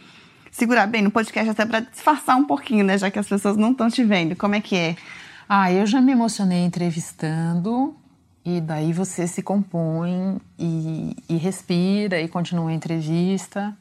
segurar 0.49 0.87
bem 0.87 1.01
no 1.01 1.11
podcast, 1.11 1.49
até 1.49 1.65
para 1.65 1.81
disfarçar 1.81 2.37
um 2.37 2.45
pouquinho, 2.45 2.85
né, 2.85 2.97
já 2.97 3.11
que 3.11 3.19
as 3.19 3.27
pessoas 3.27 3.57
não 3.57 3.71
estão 3.71 3.89
te 3.89 4.01
vendo. 4.01 4.33
Como 4.37 4.55
é 4.55 4.61
que 4.61 4.77
é? 4.77 4.95
Ah, 5.49 5.69
eu 5.69 5.85
já 5.85 5.99
me 5.99 6.13
emocionei 6.13 6.63
entrevistando, 6.63 7.93
e 8.45 8.61
daí 8.61 8.93
você 8.93 9.27
se 9.27 9.41
compõe 9.41 10.39
e, 10.57 11.13
e 11.27 11.35
respira 11.35 12.21
e 12.21 12.29
continua 12.29 12.69
a 12.69 12.73
entrevista. 12.73 13.75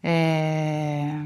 É 0.00 1.24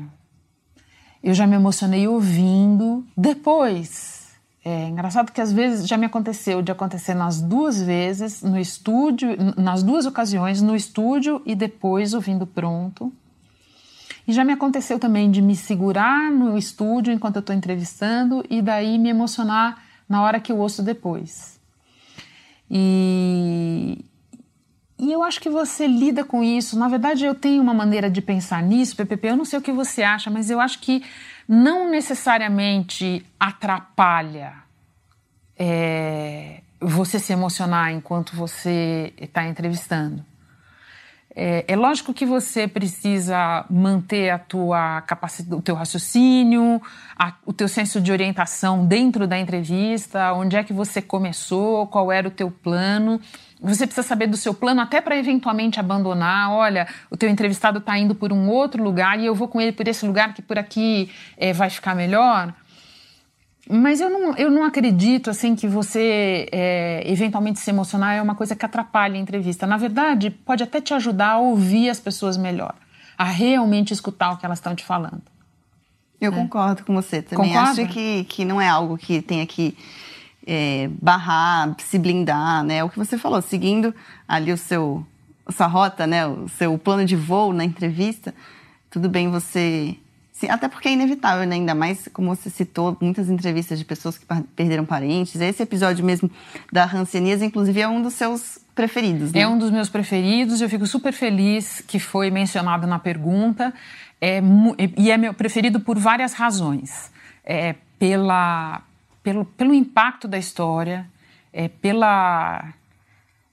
eu 1.24 1.32
já 1.32 1.46
me 1.46 1.56
emocionei 1.56 2.06
ouvindo. 2.06 3.02
Depois, 3.16 4.28
é 4.62 4.88
engraçado 4.88 5.32
que 5.32 5.40
às 5.40 5.50
vezes 5.50 5.88
já 5.88 5.96
me 5.96 6.04
aconteceu 6.04 6.60
de 6.60 6.70
acontecer 6.70 7.14
nas 7.14 7.40
duas 7.40 7.82
vezes, 7.82 8.42
no 8.42 8.58
estúdio, 8.58 9.30
nas 9.56 9.82
duas 9.82 10.04
ocasiões, 10.04 10.60
no 10.60 10.76
estúdio 10.76 11.40
e 11.46 11.54
depois 11.54 12.12
ouvindo 12.12 12.46
pronto. 12.46 13.10
E 14.28 14.34
já 14.34 14.44
me 14.44 14.52
aconteceu 14.52 14.98
também 14.98 15.30
de 15.30 15.40
me 15.40 15.56
segurar 15.56 16.30
no 16.30 16.58
estúdio 16.58 17.12
enquanto 17.12 17.36
eu 17.36 17.40
estou 17.40 17.56
entrevistando 17.56 18.44
e 18.50 18.60
daí 18.60 18.98
me 18.98 19.08
emocionar 19.08 19.82
na 20.06 20.22
hora 20.22 20.38
que 20.38 20.52
eu 20.52 20.58
ouço 20.58 20.82
depois. 20.82 21.58
E, 22.70 24.04
e 25.04 25.12
eu 25.12 25.22
acho 25.22 25.38
que 25.40 25.50
você 25.50 25.86
lida 25.86 26.24
com 26.24 26.42
isso. 26.42 26.78
Na 26.78 26.88
verdade, 26.88 27.26
eu 27.26 27.34
tenho 27.34 27.62
uma 27.62 27.74
maneira 27.74 28.10
de 28.10 28.22
pensar 28.22 28.62
nisso, 28.62 28.96
PPP. 28.96 29.28
Eu 29.28 29.36
não 29.36 29.44
sei 29.44 29.58
o 29.58 29.62
que 29.62 29.70
você 29.70 30.02
acha, 30.02 30.30
mas 30.30 30.48
eu 30.48 30.58
acho 30.58 30.78
que 30.78 31.04
não 31.46 31.90
necessariamente 31.90 33.24
atrapalha 33.38 34.54
é, 35.58 36.62
você 36.80 37.18
se 37.18 37.34
emocionar 37.34 37.92
enquanto 37.92 38.34
você 38.34 39.12
está 39.18 39.46
entrevistando. 39.46 40.24
É, 41.36 41.64
é, 41.66 41.74
lógico 41.74 42.14
que 42.14 42.24
você 42.24 42.68
precisa 42.68 43.64
manter 43.68 44.30
a 44.30 44.38
tua 44.38 45.00
capacidade, 45.02 45.56
o 45.56 45.60
teu 45.60 45.74
raciocínio, 45.74 46.80
a, 47.18 47.34
o 47.44 47.52
teu 47.52 47.66
senso 47.66 48.00
de 48.00 48.12
orientação 48.12 48.86
dentro 48.86 49.26
da 49.26 49.36
entrevista, 49.36 50.32
onde 50.32 50.56
é 50.56 50.62
que 50.62 50.72
você 50.72 51.02
começou, 51.02 51.88
qual 51.88 52.12
era 52.12 52.28
o 52.28 52.30
teu 52.30 52.52
plano. 52.52 53.20
Você 53.60 53.84
precisa 53.84 54.06
saber 54.06 54.28
do 54.28 54.36
seu 54.36 54.54
plano 54.54 54.80
até 54.80 55.00
para 55.00 55.16
eventualmente 55.16 55.80
abandonar. 55.80 56.52
Olha, 56.52 56.86
o 57.10 57.16
teu 57.16 57.28
entrevistado 57.28 57.78
está 57.78 57.98
indo 57.98 58.14
por 58.14 58.32
um 58.32 58.48
outro 58.48 58.82
lugar 58.82 59.18
e 59.18 59.26
eu 59.26 59.34
vou 59.34 59.48
com 59.48 59.60
ele 59.60 59.72
por 59.72 59.88
esse 59.88 60.06
lugar 60.06 60.34
que 60.34 60.42
por 60.42 60.58
aqui 60.58 61.10
é, 61.36 61.52
vai 61.52 61.68
ficar 61.68 61.96
melhor. 61.96 62.54
Mas 63.68 64.00
eu 64.00 64.10
não, 64.10 64.36
eu 64.36 64.50
não 64.50 64.62
acredito 64.62 65.30
assim 65.30 65.56
que 65.56 65.66
você 65.66 66.46
é, 66.52 67.02
eventualmente 67.06 67.58
se 67.58 67.70
emocionar 67.70 68.14
é 68.14 68.20
uma 68.20 68.34
coisa 68.34 68.54
que 68.54 68.64
atrapalha 68.64 69.14
a 69.14 69.18
entrevista. 69.18 69.66
Na 69.66 69.78
verdade, 69.78 70.30
pode 70.30 70.62
até 70.62 70.80
te 70.80 70.92
ajudar 70.92 71.32
a 71.32 71.38
ouvir 71.38 71.88
as 71.88 71.98
pessoas 71.98 72.36
melhor, 72.36 72.74
a 73.16 73.24
realmente 73.24 73.92
escutar 73.92 74.32
o 74.32 74.36
que 74.36 74.44
elas 74.44 74.58
estão 74.58 74.74
te 74.74 74.84
falando. 74.84 75.22
Eu 76.20 76.32
é. 76.32 76.34
concordo 76.34 76.84
com 76.84 76.94
você 76.94 77.22
também. 77.22 77.52
Concorda? 77.52 77.82
Acho 77.82 77.92
que, 77.92 78.24
que 78.24 78.44
não 78.44 78.60
é 78.60 78.68
algo 78.68 78.98
que 78.98 79.22
tenha 79.22 79.46
que 79.46 79.76
é, 80.46 80.90
barrar, 81.00 81.74
se 81.78 81.98
blindar, 81.98 82.62
né? 82.64 82.78
É 82.78 82.84
o 82.84 82.90
que 82.90 82.98
você 82.98 83.16
falou, 83.16 83.40
seguindo 83.40 83.94
ali 84.28 84.52
o 84.52 84.58
seu 84.58 85.04
a 85.46 85.52
sua 85.52 85.66
rota, 85.66 86.06
né? 86.06 86.26
O 86.26 86.48
seu 86.48 86.76
plano 86.78 87.04
de 87.04 87.16
voo 87.16 87.52
na 87.52 87.64
entrevista, 87.64 88.34
tudo 88.90 89.08
bem 89.08 89.30
você 89.30 89.96
Sim, 90.34 90.48
até 90.50 90.68
porque 90.68 90.88
é 90.88 90.92
inevitável, 90.92 91.46
né? 91.46 91.54
ainda 91.54 91.76
mais 91.76 92.08
como 92.12 92.34
você 92.34 92.50
citou, 92.50 92.96
muitas 93.00 93.30
entrevistas 93.30 93.78
de 93.78 93.84
pessoas 93.84 94.18
que 94.18 94.26
perderam 94.56 94.84
parentes. 94.84 95.40
Esse 95.40 95.62
episódio 95.62 96.04
mesmo 96.04 96.28
da 96.72 96.84
Hanseníase, 96.84 97.44
inclusive, 97.44 97.80
é 97.80 97.86
um 97.86 98.02
dos 98.02 98.14
seus 98.14 98.58
preferidos, 98.74 99.32
né? 99.32 99.42
É 99.42 99.48
um 99.48 99.56
dos 99.56 99.70
meus 99.70 99.88
preferidos, 99.88 100.60
eu 100.60 100.68
fico 100.68 100.88
super 100.88 101.12
feliz 101.12 101.80
que 101.86 102.00
foi 102.00 102.32
mencionado 102.32 102.84
na 102.84 102.98
pergunta. 102.98 103.72
É, 104.20 104.42
e 104.98 105.08
é 105.12 105.16
meu 105.16 105.32
preferido 105.32 105.78
por 105.78 105.96
várias 105.96 106.32
razões. 106.32 107.12
É, 107.44 107.76
pela, 107.96 108.82
pelo, 109.22 109.44
pelo 109.44 109.72
impacto 109.72 110.26
da 110.26 110.36
história, 110.36 111.08
é, 111.52 111.68
pela, 111.68 112.74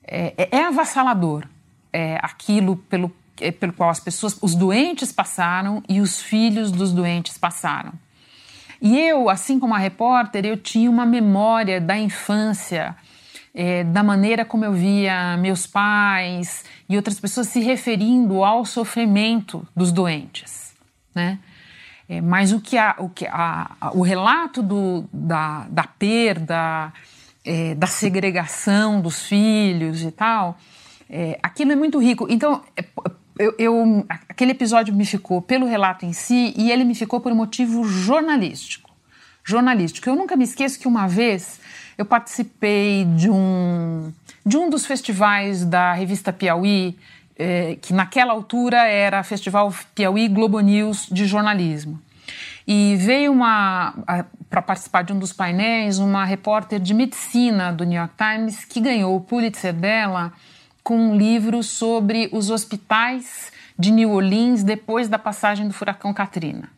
é, 0.04 0.34
é, 0.36 0.58
é 0.58 0.66
avassalador 0.66 1.46
é, 1.94 2.18
aquilo 2.22 2.78
pelo, 2.78 3.12
pelo 3.50 3.74
qual 3.74 3.90
as 3.90 4.00
pessoas, 4.00 4.38
os 4.42 4.54
doentes 4.54 5.12
passaram 5.12 5.82
e 5.88 6.02
os 6.02 6.22
filhos 6.22 6.70
dos 6.70 6.92
doentes 6.92 7.38
passaram. 7.38 7.94
E 8.82 9.00
eu, 9.00 9.30
assim 9.30 9.60
como 9.60 9.74
a 9.76 9.78
repórter, 9.78 10.46
eu 10.46 10.58
tinha 10.58 10.90
uma 10.90 11.06
memória 11.06 11.80
da 11.80 11.98
infância, 11.98 12.96
é, 13.54 13.84
da 13.84 14.04
maneira 14.04 14.44
como 14.44 14.66
eu 14.66 14.74
via 14.74 15.38
meus 15.38 15.68
pais 15.68 16.66
e 16.90 16.98
outras 16.98 17.20
pessoas 17.20 17.48
se 17.48 17.60
referindo 17.60 18.44
ao 18.44 18.66
sofrimento 18.66 19.66
dos 19.76 19.92
doentes, 19.92 20.74
né? 21.14 21.40
É, 22.10 22.20
mas 22.20 22.52
o 22.52 22.60
que, 22.60 22.78
a, 22.78 22.96
o, 22.98 23.08
que 23.08 23.26
a, 23.26 23.72
a, 23.80 23.92
o 23.92 24.02
relato 24.02 24.62
do, 24.62 25.06
da, 25.14 25.66
da 25.70 25.84
perda, 25.84 26.92
é, 27.46 27.74
da 27.76 27.88
segregação 27.88 29.00
dos 29.00 29.22
filhos 29.22 30.02
e 30.02 30.12
tal, 30.12 30.58
é, 31.10 31.40
aquilo 31.42 31.72
é 31.72 31.76
muito 31.76 32.00
rico. 32.00 32.28
Então, 32.30 32.62
é, 32.76 32.84
eu, 33.42 33.56
eu, 33.58 34.06
aquele 34.30 34.52
episódio 34.52 34.94
me 34.94 35.04
ficou 35.04 35.42
pelo 35.42 35.66
relato 35.66 36.06
em 36.06 36.14
si 36.14 36.54
e 36.56 36.72
ele 36.72 36.84
me 36.84 36.94
ficou 36.94 37.20
por 37.20 37.32
um 37.32 37.36
motivo 37.36 37.84
jornalístico. 37.84 38.92
Jornalístico. 39.44 40.08
Eu 40.08 40.16
nunca 40.16 40.36
me 40.36 40.44
esqueço 40.44 40.80
que 40.80 40.88
uma 40.88 41.08
vez 41.08 41.60
eu 41.98 42.06
participei 42.06 43.06
de 43.16 43.32
um, 43.32 44.14
de 44.46 44.58
um 44.58 44.70
dos 44.70 44.86
festivais 44.86 45.66
da 45.66 45.94
revista 45.94 46.32
Piauí, 46.32 46.96
é, 47.36 47.78
que 47.82 47.94
naquela 47.94 48.32
altura 48.32 48.88
era 48.88 49.24
Festival 49.24 49.74
Piauí 49.96 50.28
Globo 50.28 50.60
News 50.60 51.08
de 51.12 51.26
jornalismo. 51.26 52.00
E 52.68 52.96
veio 52.98 53.32
uma 53.32 53.96
para 54.48 54.62
participar 54.62 55.02
de 55.02 55.14
um 55.14 55.18
dos 55.18 55.34
painéis 55.34 55.98
uma 55.98 56.24
repórter 56.26 56.80
de 56.80 56.94
medicina 56.94 57.74
do 57.74 57.84
New 57.84 57.98
York 57.98 58.14
Times 58.16 58.66
que 58.66 58.80
ganhou 58.80 59.16
o 59.16 59.22
Pulitzer 59.22 59.74
dela 59.74 60.32
com 60.84 60.98
um 60.98 61.18
livro 61.18 61.64
sobre 61.64 62.30
os 62.32 62.50
hospitais 62.50 63.52
de 63.78 63.92
New 63.92 64.12
Orleans 64.12 64.64
depois 64.64 65.08
da 65.08 65.18
passagem 65.18 65.68
do 65.68 65.74
furacão 65.74 66.14
Katrina. 66.14 66.70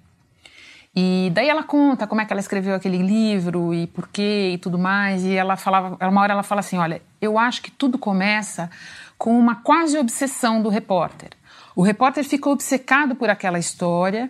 E 0.95 1.31
daí 1.33 1.49
ela 1.49 1.63
conta 1.63 2.05
como 2.05 2.21
é 2.21 2.25
que 2.25 2.31
ela 2.31 2.39
escreveu 2.39 2.75
aquele 2.75 2.99
livro 2.99 3.73
e 3.73 3.87
por 3.87 4.07
quê 4.07 4.51
e 4.53 4.57
tudo 4.59 4.77
mais. 4.77 5.23
E 5.25 5.33
ela 5.33 5.55
falava, 5.55 5.97
uma 6.07 6.21
hora 6.21 6.33
ela 6.33 6.43
fala 6.43 6.59
assim: 6.59 6.77
olha, 6.77 7.01
eu 7.19 7.39
acho 7.39 7.61
que 7.63 7.71
tudo 7.71 7.97
começa 7.97 8.69
com 9.17 9.37
uma 9.37 9.55
quase 9.55 9.97
obsessão 9.97 10.61
do 10.61 10.69
repórter. 10.69 11.31
O 11.75 11.81
repórter 11.81 12.23
fica 12.23 12.49
obcecado 12.49 13.15
por 13.15 13.29
aquela 13.29 13.57
história 13.57 14.29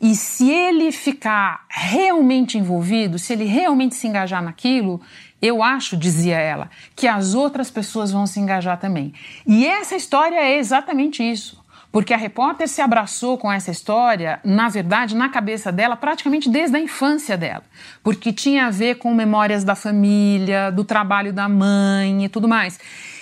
e 0.00 0.14
se 0.14 0.50
ele 0.50 0.90
ficar 0.90 1.64
realmente 1.68 2.56
envolvido, 2.56 3.18
se 3.18 3.32
ele 3.34 3.44
realmente 3.44 3.94
se 3.94 4.06
engajar 4.06 4.42
naquilo, 4.42 5.00
eu 5.42 5.62
acho, 5.62 5.96
dizia 5.96 6.38
ela, 6.38 6.70
que 6.96 7.06
as 7.06 7.34
outras 7.34 7.70
pessoas 7.70 8.10
vão 8.10 8.26
se 8.26 8.40
engajar 8.40 8.78
também. 8.78 9.12
E 9.46 9.66
essa 9.66 9.94
história 9.94 10.36
é 10.36 10.56
exatamente 10.56 11.22
isso. 11.22 11.60
Porque 11.92 12.14
a 12.14 12.16
repórter 12.16 12.68
se 12.68 12.80
abraçou 12.80 13.36
com 13.36 13.50
essa 13.50 13.70
história, 13.70 14.38
na 14.44 14.68
verdade, 14.68 15.16
na 15.16 15.28
cabeça 15.28 15.72
dela, 15.72 15.96
praticamente 15.96 16.48
desde 16.48 16.76
a 16.76 16.80
infância 16.80 17.36
dela. 17.36 17.64
Porque 18.02 18.32
tinha 18.32 18.66
a 18.66 18.70
ver 18.70 18.96
com 18.98 19.12
memórias 19.12 19.64
da 19.64 19.74
família, 19.74 20.70
do 20.70 20.84
trabalho 20.84 21.32
da 21.32 21.48
mãe 21.48 22.24
e 22.24 22.28
tudo 22.28 22.46
mais. 22.46 22.78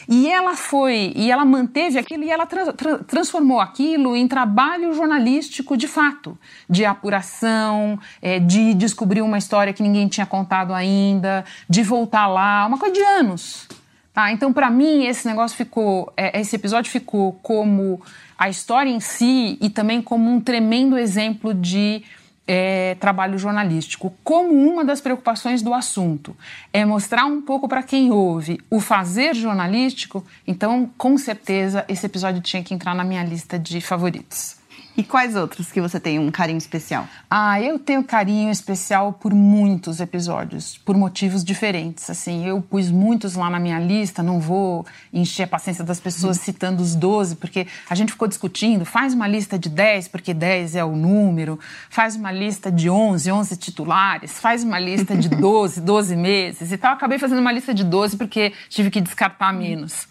E 0.09 0.27
ela 0.27 0.57
foi, 0.57 1.13
e 1.15 1.31
ela 1.31 1.45
manteve 1.45 1.99
aquilo 1.99 2.25
e 2.25 2.31
ela 2.31 2.47
tra 2.47 2.73
tra 2.73 2.99
transformou 3.01 3.61
aquilo 3.61 4.17
em 4.17 4.27
trabalho 4.27 4.95
jornalístico 4.95 5.77
de 5.77 5.87
fato, 5.87 6.39
de 6.69 6.87
apuração, 6.87 8.01
é, 8.23 8.41
de 8.41 8.73
descobrir 8.73 9.21
uma 9.21 9.37
história 9.37 9.75
que 9.75 9.83
ninguém 9.83 10.09
tinha 10.09 10.25
contado 10.25 10.73
ainda, 10.73 11.45
de 11.69 11.83
voltar 11.83 12.27
lá, 12.27 12.65
uma 12.67 12.79
coisa 12.79 12.95
de 12.95 13.03
anos. 13.03 13.69
Tá? 14.15 14.33
Então, 14.33 14.51
para 14.51 14.71
mim, 14.71 15.05
esse 15.05 15.29
negócio 15.29 15.55
ficou, 15.55 16.11
é, 16.17 16.41
esse 16.41 16.57
episódio 16.57 16.91
ficou 16.91 17.35
como 17.43 18.01
a 18.39 18.49
história 18.49 18.89
em 18.89 19.01
si 19.01 19.59
e 19.61 19.69
também 19.69 20.01
como 20.01 20.31
um 20.31 20.41
tremendo 20.41 20.97
exemplo 20.97 21.53
de 21.53 22.03
é, 22.49 22.97
trabalho 22.99 23.39
jornalístico, 23.39 24.15
como 24.25 24.55
uma 24.55 24.83
das 24.83 25.03
preocupações 25.03 25.61
do 25.61 25.75
assunto 25.75 26.35
é 26.73 26.83
mostrar 26.85 27.27
um 27.27 27.43
pouco 27.43 27.69
para 27.69 27.83
quem 27.83 28.11
ouve 28.11 28.59
o 28.71 28.81
fazer 28.81 29.35
jornalístico, 29.35 30.25
então 30.47 30.91
com 30.97 31.19
certeza 31.19 31.85
esse 31.89 32.07
episódio 32.07 32.41
tinha 32.41 32.65
que 32.65 32.73
entrar 32.73 32.95
na 32.95 33.05
minha 33.05 33.23
lista 33.23 33.59
de 33.59 33.81
favoritos. 33.83 34.58
E 34.99 35.05
quais 35.05 35.37
outros 35.37 35.71
que 35.71 35.81
você 35.81 36.01
tem 36.01 36.19
um 36.19 36.29
carinho 36.29 36.59
especial? 36.59 37.07
Ah, 37.31 37.63
eu 37.63 37.79
tenho 37.79 38.03
carinho 38.03 38.51
especial 38.51 39.13
por 39.13 39.33
muitos 39.33 40.01
episódios, 40.01 40.77
por 40.79 40.97
motivos 40.97 41.45
diferentes. 41.45 42.11
Assim, 42.11 42.45
eu 42.45 42.61
pus 42.61 42.91
muitos 42.91 43.37
lá 43.37 43.49
na 43.49 43.61
minha 43.61 43.79
lista, 43.79 44.25
não 44.25 44.41
vou 44.41 44.85
encher 45.13 45.45
a 45.45 45.47
paciência 45.47 45.85
das 45.85 46.01
pessoas 46.01 46.39
citando 46.39 46.83
os 46.83 46.97
12, 46.97 47.37
porque 47.37 47.69
a 47.89 47.95
gente 47.95 48.11
ficou 48.11 48.27
discutindo, 48.27 48.85
faz 48.85 49.15
uma 49.15 49.29
lista 49.29 49.57
de 49.57 49.69
10, 49.69 50.09
porque 50.09 50.35
10 50.35 50.75
é 50.75 50.85
o 50.85 50.97
número, 50.97 51.61
faz 51.89 52.17
uma 52.17 52.33
lista 52.33 52.69
de 52.69 52.91
11, 52.91 53.31
11 53.31 53.57
titulares, 53.57 54.41
faz 54.41 54.65
uma 54.65 54.81
lista 54.81 55.15
de 55.15 55.29
12, 55.31 55.81
12 55.81 56.17
meses 56.17 56.73
e 56.73 56.77
tal. 56.77 56.95
Acabei 56.95 57.21
fazendo 57.21 57.39
uma 57.39 57.53
lista 57.53 57.73
de 57.73 57.85
12 57.85 58.17
porque 58.17 58.53
tive 58.69 58.91
que 58.91 59.01
descartar 59.01 59.53
menos. 59.53 60.09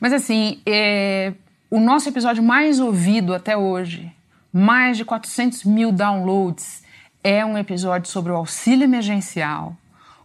Mas 0.00 0.12
assim, 0.12 0.60
é, 0.66 1.34
o 1.70 1.78
nosso 1.78 2.08
episódio 2.08 2.42
mais 2.42 2.80
ouvido 2.80 3.34
até 3.34 3.56
hoje, 3.56 4.10
mais 4.52 4.96
de 4.96 5.04
400 5.04 5.64
mil 5.64 5.92
downloads, 5.92 6.82
é 7.22 7.44
um 7.44 7.58
episódio 7.58 8.10
sobre 8.10 8.32
o 8.32 8.36
auxílio 8.36 8.84
emergencial, 8.84 9.76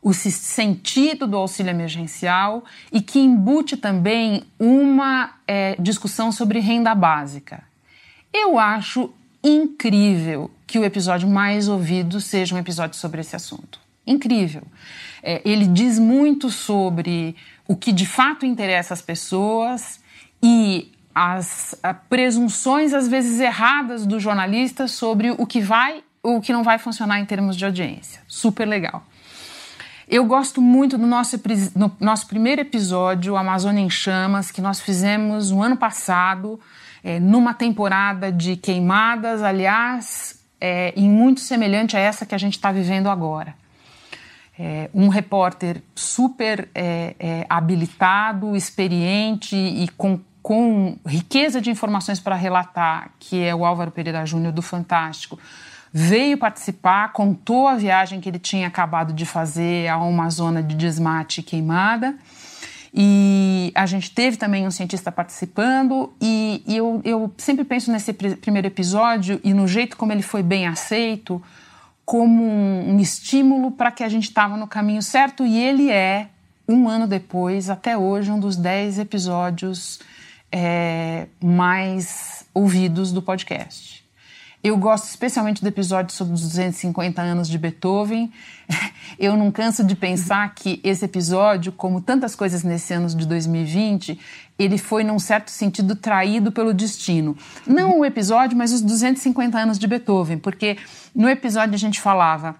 o 0.01 0.13
sentido 0.13 1.27
do 1.27 1.37
auxílio 1.37 1.69
emergencial 1.69 2.63
e 2.91 3.01
que 3.01 3.19
embute 3.19 3.77
também 3.77 4.43
uma 4.59 5.33
é, 5.47 5.75
discussão 5.79 6.31
sobre 6.31 6.59
renda 6.59 6.93
básica. 6.93 7.63
Eu 8.33 8.57
acho 8.57 9.13
incrível 9.43 10.49
que 10.65 10.79
o 10.79 10.83
episódio 10.83 11.27
mais 11.27 11.67
ouvido 11.67 12.21
seja 12.21 12.55
um 12.55 12.57
episódio 12.57 12.97
sobre 12.97 13.21
esse 13.21 13.35
assunto. 13.35 13.79
Incrível. 14.05 14.63
É, 15.21 15.41
ele 15.45 15.67
diz 15.67 15.99
muito 15.99 16.49
sobre 16.49 17.35
o 17.67 17.75
que 17.75 17.91
de 17.91 18.05
fato 18.05 18.45
interessa 18.45 18.93
às 18.93 19.01
pessoas 19.01 20.01
e 20.41 20.92
as 21.13 21.75
presunções, 22.09 22.93
às 22.93 23.07
vezes 23.07 23.39
erradas, 23.39 24.05
do 24.05 24.19
jornalista 24.19 24.87
sobre 24.87 25.31
o 25.31 25.45
que 25.45 25.61
vai 25.61 26.03
ou 26.21 26.37
o 26.37 26.41
que 26.41 26.53
não 26.53 26.63
vai 26.63 26.77
funcionar 26.77 27.19
em 27.19 27.25
termos 27.25 27.55
de 27.55 27.65
audiência. 27.65 28.21
Super 28.27 28.65
legal. 28.65 29.03
Eu 30.07 30.25
gosto 30.25 30.61
muito 30.61 30.97
do 30.97 31.07
nosso, 31.07 31.39
no 31.75 31.95
nosso 31.99 32.27
primeiro 32.27 32.61
episódio, 32.61 33.35
Amazônia 33.35 33.81
em 33.81 33.89
Chamas, 33.89 34.51
que 34.51 34.61
nós 34.61 34.79
fizemos 34.79 35.51
no 35.51 35.61
ano 35.61 35.77
passado, 35.77 36.59
é, 37.03 37.19
numa 37.19 37.53
temporada 37.53 38.31
de 38.31 38.55
queimadas, 38.55 39.41
aliás, 39.41 40.39
é, 40.59 40.93
em 40.95 41.09
muito 41.09 41.41
semelhante 41.41 41.97
a 41.97 41.99
essa 41.99 42.25
que 42.25 42.35
a 42.35 42.37
gente 42.37 42.53
está 42.53 42.71
vivendo 42.71 43.09
agora. 43.09 43.55
É, 44.57 44.89
um 44.93 45.07
repórter 45.07 45.81
super 45.95 46.69
habilitado, 47.49 48.55
experiente 48.55 49.55
e 49.55 49.87
com 49.97 50.19
com 50.43 50.97
riqueza 51.07 51.61
de 51.61 51.71
informações 51.71 52.19
para 52.19 52.35
relatar, 52.35 53.11
que 53.17 53.41
é 53.41 53.55
o 53.55 53.63
Álvaro 53.63 53.89
Pereira 53.89 54.25
Júnior 54.25 54.51
do 54.51 54.61
Fantástico, 54.61 55.39
veio 55.91 56.37
participar, 56.37 57.13
contou 57.13 57.65
a 57.65 57.75
viagem 57.75 58.19
que 58.19 58.27
ele 58.27 58.39
tinha 58.39 58.67
acabado 58.67 59.13
de 59.13 59.25
fazer 59.25 59.87
a 59.87 59.97
uma 59.97 60.29
zona 60.29 60.61
de 60.61 60.75
desmate 60.75 61.41
queimada. 61.41 62.13
E 62.93 63.71
a 63.73 63.85
gente 63.85 64.11
teve 64.11 64.35
também 64.35 64.67
um 64.67 64.71
cientista 64.71 65.11
participando, 65.11 66.13
e, 66.21 66.61
e 66.67 66.75
eu, 66.75 67.01
eu 67.05 67.33
sempre 67.37 67.63
penso 67.63 67.89
nesse 67.89 68.11
primeiro 68.11 68.67
episódio 68.67 69.39
e 69.43 69.53
no 69.53 69.65
jeito 69.65 69.95
como 69.95 70.11
ele 70.11 70.21
foi 70.21 70.43
bem 70.43 70.67
aceito, 70.67 71.41
como 72.05 72.43
um, 72.43 72.95
um 72.95 72.99
estímulo 72.99 73.71
para 73.71 73.91
que 73.91 74.03
a 74.03 74.09
gente 74.09 74.25
estava 74.25 74.57
no 74.57 74.67
caminho 74.67 75.01
certo, 75.01 75.45
e 75.45 75.57
ele 75.57 75.89
é, 75.89 76.27
um 76.67 76.89
ano 76.89 77.07
depois, 77.07 77.69
até 77.69 77.97
hoje, 77.97 78.29
um 78.29 78.39
dos 78.39 78.57
dez 78.57 78.99
episódios 78.99 79.99
é, 80.53 81.25
mais 81.43 82.45
ouvidos 82.53 83.11
do 83.11 83.23
podcast. 83.23 84.03
Eu 84.63 84.77
gosto 84.77 85.09
especialmente 85.09 85.61
do 85.61 85.67
episódio 85.67 86.15
sobre 86.15 86.35
os 86.35 86.41
250 86.41 87.21
anos 87.21 87.49
de 87.49 87.57
Beethoven. 87.57 88.31
Eu 89.19 89.35
não 89.35 89.51
canso 89.51 89.83
de 89.83 89.93
pensar 89.93 90.53
que 90.55 90.79
esse 90.85 91.03
episódio, 91.03 91.73
como 91.73 91.99
tantas 91.99 92.33
coisas 92.33 92.63
nesse 92.63 92.93
ano 92.93 93.09
de 93.09 93.27
2020, 93.27 94.17
ele 94.57 94.77
foi, 94.77 95.03
num 95.03 95.19
certo 95.19 95.49
sentido, 95.49 95.97
traído 95.97 96.49
pelo 96.49 96.73
destino. 96.73 97.35
Não 97.67 97.99
o 97.99 98.05
episódio, 98.05 98.57
mas 98.57 98.71
os 98.71 98.81
250 98.81 99.57
anos 99.57 99.77
de 99.77 99.85
Beethoven, 99.85 100.37
porque 100.37 100.77
no 101.13 101.27
episódio 101.27 101.75
a 101.75 101.79
gente 101.79 101.99
falava 101.99 102.55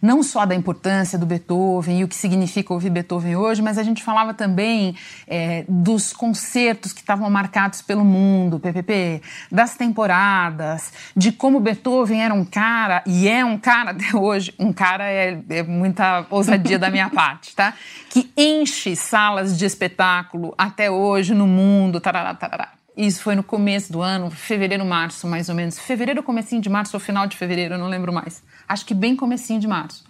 não 0.00 0.22
só 0.22 0.46
da 0.46 0.54
importância 0.54 1.18
do 1.18 1.26
Beethoven 1.26 2.00
e 2.00 2.04
o 2.04 2.08
que 2.08 2.14
significa 2.14 2.72
ouvir 2.72 2.90
Beethoven 2.90 3.36
hoje, 3.36 3.60
mas 3.60 3.78
a 3.78 3.82
gente 3.82 4.02
falava 4.02 4.32
também 4.32 4.96
é, 5.26 5.64
dos 5.68 6.12
concertos 6.12 6.92
que 6.92 7.00
estavam 7.00 7.28
marcados 7.30 7.82
pelo 7.82 8.04
mundo, 8.04 8.58
PPP, 8.58 9.22
das 9.50 9.76
temporadas, 9.76 10.92
de 11.16 11.32
como 11.32 11.60
Beethoven 11.60 12.22
era 12.22 12.34
um 12.34 12.44
cara, 12.44 13.02
e 13.06 13.28
é 13.28 13.44
um 13.44 13.58
cara 13.58 13.90
até 13.90 14.16
hoje, 14.16 14.54
um 14.58 14.72
cara 14.72 15.04
é, 15.04 15.38
é 15.48 15.62
muita 15.62 16.26
ousadia 16.30 16.78
da 16.78 16.90
minha 16.90 17.10
parte, 17.10 17.54
tá? 17.54 17.74
Que 18.08 18.30
enche 18.36 18.96
salas 18.96 19.56
de 19.58 19.64
espetáculo 19.64 20.54
até 20.56 20.90
hoje 20.90 21.34
no 21.34 21.46
mundo, 21.46 22.00
tarará, 22.00 22.34
tarará. 22.34 22.80
Isso 22.96 23.22
foi 23.22 23.34
no 23.34 23.42
começo 23.42 23.92
do 23.92 24.02
ano, 24.02 24.30
fevereiro, 24.30 24.84
março, 24.84 25.26
mais 25.26 25.48
ou 25.48 25.54
menos. 25.54 25.78
Fevereiro, 25.78 26.22
comecinho 26.22 26.60
de 26.60 26.68
março 26.68 26.96
ou 26.96 27.00
final 27.00 27.26
de 27.26 27.36
fevereiro, 27.36 27.78
não 27.78 27.88
lembro 27.88 28.12
mais. 28.12 28.42
Acho 28.70 28.86
que 28.86 28.94
bem 28.94 29.16
comecinho 29.16 29.58
de 29.58 29.66
março. 29.66 30.04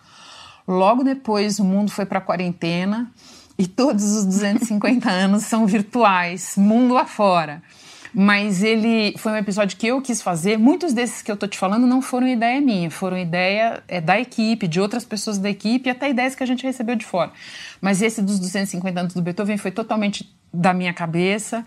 Logo 0.69 1.03
depois, 1.03 1.59
o 1.59 1.65
mundo 1.65 1.91
foi 1.91 2.05
para 2.05 2.21
quarentena 2.21 3.11
e 3.59 3.67
todos 3.67 4.05
os 4.05 4.27
250 4.27 5.09
anos 5.09 5.45
são 5.45 5.67
virtuais, 5.67 6.57
mundo 6.59 6.99
afora. 6.99 7.63
Mas 8.13 8.63
ele 8.63 9.15
foi 9.17 9.33
um 9.33 9.37
episódio 9.37 9.79
que 9.79 9.87
eu 9.87 10.03
quis 10.03 10.21
fazer. 10.21 10.59
Muitos 10.59 10.93
desses 10.93 11.23
que 11.23 11.33
eu 11.33 11.39
tô 11.39 11.47
te 11.47 11.57
falando 11.57 11.87
não 11.87 12.03
foram 12.03 12.29
ideia 12.29 12.61
minha, 12.61 12.91
foram 12.91 13.17
ideia 13.17 13.83
é, 13.89 13.99
da 13.99 14.21
equipe, 14.21 14.69
de 14.69 14.79
outras 14.79 15.07
pessoas 15.07 15.39
da 15.39 15.49
equipe, 15.49 15.89
até 15.89 16.11
ideias 16.11 16.35
que 16.35 16.43
a 16.43 16.47
gente 16.47 16.63
recebeu 16.63 16.97
de 16.97 17.07
fora. 17.07 17.33
Mas 17.81 18.03
esse 18.03 18.21
dos 18.21 18.39
250 18.39 19.01
anos 19.01 19.15
do 19.15 19.23
Beethoven 19.23 19.57
foi 19.57 19.71
totalmente 19.71 20.31
da 20.53 20.75
minha 20.75 20.93
cabeça. 20.93 21.65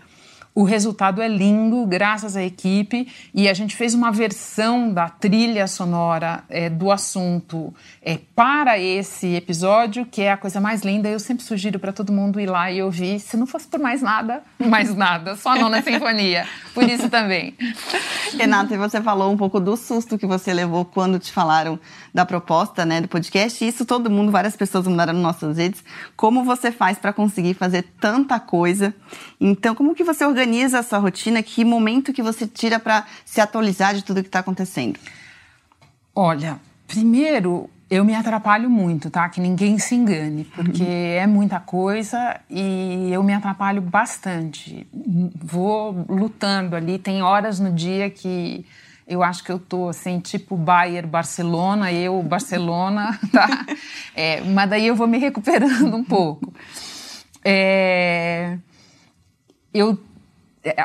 O 0.56 0.62
resultado 0.62 1.20
é 1.20 1.26
lindo, 1.26 1.84
graças 1.84 2.36
à 2.36 2.44
equipe, 2.44 3.12
e 3.34 3.48
a 3.48 3.54
gente 3.54 3.74
fez 3.74 3.92
uma 3.92 4.12
versão 4.12 4.92
da 4.92 5.08
trilha 5.08 5.66
sonora 5.66 6.44
é, 6.48 6.70
do 6.70 6.92
assunto 6.92 7.74
é, 8.00 8.20
para 8.36 8.78
esse 8.78 9.34
episódio, 9.34 10.06
que 10.06 10.22
é 10.22 10.30
a 10.30 10.36
coisa 10.36 10.60
mais 10.60 10.82
linda. 10.82 11.08
Eu 11.08 11.18
sempre 11.18 11.42
sugiro 11.42 11.80
para 11.80 11.92
todo 11.92 12.12
mundo 12.12 12.38
ir 12.38 12.46
lá 12.46 12.70
e 12.70 12.80
ouvir, 12.80 13.18
se 13.18 13.36
não 13.36 13.48
fosse 13.48 13.66
por 13.66 13.80
mais 13.80 14.00
nada, 14.00 14.44
mais 14.56 14.94
nada, 14.94 15.34
só 15.34 15.56
não 15.56 15.68
na 15.68 15.82
sinfonia. 15.82 16.46
Por 16.72 16.84
isso 16.84 17.10
também. 17.10 17.56
Renata, 18.38 18.78
você 18.78 19.02
falou 19.02 19.32
um 19.32 19.36
pouco 19.36 19.58
do 19.58 19.76
susto 19.76 20.16
que 20.16 20.26
você 20.26 20.54
levou 20.54 20.84
quando 20.84 21.18
te 21.18 21.32
falaram 21.32 21.80
da 22.12 22.24
proposta 22.24 22.84
né, 22.86 23.00
do 23.00 23.08
podcast. 23.08 23.66
Isso 23.66 23.84
todo 23.84 24.08
mundo, 24.08 24.30
várias 24.30 24.54
pessoas 24.54 24.86
mandaram 24.86 25.14
nas 25.14 25.22
nossas 25.22 25.56
redes. 25.56 25.82
Como 26.16 26.44
você 26.44 26.70
faz 26.70 26.96
para 26.96 27.12
conseguir 27.12 27.54
fazer 27.54 27.82
tanta 28.00 28.38
coisa? 28.38 28.94
Então, 29.40 29.74
como 29.74 29.96
que 29.96 30.04
você 30.04 30.24
organiza 30.24 30.43
a 30.78 30.82
sua 30.82 30.98
rotina? 30.98 31.42
Que 31.42 31.64
momento 31.64 32.12
que 32.12 32.22
você 32.22 32.46
tira 32.46 32.78
para 32.78 33.06
se 33.24 33.40
atualizar 33.40 33.94
de 33.94 34.02
tudo 34.04 34.22
que 34.22 34.28
está 34.28 34.40
acontecendo? 34.40 34.98
Olha, 36.14 36.60
primeiro 36.86 37.68
eu 37.90 38.04
me 38.04 38.14
atrapalho 38.14 38.68
muito, 38.70 39.10
tá? 39.10 39.28
Que 39.28 39.40
ninguém 39.40 39.78
se 39.78 39.94
engane, 39.94 40.44
porque 40.44 40.82
uhum. 40.82 40.88
é 40.88 41.26
muita 41.26 41.60
coisa 41.60 42.40
e 42.48 43.10
eu 43.12 43.22
me 43.22 43.32
atrapalho 43.32 43.82
bastante. 43.82 44.86
Vou 45.42 46.04
lutando 46.08 46.74
ali, 46.76 46.98
tem 46.98 47.22
horas 47.22 47.60
no 47.60 47.72
dia 47.72 48.10
que 48.10 48.66
eu 49.06 49.22
acho 49.22 49.44
que 49.44 49.52
eu 49.52 49.58
tô 49.58 49.88
assim, 49.88 50.18
tipo 50.18 50.56
Bayern, 50.56 51.08
Barcelona, 51.08 51.92
eu, 51.92 52.22
Barcelona, 52.22 53.18
tá? 53.30 53.66
É, 54.16 54.40
mas 54.40 54.70
daí 54.70 54.86
eu 54.86 54.96
vou 54.96 55.06
me 55.06 55.18
recuperando 55.18 55.94
um 55.94 56.04
pouco. 56.04 56.52
É, 57.44 58.56
eu 59.72 59.98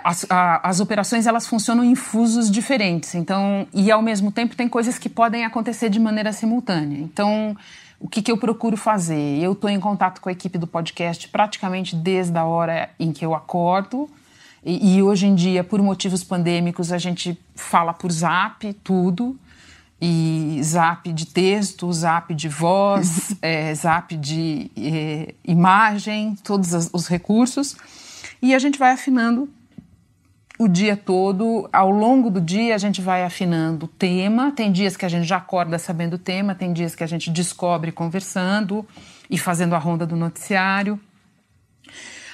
as, 0.04 0.26
a, 0.30 0.68
as, 0.68 0.80
operações 0.80 1.26
elas 1.26 1.48
funcionam 1.48 1.84
em 1.84 1.96
fusos 1.96 2.52
diferentes, 2.52 3.16
então 3.16 3.66
e 3.74 3.90
ao 3.90 4.02
mesmo 4.02 4.32
tempo 4.32 4.56
tem 4.56 4.68
coisas 4.68 4.98
que 4.98 5.08
podem 5.08 5.46
acontecer 5.46 5.90
de 5.90 6.00
maneira 6.00 6.34
simultânea. 6.34 6.98
Então, 6.98 7.56
o 8.00 8.08
que, 8.08 8.22
que 8.22 8.32
eu 8.32 8.38
procuro 8.38 8.76
fazer? 8.78 9.42
Eu 9.42 9.54
estou 9.54 9.70
em 9.70 9.80
contato 9.80 10.22
com 10.22 10.30
a 10.30 10.32
equipe 10.32 10.58
do 10.58 10.68
podcast 10.68 11.28
praticamente 11.30 11.96
desde 11.96 12.38
a 12.38 12.46
hora 12.46 12.90
em 13.00 13.12
que 13.12 13.26
eu 13.26 13.34
acordo. 13.34 14.10
E, 14.64 14.98
e 14.98 15.04
hoje 15.04 15.28
em 15.28 15.36
dia, 15.36 15.64
por 15.64 15.82
motivos 15.82 16.24
pandêmicos, 16.24 16.92
a 16.92 16.98
gente 16.98 17.40
fala 17.56 17.94
por 17.94 18.12
Zap 18.12 18.74
tudo 18.84 19.40
e 20.02 20.60
zap 20.64 21.12
de 21.12 21.26
texto, 21.26 21.92
zap 21.92 22.34
de 22.34 22.48
voz, 22.48 23.36
é, 23.42 23.74
zap 23.76 24.16
de 24.16 24.72
é, 24.78 25.34
imagem, 25.44 26.36
todos 26.44 26.90
os 26.94 27.08
recursos. 27.08 27.76
E 28.42 28.56
a 28.56 28.60
gente 28.60 28.80
vai 28.80 28.92
afinando 28.92 29.50
o 30.60 30.68
dia 30.68 30.98
todo, 30.98 31.70
ao 31.72 31.90
longo 31.90 32.30
do 32.30 32.42
dia, 32.42 32.76
a 32.76 32.78
gente 32.78 33.02
vai 33.02 33.24
afinando 33.24 33.86
o 33.86 33.88
tema. 33.88 34.52
Tem 34.52 34.70
dias 34.70 34.98
que 34.98 35.06
a 35.06 35.10
gente 35.10 35.26
já 35.26 35.38
acorda 35.38 35.80
sabendo 35.80 36.16
o 36.16 36.18
tema, 36.18 36.54
tem 36.54 36.74
dias 36.74 36.94
que 36.94 37.04
a 37.04 37.08
gente 37.08 37.30
descobre 37.30 37.94
conversando 37.94 38.86
e 39.30 39.38
fazendo 39.38 39.74
a 39.74 39.78
ronda 39.78 40.06
do 40.06 40.18
noticiário. 40.18 41.00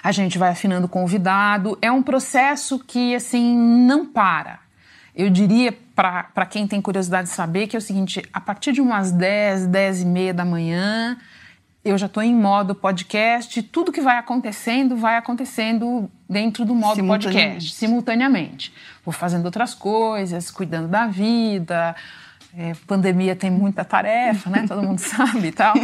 A 0.03 0.11
gente 0.11 0.39
vai 0.39 0.49
afinando 0.49 0.87
o 0.87 0.89
convidado. 0.89 1.77
É 1.79 1.91
um 1.91 2.01
processo 2.01 2.79
que, 2.79 3.13
assim, 3.13 3.55
não 3.55 4.07
para. 4.07 4.59
Eu 5.15 5.29
diria 5.29 5.71
para 5.95 6.47
quem 6.47 6.67
tem 6.67 6.81
curiosidade 6.81 7.29
de 7.29 7.33
saber 7.33 7.67
que 7.67 7.75
é 7.75 7.79
o 7.79 7.81
seguinte: 7.81 8.23
a 8.33 8.41
partir 8.41 8.71
de 8.71 8.81
umas 8.81 9.11
10, 9.11 9.67
10 9.67 10.01
e 10.01 10.05
meia 10.05 10.33
da 10.33 10.43
manhã, 10.43 11.15
eu 11.85 11.99
já 11.99 12.07
estou 12.07 12.23
em 12.23 12.33
modo 12.33 12.73
podcast, 12.73 13.61
tudo 13.61 13.91
que 13.91 14.01
vai 14.01 14.17
acontecendo 14.17 14.95
vai 14.95 15.17
acontecendo 15.17 16.09
dentro 16.27 16.65
do 16.65 16.73
modo 16.73 16.95
simultaneamente. 16.95 17.45
podcast, 17.45 17.75
simultaneamente. 17.75 18.73
Vou 19.05 19.13
fazendo 19.13 19.45
outras 19.45 19.75
coisas, 19.75 20.49
cuidando 20.49 20.87
da 20.87 21.05
vida. 21.05 21.95
É, 22.57 22.73
pandemia 22.87 23.35
tem 23.35 23.51
muita 23.51 23.85
tarefa, 23.85 24.49
né? 24.49 24.65
Todo 24.67 24.81
mundo 24.81 24.97
sabe 24.99 25.49
e 25.49 25.51
tal. 25.51 25.75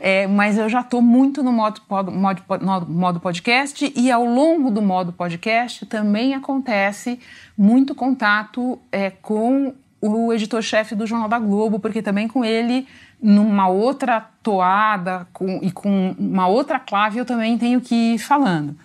É, 0.00 0.26
mas 0.26 0.56
eu 0.56 0.70
já 0.70 0.80
estou 0.80 1.02
muito 1.02 1.42
no 1.42 1.52
modo, 1.52 1.82
modo, 1.86 2.42
modo, 2.62 2.90
modo 2.90 3.20
podcast 3.20 3.92
e 3.94 4.10
ao 4.10 4.24
longo 4.24 4.70
do 4.70 4.80
modo 4.80 5.12
podcast 5.12 5.84
também 5.84 6.32
acontece 6.32 7.20
muito 7.58 7.94
contato 7.94 8.78
é, 8.90 9.10
com 9.10 9.74
o 10.00 10.32
editor-chefe 10.32 10.94
do 10.94 11.06
Jornal 11.06 11.28
da 11.28 11.38
Globo, 11.38 11.78
porque 11.78 12.00
também 12.00 12.26
com 12.26 12.44
ele 12.44 12.88
numa 13.22 13.68
outra 13.68 14.20
toada 14.42 15.26
com, 15.32 15.60
e 15.62 15.70
com 15.70 16.14
uma 16.18 16.48
outra 16.48 16.80
clave 16.80 17.18
eu 17.18 17.24
também 17.24 17.56
tenho 17.56 17.80
que 17.80 18.14
ir 18.14 18.18
falando. 18.18 18.76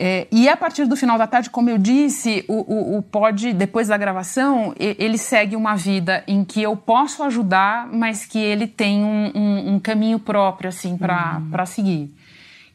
É, 0.00 0.28
e 0.30 0.48
a 0.48 0.56
partir 0.56 0.86
do 0.86 0.96
final 0.96 1.18
da 1.18 1.26
tarde, 1.26 1.50
como 1.50 1.68
eu 1.68 1.76
disse, 1.76 2.44
o, 2.46 2.54
o, 2.54 2.98
o 2.98 3.02
pod, 3.02 3.52
depois 3.52 3.88
da 3.88 3.96
gravação, 3.96 4.72
ele 4.78 5.18
segue 5.18 5.56
uma 5.56 5.74
vida 5.74 6.22
em 6.26 6.44
que 6.44 6.62
eu 6.62 6.76
posso 6.76 7.20
ajudar, 7.24 7.88
mas 7.88 8.24
que 8.24 8.38
ele 8.38 8.68
tem 8.68 9.02
um, 9.02 9.32
um, 9.34 9.74
um 9.74 9.80
caminho 9.80 10.20
próprio, 10.20 10.68
assim, 10.68 10.96
para 10.96 11.40
uhum. 11.40 11.66
seguir. 11.66 12.14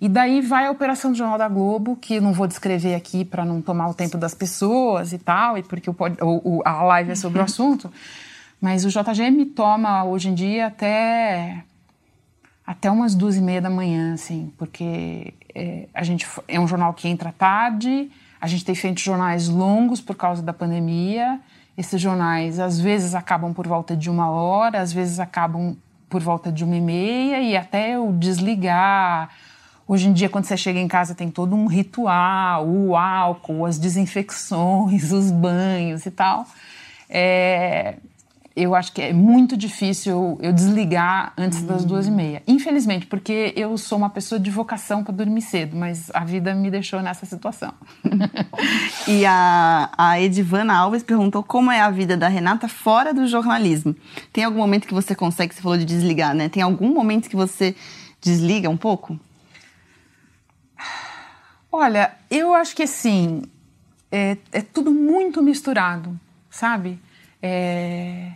E 0.01 0.09
daí 0.09 0.41
vai 0.41 0.65
a 0.65 0.71
operação 0.71 1.11
do 1.13 1.17
Jornal 1.17 1.37
da 1.37 1.47
Globo, 1.47 1.95
que 1.95 2.19
não 2.19 2.33
vou 2.33 2.45
descrever 2.45 2.93
aqui 2.93 3.23
para 3.23 3.45
não 3.45 3.61
tomar 3.61 3.87
o 3.87 3.93
tempo 3.93 4.17
das 4.17 4.33
pessoas 4.33 5.13
e 5.13 5.17
tal, 5.17 5.57
e 5.57 5.63
porque 5.63 5.89
o, 5.89 5.95
o, 6.19 6.61
a 6.65 6.83
live 6.83 7.11
é 7.11 7.15
sobre 7.15 7.39
o 7.39 7.43
assunto. 7.45 7.89
Mas 8.63 8.85
o 8.85 8.87
JGM 8.87 9.47
toma 9.47 10.05
hoje 10.05 10.29
em 10.29 10.33
dia 10.33 10.67
até 10.67 11.65
até 12.65 12.89
umas 12.89 13.13
duas 13.13 13.35
e 13.35 13.41
meia 13.41 13.61
da 13.61 13.69
manhã, 13.69 14.13
assim, 14.13 14.53
porque 14.57 15.33
é, 15.53 15.89
a 15.93 16.01
gente 16.01 16.25
é 16.47 16.57
um 16.57 16.65
jornal 16.65 16.93
que 16.93 17.09
entra 17.09 17.33
tarde, 17.33 18.09
a 18.39 18.47
gente 18.47 18.63
tem 18.63 18.73
feito 18.73 19.01
jornais 19.01 19.49
longos 19.49 19.99
por 19.99 20.15
causa 20.15 20.41
da 20.41 20.53
pandemia. 20.53 21.41
Esses 21.77 21.99
jornais 21.99 22.57
às 22.57 22.79
vezes 22.79 23.13
acabam 23.13 23.53
por 23.53 23.67
volta 23.67 23.97
de 23.97 24.09
uma 24.09 24.29
hora, 24.29 24.79
às 24.79 24.93
vezes 24.93 25.19
acabam 25.19 25.75
por 26.09 26.21
volta 26.21 26.49
de 26.49 26.63
uma 26.63 26.77
e 26.77 26.81
meia 26.81 27.41
e 27.41 27.57
até 27.57 27.95
eu 27.97 28.13
desligar. 28.13 29.29
Hoje 29.85 30.07
em 30.07 30.13
dia, 30.13 30.29
quando 30.29 30.45
você 30.45 30.55
chega 30.55 30.79
em 30.79 30.87
casa, 30.87 31.13
tem 31.13 31.29
todo 31.29 31.53
um 31.53 31.65
ritual, 31.65 32.65
o 32.65 32.95
álcool, 32.95 33.65
as 33.65 33.77
desinfecções, 33.77 35.11
os 35.11 35.31
banhos 35.31 36.05
e 36.05 36.11
tal. 36.11 36.47
É, 37.09 37.97
eu 38.55 38.75
acho 38.75 38.93
que 38.93 39.01
é 39.01 39.11
muito 39.11 39.57
difícil 39.57 40.37
eu 40.39 40.53
desligar 40.53 41.33
antes 41.35 41.63
das 41.63 41.83
hum. 41.83 41.87
duas 41.87 42.05
e 42.05 42.11
meia. 42.11 42.43
Infelizmente, 42.47 43.07
porque 43.07 43.51
eu 43.55 43.75
sou 43.79 43.97
uma 43.97 44.11
pessoa 44.11 44.39
de 44.39 44.51
vocação 44.51 45.03
para 45.03 45.13
dormir 45.13 45.41
cedo, 45.41 45.75
mas 45.75 46.11
a 46.13 46.23
vida 46.23 46.53
me 46.53 46.69
deixou 46.69 47.01
nessa 47.01 47.25
situação. 47.25 47.73
e 49.07 49.25
a, 49.25 49.89
a 49.97 50.21
Edivana 50.21 50.75
Alves 50.75 51.01
perguntou 51.01 51.43
como 51.43 51.71
é 51.71 51.81
a 51.81 51.89
vida 51.89 52.15
da 52.15 52.27
Renata 52.27 52.67
fora 52.67 53.11
do 53.11 53.25
jornalismo. 53.25 53.95
Tem 54.31 54.43
algum 54.43 54.59
momento 54.59 54.87
que 54.87 54.93
você 54.93 55.15
consegue, 55.15 55.55
você 55.55 55.61
falou 55.61 55.77
de 55.77 55.85
desligar, 55.85 56.35
né? 56.35 56.47
Tem 56.47 56.61
algum 56.61 56.93
momento 56.93 57.29
que 57.29 57.35
você 57.35 57.75
desliga 58.21 58.69
um 58.69 58.77
pouco? 58.77 59.19
Olha, 61.71 62.13
eu 62.29 62.53
acho 62.53 62.75
que 62.75 62.85
sim. 62.85 63.41
É, 64.11 64.37
é 64.51 64.61
tudo 64.61 64.91
muito 64.91 65.41
misturado, 65.41 66.19
sabe? 66.51 66.99
É, 67.41 68.33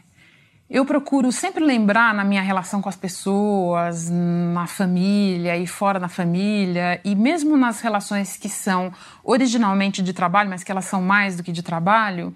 eu 0.69 0.85
procuro 0.85 1.31
sempre 1.31 1.63
lembrar 1.63 2.13
na 2.13 2.25
minha 2.25 2.41
relação 2.41 2.81
com 2.81 2.89
as 2.89 2.95
pessoas, 2.95 4.09
na 4.09 4.67
família 4.67 5.55
e 5.55 5.65
fora 5.65 5.97
da 5.97 6.09
família, 6.09 6.99
e 7.05 7.15
mesmo 7.15 7.55
nas 7.55 7.79
relações 7.79 8.35
que 8.35 8.49
são 8.49 8.91
originalmente 9.23 10.01
de 10.01 10.11
trabalho, 10.11 10.49
mas 10.49 10.65
que 10.65 10.71
elas 10.71 10.83
são 10.85 11.01
mais 11.01 11.37
do 11.37 11.43
que 11.43 11.53
de 11.53 11.63
trabalho, 11.63 12.35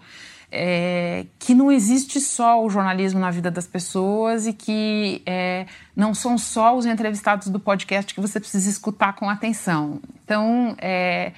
é, 0.50 1.26
que 1.40 1.54
não 1.54 1.70
existe 1.70 2.22
só 2.22 2.64
o 2.64 2.70
jornalismo 2.70 3.20
na 3.20 3.32
vida 3.32 3.52
das 3.52 3.68
pessoas 3.68 4.48
e 4.48 4.54
que 4.54 5.22
é, 5.26 5.66
não 5.94 6.14
são 6.14 6.38
só 6.38 6.76
os 6.76 6.86
entrevistados 6.86 7.50
do 7.50 7.60
podcast 7.60 8.14
que 8.14 8.22
você 8.22 8.40
precisa 8.40 8.70
escutar 8.70 9.14
com 9.14 9.30
atenção. 9.30 10.02
Então, 10.24 10.74
é, 10.78 11.34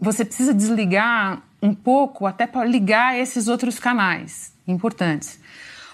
você 0.00 0.24
precisa 0.24 0.54
desligar 0.54 1.42
um 1.60 1.74
pouco 1.74 2.24
até 2.24 2.46
para 2.46 2.64
ligar 2.64 3.18
esses 3.18 3.46
outros 3.46 3.78
canais 3.78 4.56
importantes. 4.68 5.40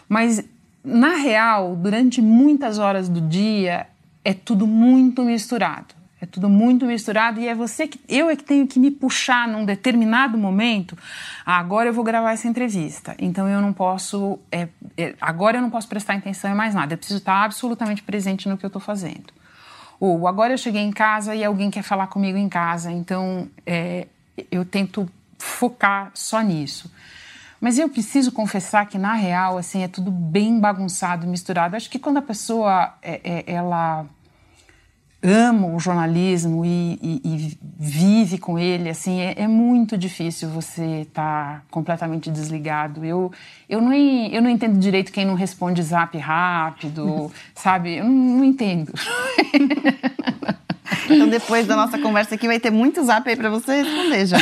Mas, 0.08 0.44
na 0.84 1.16
real, 1.16 1.74
durante 1.76 2.20
muitas 2.20 2.78
horas 2.78 3.08
do 3.08 3.20
dia, 3.20 3.86
é 4.24 4.34
tudo 4.34 4.66
muito 4.66 5.22
misturado. 5.22 5.94
É 6.24 6.26
tudo 6.26 6.48
muito 6.48 6.86
misturado 6.86 7.38
e 7.38 7.46
é 7.46 7.54
você 7.54 7.86
que 7.86 8.00
eu 8.08 8.30
é 8.30 8.36
que 8.36 8.42
tenho 8.42 8.66
que 8.66 8.78
me 8.78 8.90
puxar 8.90 9.46
num 9.46 9.62
determinado 9.62 10.38
momento. 10.38 10.96
Ah, 11.44 11.58
agora 11.58 11.90
eu 11.90 11.92
vou 11.92 12.02
gravar 12.02 12.32
essa 12.32 12.48
entrevista, 12.48 13.14
então 13.18 13.46
eu 13.46 13.60
não 13.60 13.74
posso. 13.74 14.38
É, 14.50 14.68
é, 14.96 15.14
agora 15.20 15.58
eu 15.58 15.62
não 15.62 15.68
posso 15.68 15.86
prestar 15.86 16.14
atenção 16.14 16.50
em 16.50 16.54
mais 16.54 16.74
nada. 16.74 16.94
Eu 16.94 16.98
preciso 16.98 17.18
estar 17.18 17.44
absolutamente 17.44 18.02
presente 18.02 18.48
no 18.48 18.56
que 18.56 18.64
eu 18.64 18.68
estou 18.68 18.80
fazendo. 18.80 19.34
Ou 20.00 20.26
agora 20.26 20.54
eu 20.54 20.58
cheguei 20.58 20.80
em 20.80 20.90
casa 20.90 21.34
e 21.34 21.44
alguém 21.44 21.70
quer 21.70 21.82
falar 21.82 22.06
comigo 22.06 22.38
em 22.38 22.48
casa, 22.48 22.90
então 22.90 23.46
é, 23.66 24.06
eu 24.50 24.64
tento 24.64 25.06
focar 25.38 26.10
só 26.14 26.40
nisso. 26.40 26.90
Mas 27.64 27.78
eu 27.78 27.88
preciso 27.88 28.30
confessar 28.30 28.84
que, 28.84 28.98
na 28.98 29.14
real, 29.14 29.56
assim, 29.56 29.82
é 29.82 29.88
tudo 29.88 30.10
bem 30.10 30.60
bagunçado, 30.60 31.26
misturado. 31.26 31.74
Acho 31.74 31.88
que 31.88 31.98
quando 31.98 32.18
a 32.18 32.22
pessoa, 32.22 32.92
é, 33.00 33.22
é, 33.24 33.44
ela 33.46 34.04
ama 35.22 35.68
o 35.68 35.80
jornalismo 35.80 36.62
e, 36.62 36.98
e, 37.00 37.20
e, 37.24 37.58
vive 37.78 38.36
com 38.36 38.58
ele, 38.58 38.90
assim, 38.90 39.18
é, 39.18 39.44
é 39.44 39.48
muito 39.48 39.96
difícil 39.96 40.50
você 40.50 41.06
estar 41.08 41.60
tá 41.60 41.62
completamente 41.70 42.30
desligado. 42.30 43.02
Eu, 43.02 43.32
eu, 43.66 43.80
não, 43.80 43.94
eu 43.94 44.42
não 44.42 44.50
entendo 44.50 44.78
direito 44.78 45.10
quem 45.10 45.24
não 45.24 45.34
responde 45.34 45.82
zap 45.82 46.18
rápido, 46.18 47.32
sabe? 47.56 47.96
Eu 47.96 48.04
não, 48.04 48.12
não 48.12 48.44
entendo. 48.44 48.92
Então, 51.08 51.28
depois 51.28 51.66
da 51.66 51.76
nossa 51.76 51.98
conversa 51.98 52.34
aqui, 52.34 52.46
vai 52.46 52.58
ter 52.58 52.70
muito 52.70 53.02
zap 53.04 53.28
aí 53.28 53.36
para 53.36 53.50
você 53.50 53.82
responder 53.82 54.26
já. 54.26 54.38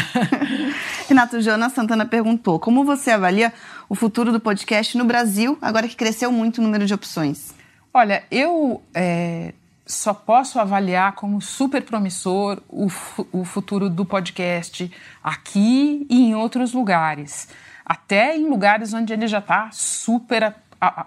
Renato 1.09 1.40
Jonas 1.40 1.72
Santana 1.72 2.07
perguntou: 2.07 2.59
como 2.59 2.84
você 2.84 3.11
avalia 3.11 3.53
o 3.88 3.95
futuro 3.95 4.32
do 4.32 4.40
podcast 4.40 4.97
no 4.97 5.05
Brasil, 5.05 5.59
agora 5.61 5.88
que 5.88 5.97
cresceu 5.97 6.30
muito 6.30 6.59
o 6.59 6.62
número 6.62 6.86
de 6.86 6.95
opções? 6.95 7.55
Olha, 7.93 8.24
eu 8.30 8.82
é, 8.95 9.53
só 9.84 10.14
posso 10.14 10.59
avaliar 10.59 11.12
como 11.12 11.40
super 11.40 11.82
promissor 11.82 12.61
o, 12.68 12.88
o 13.32 13.45
futuro 13.45 13.90
do 13.90 14.05
podcast 14.05 14.90
aqui 15.22 16.07
e 16.09 16.22
em 16.22 16.34
outros 16.34 16.72
lugares. 16.72 17.49
Até 17.84 18.36
em 18.36 18.49
lugares 18.49 18.95
onde 18.95 19.12
ele 19.12 19.26
já 19.26 19.38
está 19.38 19.68
super 19.72 20.55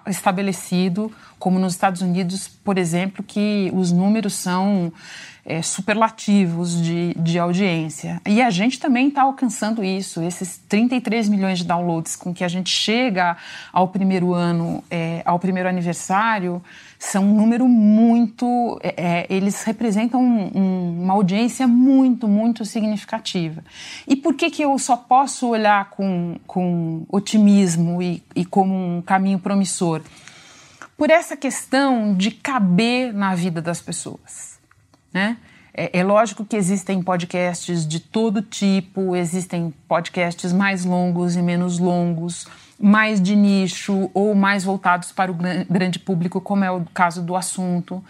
estabelecido, 0.08 1.12
como 1.38 1.60
nos 1.60 1.74
Estados 1.74 2.02
Unidos, 2.02 2.48
por 2.48 2.78
exemplo, 2.78 3.24
que 3.24 3.72
os 3.74 3.92
números 3.92 4.34
são 4.34 4.92
é, 5.46 5.62
superlativos 5.62 6.82
de, 6.82 7.14
de 7.14 7.38
audiência. 7.38 8.20
E 8.26 8.42
a 8.42 8.50
gente 8.50 8.80
também 8.80 9.10
está 9.10 9.22
alcançando 9.22 9.84
isso, 9.84 10.22
esses 10.22 10.58
33 10.68 11.30
milhões 11.30 11.60
de 11.60 11.66
downloads 11.66 12.16
com 12.16 12.34
que 12.34 12.44
a 12.44 12.48
gente 12.48 12.70
chega 12.70 13.38
ao 13.72 13.88
primeiro 13.88 14.34
ano, 14.34 14.84
é, 14.90 15.22
ao 15.24 15.38
primeiro 15.38 15.70
aniversário, 15.70 16.62
são 16.98 17.24
um 17.24 17.36
número 17.36 17.68
muito. 17.68 18.80
É, 18.84 18.94
é 18.98 19.28
eles 19.30 19.64
representam 19.64 20.22
um, 20.22 20.52
um, 20.58 21.04
uma 21.04 21.14
audiência 21.14 21.68
muito, 21.68 22.28
muito 22.28 22.66
significativa. 22.66 23.64
E 24.08 24.16
por 24.16 24.34
que, 24.36 24.50
que 24.50 24.62
eu 24.62 24.78
só 24.80 24.96
posso 24.98 25.48
olhar 25.48 25.90
com, 25.92 26.38
com 26.48 27.06
otimismo 27.10 28.02
e, 28.02 28.24
e 28.36 28.46
como 28.46 28.74
um 28.74 29.02
caminho 29.02 29.40
promissor? 29.40 30.02
Por 30.98 31.10
essa 31.10 31.36
questão 31.36 32.16
de 32.16 32.32
caber 32.32 33.14
na 33.14 33.36
vida 33.36 33.62
das 33.62 33.82
pessoas. 33.82 34.58
Né? 35.14 35.38
É, 35.78 36.00
é, 36.00 36.04
lógico 36.04 36.46
que 36.46 36.56
existem 36.56 37.04
podcasts 37.04 37.86
de 37.86 38.00
todo 38.00 38.42
tipo, 38.42 39.14
existem 39.14 39.74
podcasts 39.90 40.54
mais 40.54 40.86
longos 40.86 41.36
e 41.36 41.42
menos 41.42 41.80
longos, 41.80 42.48
mais 42.80 43.22
de 43.22 43.36
nicho 43.36 44.10
ou 44.14 44.36
mais 44.36 44.64
voltados 44.64 45.12
para 45.12 45.32
o 45.32 45.36
grande 45.70 46.00
público, 46.00 46.42
como 46.42 46.64
é 46.64 46.72
o 46.72 46.84
caso 46.94 47.22
do 47.22 47.36
assunto. 47.36 48.04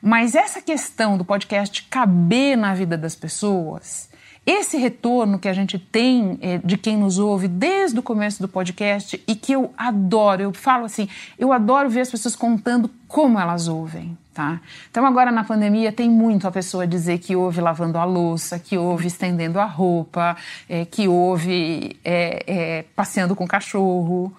Mas 0.00 0.34
essa 0.34 0.60
questão 0.62 1.18
do 1.18 1.24
podcast 1.24 1.82
caber 1.84 2.56
na 2.56 2.74
vida 2.74 2.96
das 2.96 3.14
pessoas, 3.14 4.08
esse 4.46 4.76
retorno 4.76 5.38
que 5.38 5.48
a 5.48 5.52
gente 5.52 5.78
tem 5.78 6.38
é, 6.40 6.58
de 6.58 6.78
quem 6.78 6.96
nos 6.96 7.18
ouve 7.18 7.48
desde 7.48 7.98
o 7.98 8.02
começo 8.02 8.40
do 8.40 8.48
podcast 8.48 9.22
e 9.26 9.34
que 9.34 9.52
eu 9.52 9.74
adoro, 9.76 10.42
eu 10.42 10.52
falo 10.52 10.84
assim, 10.84 11.08
eu 11.38 11.52
adoro 11.52 11.90
ver 11.90 12.02
as 12.02 12.10
pessoas 12.10 12.36
contando 12.36 12.88
como 13.08 13.38
elas 13.38 13.68
ouvem. 13.68 14.16
Tá? 14.36 14.60
Então, 14.90 15.06
agora 15.06 15.32
na 15.32 15.44
pandemia, 15.44 15.90
tem 15.90 16.10
muito 16.10 16.46
a 16.46 16.50
pessoa 16.50 16.86
dizer 16.86 17.16
que 17.20 17.34
ouve 17.34 17.58
lavando 17.58 17.96
a 17.96 18.04
louça, 18.04 18.58
que 18.58 18.76
ouve 18.76 19.06
estendendo 19.06 19.58
a 19.58 19.64
roupa, 19.64 20.36
é, 20.68 20.84
que 20.84 21.08
ouve 21.08 21.98
é, 22.04 22.44
é, 22.46 22.84
passeando 22.94 23.34
com 23.34 23.44
o 23.44 23.48
cachorro. 23.48 24.30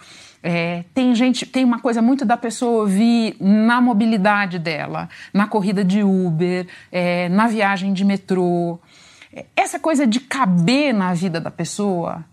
É, 0.44 0.84
tem 0.94 1.16
gente, 1.16 1.48
tem 1.48 1.64
uma 1.66 1.80
coisa 1.80 2.00
muito 2.00 2.26
da 2.26 2.38
pessoa 2.38 2.82
ouvir 2.82 3.36
na 3.40 3.82
mobilidade 3.82 4.60
dela, 4.60 5.10
na 5.34 5.48
corrida 5.48 5.84
de 5.84 6.04
Uber, 6.04 6.68
é, 6.92 7.28
na 7.30 7.48
viagem 7.48 7.92
de 7.92 8.06
metrô. 8.06 8.78
Essa 9.56 9.80
coisa 9.80 10.06
de 10.06 10.20
caber 10.20 10.94
na 10.94 11.16
vida 11.16 11.42
da 11.42 11.50
pessoa 11.50 12.24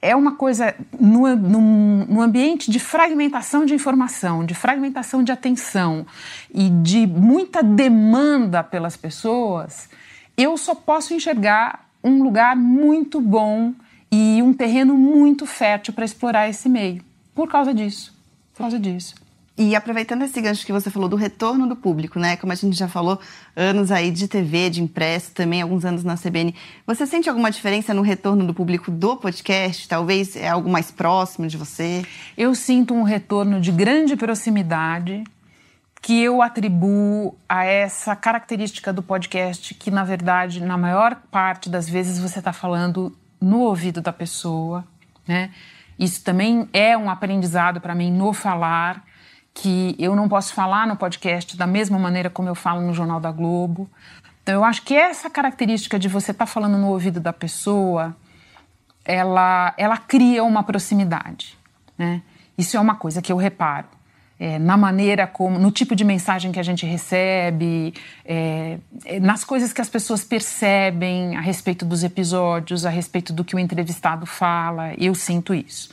é 0.00 0.14
uma 0.14 0.36
coisa 0.36 0.74
no, 0.98 1.34
no, 1.34 1.60
no, 2.06 2.22
ambiente 2.22 2.70
de 2.70 2.78
fragmentação 2.78 3.64
de 3.64 3.74
informação, 3.74 4.44
de 4.44 4.54
fragmentação 4.54 5.22
de 5.22 5.32
atenção 5.32 6.06
e 6.52 6.68
de 6.68 7.06
muita 7.06 7.62
demanda 7.62 8.62
pelas 8.62 8.96
pessoas, 8.96 9.88
eu 10.36 10.56
só 10.56 10.74
posso 10.74 11.14
enxergar 11.14 11.88
um 12.04 12.22
lugar 12.22 12.54
muito 12.54 13.20
bom 13.20 13.72
e 14.12 14.40
um 14.42 14.52
terreno 14.52 14.94
muito 14.96 15.46
fértil 15.46 15.92
para 15.92 16.04
explorar 16.04 16.48
esse 16.48 16.68
meio. 16.68 17.02
Por 17.34 17.48
causa 17.48 17.74
disso. 17.74 18.14
Por 18.52 18.58
causa 18.60 18.78
disso. 18.78 19.25
E 19.58 19.74
aproveitando 19.74 20.22
esse 20.22 20.38
gancho 20.38 20.66
que 20.66 20.72
você 20.72 20.90
falou 20.90 21.08
do 21.08 21.16
retorno 21.16 21.66
do 21.66 21.74
público, 21.74 22.18
né? 22.18 22.36
Como 22.36 22.52
a 22.52 22.54
gente 22.54 22.76
já 22.76 22.88
falou, 22.88 23.18
anos 23.54 23.90
aí 23.90 24.10
de 24.10 24.28
TV, 24.28 24.68
de 24.68 24.82
impresso, 24.82 25.32
também 25.32 25.62
alguns 25.62 25.82
anos 25.82 26.04
na 26.04 26.14
CBN. 26.14 26.54
Você 26.86 27.06
sente 27.06 27.26
alguma 27.26 27.50
diferença 27.50 27.94
no 27.94 28.02
retorno 28.02 28.46
do 28.46 28.52
público 28.52 28.90
do 28.90 29.16
podcast? 29.16 29.88
Talvez 29.88 30.36
é 30.36 30.48
algo 30.48 30.68
mais 30.68 30.90
próximo 30.90 31.48
de 31.48 31.56
você? 31.56 32.04
Eu 32.36 32.54
sinto 32.54 32.92
um 32.92 33.02
retorno 33.02 33.58
de 33.58 33.72
grande 33.72 34.14
proximidade 34.14 35.24
que 36.02 36.22
eu 36.22 36.42
atribuo 36.42 37.34
a 37.48 37.64
essa 37.64 38.14
característica 38.14 38.92
do 38.92 39.02
podcast 39.02 39.72
que, 39.72 39.90
na 39.90 40.04
verdade, 40.04 40.62
na 40.62 40.76
maior 40.76 41.16
parte 41.30 41.70
das 41.70 41.88
vezes 41.88 42.18
você 42.18 42.40
está 42.40 42.52
falando 42.52 43.16
no 43.40 43.60
ouvido 43.60 44.02
da 44.02 44.12
pessoa, 44.12 44.86
né? 45.26 45.50
Isso 45.98 46.22
também 46.22 46.68
é 46.74 46.94
um 46.94 47.08
aprendizado 47.08 47.80
para 47.80 47.94
mim 47.94 48.12
no 48.12 48.34
falar 48.34 49.02
que 49.56 49.96
eu 49.98 50.14
não 50.14 50.28
posso 50.28 50.52
falar 50.52 50.86
no 50.86 50.96
podcast 50.96 51.56
da 51.56 51.66
mesma 51.66 51.98
maneira 51.98 52.28
como 52.28 52.46
eu 52.46 52.54
falo 52.54 52.82
no 52.82 52.92
Jornal 52.92 53.18
da 53.18 53.32
Globo. 53.32 53.90
Então, 54.42 54.54
eu 54.54 54.62
acho 54.62 54.82
que 54.82 54.94
essa 54.94 55.30
característica 55.30 55.98
de 55.98 56.08
você 56.08 56.30
estar 56.30 56.44
tá 56.44 56.52
falando 56.52 56.76
no 56.76 56.88
ouvido 56.88 57.20
da 57.20 57.32
pessoa, 57.32 58.14
ela, 59.02 59.72
ela 59.78 59.96
cria 59.96 60.44
uma 60.44 60.62
proximidade, 60.62 61.56
né? 61.96 62.20
Isso 62.56 62.76
é 62.76 62.80
uma 62.80 62.96
coisa 62.96 63.22
que 63.22 63.32
eu 63.32 63.36
reparo 63.36 63.95
é, 64.38 64.58
na 64.58 64.76
maneira 64.76 65.26
como, 65.26 65.58
no 65.58 65.70
tipo 65.70 65.96
de 65.96 66.04
mensagem 66.04 66.52
que 66.52 66.60
a 66.60 66.62
gente 66.62 66.84
recebe, 66.84 67.94
é, 68.24 68.78
é, 69.04 69.18
nas 69.20 69.44
coisas 69.44 69.72
que 69.72 69.80
as 69.80 69.88
pessoas 69.88 70.24
percebem 70.24 71.36
a 71.36 71.40
respeito 71.40 71.84
dos 71.84 72.04
episódios, 72.04 72.84
a 72.84 72.90
respeito 72.90 73.32
do 73.32 73.42
que 73.42 73.56
o 73.56 73.58
entrevistado 73.58 74.26
fala, 74.26 74.92
eu 74.98 75.14
sinto 75.14 75.54
isso. 75.54 75.90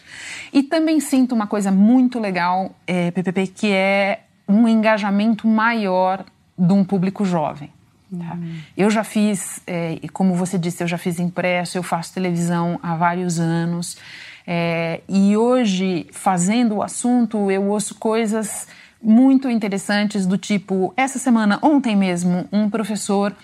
E 0.51 0.61
também 0.61 0.99
sinto 0.99 1.33
uma 1.33 1.47
coisa 1.47 1.71
muito 1.71 2.19
legal, 2.19 2.75
é, 2.85 3.11
PPP, 3.11 3.47
que 3.47 3.71
é 3.71 4.23
um 4.47 4.67
engajamento 4.67 5.47
maior 5.47 6.25
de 6.57 6.73
um 6.73 6.83
público 6.83 7.23
jovem. 7.23 7.69
Tá? 8.11 8.35
Uhum. 8.35 8.59
Eu 8.77 8.89
já 8.89 9.03
fiz, 9.03 9.61
é, 9.65 9.97
como 10.11 10.35
você 10.35 10.57
disse, 10.57 10.83
eu 10.83 10.87
já 10.87 10.97
fiz 10.97 11.19
impresso, 11.19 11.77
eu 11.77 11.83
faço 11.83 12.13
televisão 12.13 12.79
há 12.83 12.95
vários 12.95 13.39
anos. 13.39 13.97
É, 14.45 15.01
e 15.07 15.35
hoje, 15.37 16.07
fazendo 16.11 16.75
o 16.75 16.83
assunto, 16.83 17.49
eu 17.49 17.63
ouço 17.69 17.95
coisas 17.95 18.67
muito 19.01 19.49
interessantes 19.49 20.25
do 20.25 20.37
tipo, 20.37 20.93
essa 20.95 21.19
semana, 21.19 21.59
ontem 21.61 21.95
mesmo, 21.95 22.47
um 22.51 22.69
professor 22.69 23.35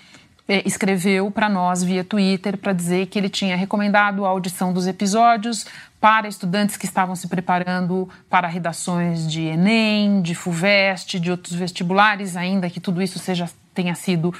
é, 0.48 0.64
escreveu 0.66 1.30
para 1.30 1.48
nós 1.48 1.84
via 1.84 2.04
Twitter 2.04 2.58
para 2.58 2.74
dizer 2.74 3.06
que 3.06 3.20
ele 3.20 3.30
tinha 3.30 3.56
recomendado 3.56 4.26
a 4.26 4.30
audição 4.30 4.74
dos 4.74 4.88
episódios 4.88 5.66
para 6.02 6.28
estudantes 6.28 6.76
que 6.76 6.86
estavam 6.86 7.16
se 7.16 7.28
preparando 7.28 8.10
para 8.30 8.48
redações 8.48 9.30
de 9.30 9.44
Enem, 9.44 10.22
de 10.22 10.34
FUVEST, 10.34 11.20
de 11.20 11.30
outros 11.30 11.54
vestibulares, 11.54 12.36
ainda 12.36 12.70
que 12.70 12.80
tudo 12.80 13.02
isso 13.02 13.20
seja 13.20 13.50
tenha 13.76 13.94
sido 13.94 14.34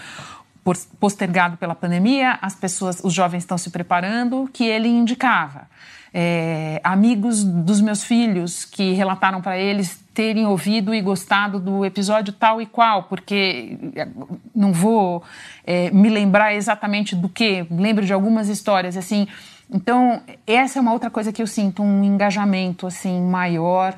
postergado 1.00 1.58
pela 1.58 1.74
pandemia, 1.74 2.38
as 2.42 2.56
pessoas, 2.56 3.02
os 3.04 3.14
jovens 3.14 3.40
estão 3.40 3.58
se 3.58 3.70
preparando, 3.70 4.50
que 4.54 4.64
ele 4.64 4.88
indicava 4.88 5.68
é, 6.14 6.82
amigos 6.84 7.44
dos 7.44 7.82
meus 7.82 8.04
filhos 8.04 8.66
que 8.66 8.94
relataram 8.94 9.42
para 9.42 9.58
eles 9.58 10.04
terem 10.14 10.46
ouvido 10.46 10.94
e 10.94 11.02
gostado 11.02 11.60
do 11.60 11.86
episódio 11.86 12.34
tal 12.34 12.62
e 12.62 12.66
qual, 12.66 13.04
porque 13.04 13.78
é, 13.96 14.08
não 14.56 14.74
vou 14.74 15.24
é, 15.66 15.92
me 15.92 16.10
lembrar 16.10 16.54
exatamente 16.56 17.16
do 17.16 17.30
que, 17.30 17.66
lembro 17.70 18.06
de 18.06 18.14
algumas 18.14 18.50
histórias 18.50 18.98
assim. 18.98 19.28
Então 19.70 20.22
essa 20.48 20.80
é 20.80 20.82
uma 20.82 20.94
outra 20.94 21.10
coisa 21.10 21.32
que 21.32 21.42
eu 21.42 21.48
sinto 21.48 21.84
um 21.84 22.04
engajamento 22.04 22.88
assim 22.88 23.22
maior 23.22 23.98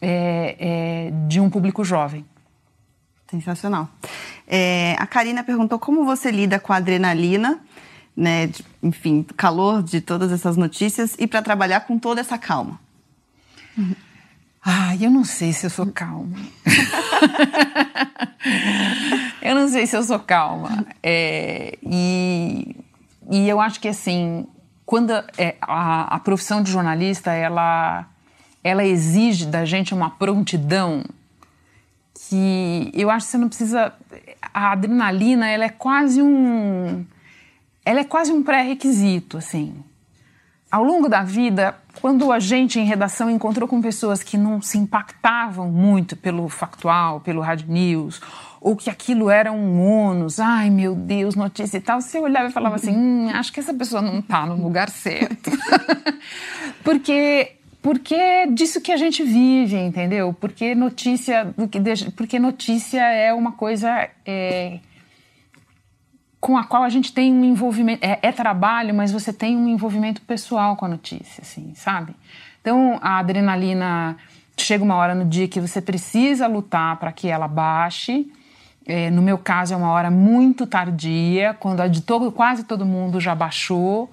é, 0.00 0.56
é 0.60 1.10
de 1.26 1.40
um 1.40 1.48
público 1.48 1.82
jovem. 1.82 2.24
Sensacional. 3.30 3.88
É, 4.50 4.96
a 4.98 5.06
Karina 5.06 5.44
perguntou 5.44 5.78
como 5.78 6.06
você 6.06 6.30
lida 6.30 6.58
com 6.58 6.72
a 6.72 6.76
adrenalina 6.76 7.60
né, 8.16 8.46
de, 8.46 8.64
enfim, 8.82 9.22
calor 9.36 9.82
de 9.82 10.00
todas 10.00 10.32
essas 10.32 10.56
notícias 10.56 11.14
e 11.18 11.26
para 11.26 11.42
trabalhar 11.42 11.80
com 11.80 11.98
toda 11.98 12.20
essa 12.20 12.38
calma? 12.38 12.80
Ah, 14.64 14.96
eu 14.96 15.10
não 15.10 15.22
sei 15.22 15.52
se 15.52 15.66
eu 15.66 15.70
sou 15.70 15.86
calma. 15.86 16.36
eu 19.40 19.54
não 19.54 19.68
sei 19.68 19.86
se 19.86 19.96
eu 19.96 20.02
sou 20.02 20.18
calma. 20.18 20.84
É, 21.02 21.78
e, 21.82 22.74
e 23.30 23.48
eu 23.48 23.60
acho 23.60 23.78
que, 23.78 23.86
assim, 23.86 24.46
quando 24.84 25.12
é, 25.36 25.56
a, 25.60 26.16
a 26.16 26.18
profissão 26.18 26.62
de 26.62 26.72
jornalista 26.72 27.32
ela, 27.32 28.06
ela 28.64 28.84
exige 28.84 29.46
da 29.46 29.64
gente 29.64 29.94
uma 29.94 30.10
prontidão 30.10 31.04
que 32.26 32.90
eu 32.94 33.10
acho 33.10 33.26
que 33.26 33.32
você 33.32 33.38
não 33.38 33.48
precisa. 33.48 33.92
A 34.52 34.72
adrenalina 34.72 35.46
ela 35.48 35.64
é 35.64 35.68
quase 35.68 36.20
um. 36.20 37.04
Ela 37.84 38.00
é 38.00 38.04
quase 38.04 38.32
um 38.32 38.42
pré-requisito, 38.42 39.38
assim. 39.38 39.74
Ao 40.70 40.84
longo 40.84 41.08
da 41.08 41.22
vida, 41.22 41.74
quando 42.02 42.30
a 42.30 42.38
gente 42.38 42.78
em 42.78 42.84
redação 42.84 43.30
encontrou 43.30 43.66
com 43.66 43.80
pessoas 43.80 44.22
que 44.22 44.36
não 44.36 44.60
se 44.60 44.76
impactavam 44.76 45.70
muito 45.70 46.14
pelo 46.14 46.46
factual, 46.50 47.20
pelo 47.20 47.40
hard 47.40 47.66
news, 47.66 48.20
ou 48.60 48.76
que 48.76 48.90
aquilo 48.90 49.30
era 49.30 49.50
um 49.50 49.80
ônus, 49.80 50.38
ai 50.38 50.68
meu 50.68 50.94
Deus, 50.94 51.34
notícia 51.34 51.78
e 51.78 51.80
tal, 51.80 52.02
você 52.02 52.18
olhava 52.18 52.48
e 52.48 52.52
falava 52.52 52.74
assim: 52.74 52.94
hum, 52.94 53.30
acho 53.32 53.50
que 53.52 53.60
essa 53.60 53.72
pessoa 53.72 54.02
não 54.02 54.18
está 54.18 54.44
no 54.44 54.62
lugar 54.62 54.90
certo. 54.90 55.50
porque 56.84 57.57
porque 57.80 58.14
é 58.14 58.46
disso 58.46 58.80
que 58.80 58.90
a 58.90 58.96
gente 58.96 59.22
vive, 59.22 59.76
entendeu? 59.76 60.34
Porque 60.38 60.74
notícia, 60.74 61.54
porque 62.16 62.38
notícia 62.38 63.00
é 63.00 63.32
uma 63.32 63.52
coisa 63.52 64.08
é, 64.26 64.80
com 66.40 66.56
a 66.56 66.64
qual 66.64 66.82
a 66.82 66.88
gente 66.88 67.12
tem 67.12 67.32
um 67.32 67.44
envolvimento, 67.44 68.04
é, 68.04 68.18
é, 68.22 68.32
trabalho, 68.32 68.94
mas 68.94 69.12
você 69.12 69.32
tem 69.32 69.56
um 69.56 69.68
envolvimento 69.68 70.20
pessoal 70.22 70.76
com 70.76 70.84
a 70.84 70.88
notícia, 70.88 71.42
assim, 71.42 71.72
sabe? 71.74 72.14
Então 72.60 72.98
a 73.00 73.18
adrenalina 73.18 74.16
chega 74.56 74.82
uma 74.82 74.96
hora 74.96 75.14
no 75.14 75.24
dia 75.24 75.46
que 75.48 75.60
você 75.60 75.80
precisa 75.80 76.46
lutar 76.46 76.96
para 76.96 77.12
que 77.12 77.28
ela 77.28 77.46
baixe. 77.46 78.30
É, 78.86 79.10
no 79.10 79.20
meu 79.20 79.38
caso 79.38 79.74
é 79.74 79.76
uma 79.76 79.90
hora 79.90 80.10
muito 80.10 80.66
tardia, 80.66 81.54
quando 81.60 81.80
a 81.80 81.88
de 81.88 82.00
todo, 82.00 82.32
quase 82.32 82.64
todo 82.64 82.86
mundo 82.86 83.20
já 83.20 83.34
baixou. 83.34 84.10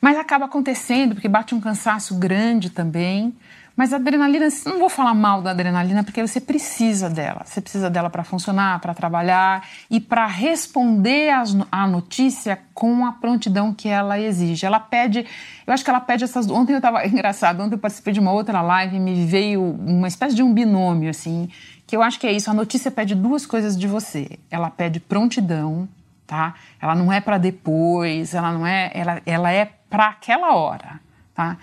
Mas 0.00 0.16
acaba 0.18 0.46
acontecendo, 0.46 1.14
porque 1.14 1.28
bate 1.28 1.54
um 1.54 1.60
cansaço 1.60 2.14
grande 2.16 2.70
também. 2.70 3.34
Mas 3.76 3.92
a 3.92 3.96
adrenalina, 3.96 4.48
não 4.64 4.78
vou 4.78 4.88
falar 4.88 5.12
mal 5.12 5.42
da 5.42 5.50
adrenalina, 5.50 6.02
porque 6.02 6.26
você 6.26 6.40
precisa 6.40 7.10
dela. 7.10 7.42
Você 7.44 7.60
precisa 7.60 7.90
dela 7.90 8.08
para 8.08 8.24
funcionar, 8.24 8.80
para 8.80 8.94
trabalhar 8.94 9.68
e 9.90 10.00
para 10.00 10.26
responder 10.26 11.30
à 11.70 11.86
notícia 11.86 12.58
com 12.72 13.04
a 13.04 13.12
prontidão 13.12 13.74
que 13.74 13.86
ela 13.86 14.18
exige. 14.18 14.64
Ela 14.64 14.80
pede, 14.80 15.26
eu 15.66 15.74
acho 15.74 15.84
que 15.84 15.90
ela 15.90 16.00
pede 16.00 16.24
essas. 16.24 16.48
Ontem 16.48 16.72
eu 16.72 16.78
estava 16.78 17.04
engraçado, 17.06 17.62
ontem 17.62 17.74
eu 17.74 17.78
participei 17.78 18.14
de 18.14 18.20
uma 18.20 18.32
outra 18.32 18.62
live 18.62 18.96
e 18.96 19.00
me 19.00 19.26
veio 19.26 19.62
uma 19.62 20.08
espécie 20.08 20.34
de 20.34 20.42
um 20.42 20.54
binômio, 20.54 21.10
assim, 21.10 21.50
que 21.86 21.94
eu 21.94 22.02
acho 22.02 22.18
que 22.18 22.26
é 22.26 22.32
isso. 22.32 22.50
A 22.50 22.54
notícia 22.54 22.90
pede 22.90 23.14
duas 23.14 23.44
coisas 23.44 23.78
de 23.78 23.86
você. 23.86 24.38
Ela 24.50 24.70
pede 24.70 25.00
prontidão, 25.00 25.86
tá? 26.26 26.54
Ela 26.80 26.94
não 26.94 27.12
é 27.12 27.20
para 27.20 27.36
depois, 27.36 28.32
ela 28.32 28.52
não 28.52 28.66
é, 28.66 28.90
ela, 28.94 29.20
ela 29.26 29.52
é 29.52 29.70
para 29.88 30.08
aquela 30.08 30.54
hora, 30.54 31.00
tá? 31.34 31.56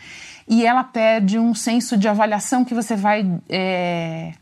E 0.47 0.65
ela 0.65 0.83
pede 0.83 1.37
um 1.37 1.53
senso 1.53 1.97
de 1.97 2.07
avaliação 2.07 2.63
que 2.65 2.73
você 2.73 2.95
vai 2.95 3.25
é, 3.49 4.33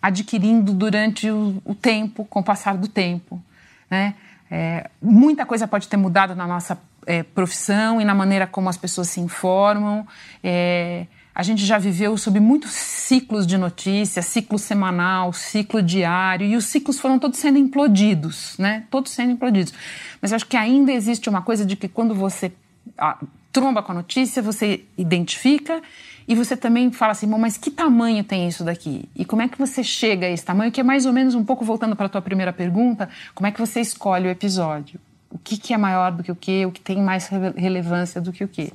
adquirindo 0.00 0.72
durante 0.72 1.30
o, 1.30 1.60
o, 1.64 1.74
tempo, 1.74 2.24
com 2.24 2.40
o 2.40 2.44
passar 2.44 2.76
do 2.76 2.88
tempo, 2.88 3.42
né? 3.90 4.14
É, 4.50 4.88
muita 5.02 5.44
coisa 5.44 5.66
pode 5.66 5.88
ter 5.88 5.96
mudado 5.96 6.34
na 6.34 6.46
nossa 6.46 6.80
é, 7.04 7.22
profissão 7.22 8.00
e 8.00 8.04
na 8.04 8.14
maneira 8.14 8.46
como 8.46 8.68
as 8.68 8.76
pessoas 8.76 9.08
se 9.08 9.20
informam. 9.20 10.06
É, 10.42 11.06
a 11.34 11.42
gente 11.42 11.66
já 11.66 11.76
viveu 11.76 12.16
sob 12.16 12.40
muitos 12.40 12.70
ciclos 12.70 13.46
de 13.46 13.58
notícias, 13.58 14.24
ciclo 14.24 14.58
semanal, 14.58 15.32
ciclo 15.32 15.82
diário, 15.82 16.46
e 16.46 16.56
os 16.56 16.64
ciclos 16.64 16.98
foram 16.98 17.18
todos 17.18 17.38
sendo 17.38 17.58
implodidos, 17.58 18.56
né? 18.58 18.84
Todos 18.90 19.12
sendo 19.12 19.32
implodidos. 19.32 19.74
Mas 20.22 20.32
acho 20.32 20.46
que 20.46 20.56
ainda 20.56 20.92
existe 20.92 21.28
uma 21.28 21.42
coisa 21.42 21.66
de 21.66 21.76
que 21.76 21.88
quando 21.88 22.14
você 22.14 22.52
a, 22.98 23.18
tromba 23.52 23.82
com 23.82 23.92
a 23.92 23.94
notícia, 23.94 24.42
você 24.42 24.84
identifica 24.98 25.80
e 26.28 26.34
você 26.34 26.56
também 26.56 26.90
fala 26.90 27.12
assim, 27.12 27.26
mas 27.26 27.56
que 27.56 27.70
tamanho 27.70 28.22
tem 28.24 28.48
isso 28.48 28.64
daqui? 28.64 29.08
E 29.14 29.24
como 29.24 29.42
é 29.42 29.48
que 29.48 29.58
você 29.58 29.82
chega 29.82 30.26
a 30.26 30.30
esse 30.30 30.44
tamanho? 30.44 30.72
Que 30.72 30.80
é 30.80 30.84
mais 30.84 31.06
ou 31.06 31.12
menos 31.12 31.34
um 31.34 31.44
pouco 31.44 31.64
voltando 31.64 31.94
para 31.94 32.06
a 32.06 32.08
tua 32.08 32.22
primeira 32.22 32.52
pergunta, 32.52 33.08
como 33.34 33.46
é 33.46 33.52
que 33.52 33.60
você 33.60 33.80
escolhe 33.80 34.26
o 34.26 34.30
episódio? 34.30 35.00
O 35.30 35.38
que, 35.38 35.56
que 35.56 35.72
é 35.72 35.78
maior 35.78 36.12
do 36.12 36.22
que 36.22 36.32
o 36.32 36.36
que? 36.36 36.66
O 36.66 36.72
que 36.72 36.80
tem 36.80 37.00
mais 37.00 37.28
relevância 37.56 38.20
do 38.20 38.32
que 38.32 38.44
o 38.44 38.48
que? 38.48 38.72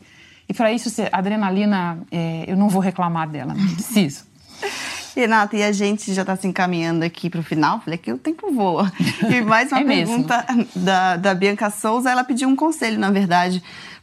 E 0.47 0.53
para 0.53 0.71
isso, 0.71 0.89
a 1.11 1.17
adrenalina, 1.17 1.97
é, 2.11 2.45
eu 2.47 2.57
não 2.57 2.67
vou 2.67 2.81
reclamar 2.81 3.29
dela, 3.29 3.53
não 3.53 3.73
preciso. 3.73 4.25
Renata, 5.15 5.57
e 5.57 5.63
a 5.63 5.71
gente 5.71 6.13
já 6.13 6.21
está 6.21 6.35
se 6.35 6.47
encaminhando 6.47 7.03
aqui 7.03 7.29
para 7.29 7.39
o 7.39 7.43
final. 7.43 7.81
Falei 7.81 7.97
que 7.97 8.11
o 8.11 8.17
tempo 8.17 8.51
voa. 8.51 8.91
E 9.29 9.41
mais 9.41 9.71
uma 9.71 9.81
é 9.81 9.83
pergunta 9.83 10.45
da, 10.75 11.17
da 11.17 11.33
Bianca 11.33 11.69
Souza. 11.69 12.09
Ela 12.09 12.23
pediu 12.23 12.47
um 12.47 12.55
conselho, 12.55 12.97
na 12.97 13.11
verdade, 13.11 13.61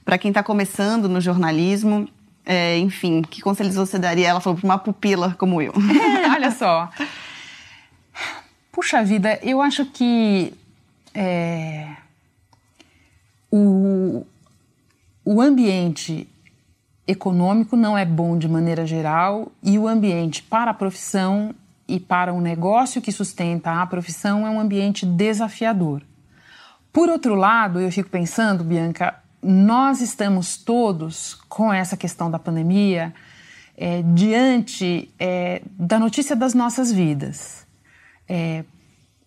para 0.08 0.16
quem 0.16 0.30
está 0.30 0.42
começando 0.42 1.06
no 1.06 1.20
jornalismo. 1.20 2.08
É, 2.42 2.78
enfim, 2.78 3.20
que 3.20 3.42
conselhos 3.42 3.74
você 3.74 3.98
daria? 3.98 4.28
Ela 4.28 4.40
falou 4.40 4.58
para 4.58 4.66
uma 4.66 4.78
pupila 4.78 5.36
como 5.38 5.60
eu. 5.60 5.74
É, 6.24 6.30
olha 6.30 6.50
só. 6.50 6.88
Puxa 8.72 9.04
vida, 9.04 9.38
eu 9.42 9.60
acho 9.60 9.84
que 9.84 10.54
é, 11.12 11.88
o, 13.52 14.24
o 15.26 15.42
ambiente 15.42 16.26
econômico 17.06 17.76
não 17.76 17.96
é 17.96 18.06
bom 18.06 18.38
de 18.38 18.48
maneira 18.48 18.86
geral 18.86 19.52
e 19.62 19.78
o 19.78 19.86
ambiente 19.86 20.42
para 20.42 20.70
a 20.70 20.74
profissão 20.74 21.54
e 21.86 22.00
para 22.00 22.32
o 22.32 22.40
negócio 22.40 23.02
que 23.02 23.12
sustenta 23.12 23.72
a 23.72 23.86
profissão 23.86 24.46
é 24.46 24.48
um 24.48 24.58
ambiente 24.58 25.04
desafiador. 25.04 26.00
Por 26.90 27.10
outro 27.10 27.34
lado, 27.34 27.78
eu 27.78 27.92
fico 27.92 28.08
pensando, 28.08 28.64
Bianca, 28.64 29.14
nós 29.42 30.00
estamos 30.00 30.56
todos 30.56 31.34
com 31.48 31.72
essa 31.72 31.96
questão 31.96 32.30
da 32.30 32.38
pandemia 32.38 33.14
é, 33.76 34.02
diante 34.02 35.10
é, 35.18 35.62
da 35.70 35.98
notícia 35.98 36.34
das 36.34 36.54
nossas 36.54 36.92
vidas. 36.92 37.66
É, 38.28 38.64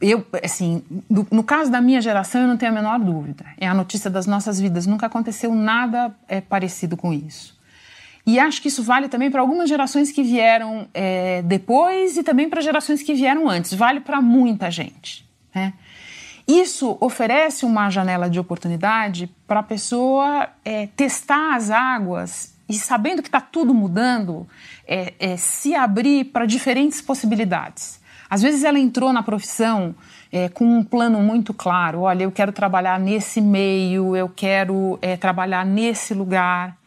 eu, 0.01 0.25
assim, 0.43 0.83
no, 1.09 1.25
no, 1.31 1.43
caso 1.43 1.71
da 1.71 1.79
minha 1.79 2.01
geração, 2.01 2.41
eu 2.41 2.47
não 2.47 2.57
tenho 2.57 2.71
a 2.71 2.75
menor 2.75 2.99
dúvida. 2.99 3.45
É 3.57 3.67
a 3.67 3.73
notícia 3.73 4.09
das 4.09 4.25
nossas 4.25 4.59
vidas. 4.59 4.85
Nunca 4.85 5.05
aconteceu 5.05 5.53
nada 5.53 6.13
é, 6.27 6.41
parecido 6.41 6.97
com 6.97 7.13
isso. 7.13 7.59
E 8.25 8.39
acho 8.39 8.61
que 8.61 8.67
isso 8.67 8.83
vale 8.83 9.07
também 9.07 9.31
para 9.31 9.41
algumas 9.41 9.69
gerações 9.69 10.11
que 10.11 10.21
vieram 10.21 10.87
é, 10.93 11.41
depois 11.43 12.17
e 12.17 12.23
também 12.23 12.49
para 12.49 12.61
gerações 12.61 13.01
que 13.01 13.13
vieram 13.13 13.49
antes. 13.49 13.73
Vale 13.73 13.99
para 13.99 14.21
muita 14.21 14.69
gente. 14.69 15.25
Né? 15.53 15.73
Isso 16.59 16.97
oferece 16.99 17.65
uma 17.65 17.89
janela 17.89 18.29
de 18.29 18.37
oportunidade 18.37 19.33
para 19.47 19.61
a 19.61 19.63
pessoa 19.63 20.49
é, 20.65 20.87
testar 20.97 21.55
as 21.55 21.69
águas 21.71 22.53
e, 22.67 22.73
sabendo 22.73 23.21
que 23.21 23.29
está 23.29 23.39
tudo 23.39 23.73
mudando, 23.73 24.45
é, 24.85 25.13
é, 25.17 25.37
se 25.37 25.73
abrir 25.73 26.25
para 26.25 26.45
diferentes 26.45 27.01
possibilidades. 27.01 28.01
Às 28.29 28.41
vezes 28.41 28.65
ela 28.65 28.77
entrou 28.77 29.13
na 29.13 29.23
profissão 29.23 29.95
é, 30.29 30.49
com 30.49 30.65
um 30.65 30.83
plano 30.83 31.21
muito 31.21 31.53
claro: 31.53 32.01
olha, 32.01 32.23
eu 32.23 32.31
quero 32.33 32.51
trabalhar 32.51 32.99
nesse 32.99 33.39
meio, 33.39 34.13
eu 34.13 34.27
quero 34.27 34.99
é, 35.01 35.15
trabalhar 35.15 35.65
nesse 35.65 36.13
lugar. 36.13 36.77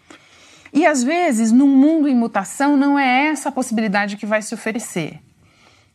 E 0.74 0.84
às 0.84 1.02
vezes, 1.02 1.50
num 1.52 1.68
mundo 1.68 2.06
em 2.06 2.14
mutação, 2.14 2.76
não 2.76 2.98
é 2.98 3.28
essa 3.28 3.48
a 3.48 3.52
possibilidade 3.52 4.18
que 4.18 4.26
vai 4.26 4.42
se 4.42 4.52
oferecer. 4.54 5.20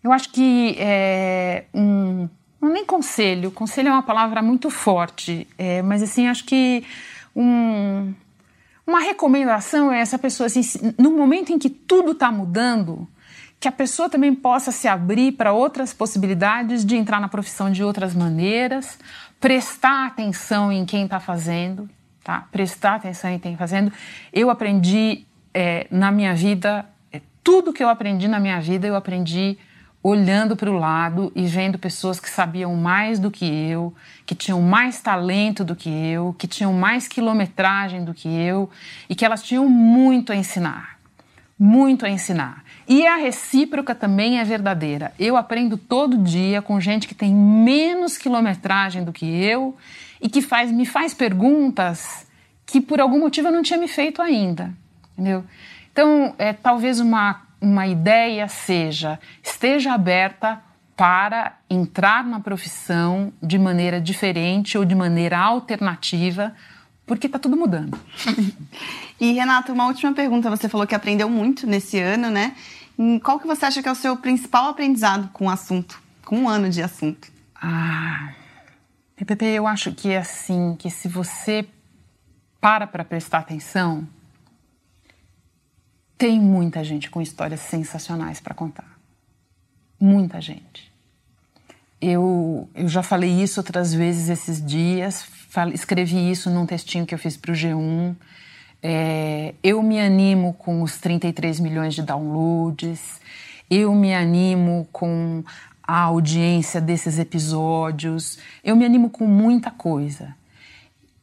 Eu 0.03 0.11
acho 0.11 0.31
que 0.31 0.75
é, 0.79 1.65
um, 1.73 2.29
nem 2.67 2.85
conselho, 2.85 3.51
conselho 3.51 3.87
é 3.87 3.91
uma 3.91 4.03
palavra 4.03 4.41
muito 4.41 4.69
forte, 4.69 5.47
é, 5.57 5.81
mas 5.81 6.03
assim, 6.03 6.27
acho 6.27 6.43
que 6.43 6.83
um, 7.33 8.13
uma 8.85 8.99
recomendação 8.99 9.91
é 9.91 10.01
essa 10.01 10.19
pessoa, 10.19 10.47
assim, 10.47 10.61
no 10.97 11.11
momento 11.11 11.53
em 11.53 11.59
que 11.59 11.69
tudo 11.69 12.11
está 12.11 12.31
mudando, 12.31 13.07
que 13.59 13.67
a 13.67 13.71
pessoa 13.71 14.09
também 14.09 14.33
possa 14.33 14.71
se 14.71 14.87
abrir 14.87 15.33
para 15.33 15.53
outras 15.53 15.93
possibilidades 15.93 16.85
de 16.85 16.95
entrar 16.95 17.19
na 17.19 17.27
profissão 17.27 17.71
de 17.71 17.83
outras 17.83 18.13
maneiras, 18.13 18.97
prestar 19.39 20.07
atenção 20.07 20.71
em 20.71 20.85
quem 20.85 21.05
está 21.05 21.19
fazendo, 21.19 21.89
tá? 22.23 22.47
Prestar 22.51 22.95
atenção 22.95 23.29
em 23.29 23.39
quem 23.39 23.53
está 23.53 23.63
fazendo. 23.63 23.91
Eu 24.33 24.49
aprendi 24.49 25.25
é, 25.53 25.87
na 25.91 26.11
minha 26.11 26.33
vida, 26.33 26.85
é, 27.11 27.21
tudo 27.43 27.73
que 27.73 27.83
eu 27.83 27.89
aprendi 27.89 28.27
na 28.27 28.39
minha 28.39 28.59
vida, 28.59 28.87
eu 28.87 28.95
aprendi 28.95 29.57
olhando 30.09 30.55
para 30.55 30.69
o 30.69 30.77
lado 30.77 31.31
e 31.35 31.45
vendo 31.45 31.77
pessoas 31.77 32.19
que 32.19 32.29
sabiam 32.29 32.75
mais 32.75 33.19
do 33.19 33.29
que 33.29 33.45
eu, 33.45 33.93
que 34.25 34.33
tinham 34.33 34.61
mais 34.61 34.99
talento 34.99 35.63
do 35.63 35.75
que 35.75 35.89
eu, 35.89 36.35
que 36.37 36.47
tinham 36.47 36.73
mais 36.73 37.07
quilometragem 37.07 38.03
do 38.03 38.13
que 38.13 38.27
eu 38.27 38.69
e 39.07 39.15
que 39.15 39.23
elas 39.23 39.43
tinham 39.43 39.69
muito 39.69 40.31
a 40.31 40.35
ensinar. 40.35 40.99
Muito 41.57 42.05
a 42.05 42.09
ensinar. 42.09 42.63
E 42.87 43.05
a 43.05 43.17
recíproca 43.17 43.93
também 43.93 44.39
é 44.39 44.43
verdadeira. 44.43 45.13
Eu 45.19 45.37
aprendo 45.37 45.77
todo 45.77 46.17
dia 46.17 46.61
com 46.61 46.79
gente 46.79 47.07
que 47.07 47.13
tem 47.13 47.33
menos 47.33 48.17
quilometragem 48.17 49.03
do 49.03 49.13
que 49.13 49.25
eu 49.25 49.77
e 50.21 50.27
que 50.27 50.41
faz, 50.41 50.71
me 50.71 50.85
faz 50.85 51.13
perguntas 51.13 52.25
que 52.65 52.81
por 52.81 52.99
algum 52.99 53.19
motivo 53.19 53.49
eu 53.49 53.51
não 53.51 53.61
tinha 53.61 53.79
me 53.79 53.87
feito 53.87 54.21
ainda, 54.21 54.73
entendeu? 55.13 55.43
Então, 55.91 56.33
é, 56.37 56.53
talvez 56.53 56.99
uma, 56.99 57.41
uma 57.61 57.87
ideia 57.87 58.47
seja 58.47 59.19
esteja 59.43 59.93
aberta 59.93 60.61
para 60.95 61.57
entrar 61.69 62.25
na 62.25 62.39
profissão 62.39 63.31
de 63.41 63.57
maneira 63.57 64.01
diferente 64.01 64.77
ou 64.77 64.83
de 64.83 64.95
maneira 64.95 65.37
alternativa 65.37 66.53
porque 67.05 67.25
está 67.25 67.39
tudo 67.39 67.57
mudando. 67.57 67.99
e 69.19 69.31
Renata, 69.31 69.73
uma 69.73 69.87
última 69.87 70.13
pergunta. 70.13 70.47
Você 70.49 70.69
falou 70.69 70.85
que 70.85 70.93
aprendeu 70.93 71.27
muito 71.27 71.65
nesse 71.65 71.97
ano, 71.97 72.29
né? 72.29 72.55
Qual 73.23 73.39
que 73.39 73.47
você 73.47 73.65
acha 73.65 73.81
que 73.81 73.89
é 73.89 73.91
o 73.91 73.95
seu 73.95 74.15
principal 74.17 74.67
aprendizado 74.67 75.29
com 75.33 75.47
o 75.47 75.49
assunto, 75.49 75.99
com 76.23 76.37
um 76.37 76.49
ano 76.49 76.69
de 76.69 76.83
assunto? 76.83 77.31
Ah, 77.55 78.33
PPP, 79.15 79.45
eu 79.45 79.65
acho 79.65 79.91
que 79.93 80.09
é 80.09 80.17
assim, 80.17 80.75
que 80.77 80.89
se 80.91 81.07
você 81.07 81.65
para 82.61 82.85
para 82.85 83.03
prestar 83.03 83.39
atenção, 83.39 84.07
tem 86.19 86.37
muita 86.37 86.83
gente 86.83 87.09
com 87.09 87.21
histórias 87.21 87.61
sensacionais 87.61 88.41
para 88.41 88.53
contar. 88.53 88.99
Muita 89.97 90.41
gente. 90.41 90.91
Eu, 92.01 92.69
eu 92.75 92.89
já 92.89 93.01
falei 93.01 93.31
isso 93.41 93.61
outras 93.61 93.93
vezes 93.93 94.27
esses 94.27 94.63
dias, 94.63 95.25
escrevi 95.73 96.29
isso 96.29 96.49
num 96.49 96.65
textinho 96.65 97.05
que 97.05 97.15
eu 97.15 97.17
fiz 97.17 97.37
para 97.37 97.53
o 97.53 97.55
G1. 97.55 98.15
É, 98.83 99.55
eu 99.63 99.81
me 99.81 99.97
animo 99.97 100.53
com 100.53 100.81
os 100.81 100.97
33 100.97 101.61
milhões 101.61 101.95
de 101.95 102.01
downloads, 102.01 103.21
eu 103.69 103.95
me 103.95 104.13
animo 104.13 104.89
com 104.91 105.41
a 105.81 106.01
audiência 106.01 106.81
desses 106.81 107.17
episódios, 107.17 108.39
eu 108.61 108.75
me 108.75 108.83
animo 108.83 109.09
com 109.09 109.25
muita 109.25 109.71
coisa. 109.71 110.35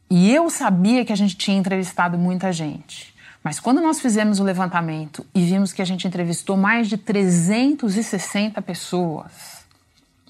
E 0.09 0.33
eu 0.33 0.49
sabia 0.49 1.05
que 1.05 1.13
a 1.13 1.15
gente 1.15 1.35
tinha 1.35 1.57
entrevistado 1.57 2.17
muita 2.17 2.51
gente. 2.51 3.15
Mas 3.47 3.61
quando 3.61 3.79
nós 3.79 4.01
fizemos 4.01 4.41
o 4.41 4.43
levantamento 4.43 5.25
e 5.33 5.39
vimos 5.39 5.71
que 5.71 5.81
a 5.81 5.85
gente 5.85 6.05
entrevistou 6.05 6.57
mais 6.57 6.89
de 6.89 6.97
360 6.97 8.61
pessoas 8.61 9.65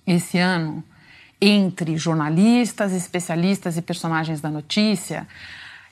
esse 0.05 0.38
ano, 0.38 0.84
entre 1.41 1.97
jornalistas, 1.97 2.93
especialistas 2.93 3.76
e 3.76 3.82
personagens 3.82 4.39
da 4.39 4.51
notícia, 4.51 5.28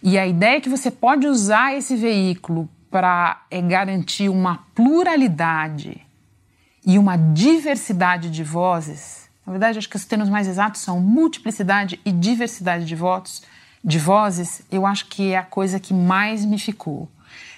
e 0.04 0.20
a 0.20 0.28
ideia 0.28 0.58
é 0.58 0.62
que 0.62 0.70
você 0.70 0.92
pode 0.92 1.26
usar 1.26 1.76
esse 1.76 1.96
veículo 1.96 2.70
para 2.92 3.42
é, 3.50 3.60
garantir 3.60 4.30
uma 4.30 4.60
pluralidade 4.76 6.00
e 6.86 7.00
uma 7.00 7.18
diversidade 7.18 8.30
de 8.30 8.44
vozes. 8.44 9.28
Na 9.48 9.52
verdade, 9.52 9.80
acho 9.80 9.90
que 9.90 9.96
os 9.96 10.06
termos 10.06 10.30
mais 10.30 10.48
exatos 10.48 10.82
são 10.82 11.00
multiplicidade 11.00 12.00
e 12.06 12.12
diversidade 12.12 12.86
de 12.86 12.96
votos, 12.96 13.42
de 13.84 13.98
vozes. 13.98 14.62
Eu 14.72 14.86
acho 14.86 15.08
que 15.08 15.32
é 15.32 15.40
a 15.40 15.44
coisa 15.44 15.80
que 15.80 15.92
mais 15.92 16.46
me 16.46 16.60
ficou. 16.60 17.10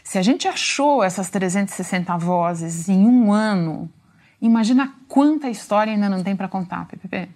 Se 0.08 0.18
a 0.18 0.22
gente 0.22 0.48
achou 0.48 1.04
essas 1.04 1.30
360 1.30 2.16
vozes 2.18 2.88
em 2.88 3.06
um 3.06 3.34
ano, 3.34 3.92
imagina 4.42 4.94
quanta 5.06 5.50
história 5.50 5.92
ainda 5.92 6.08
não 6.08 6.24
tem 6.24 6.34
para 6.34 6.48
contar, 6.48 6.88
PPP. 6.88 7.28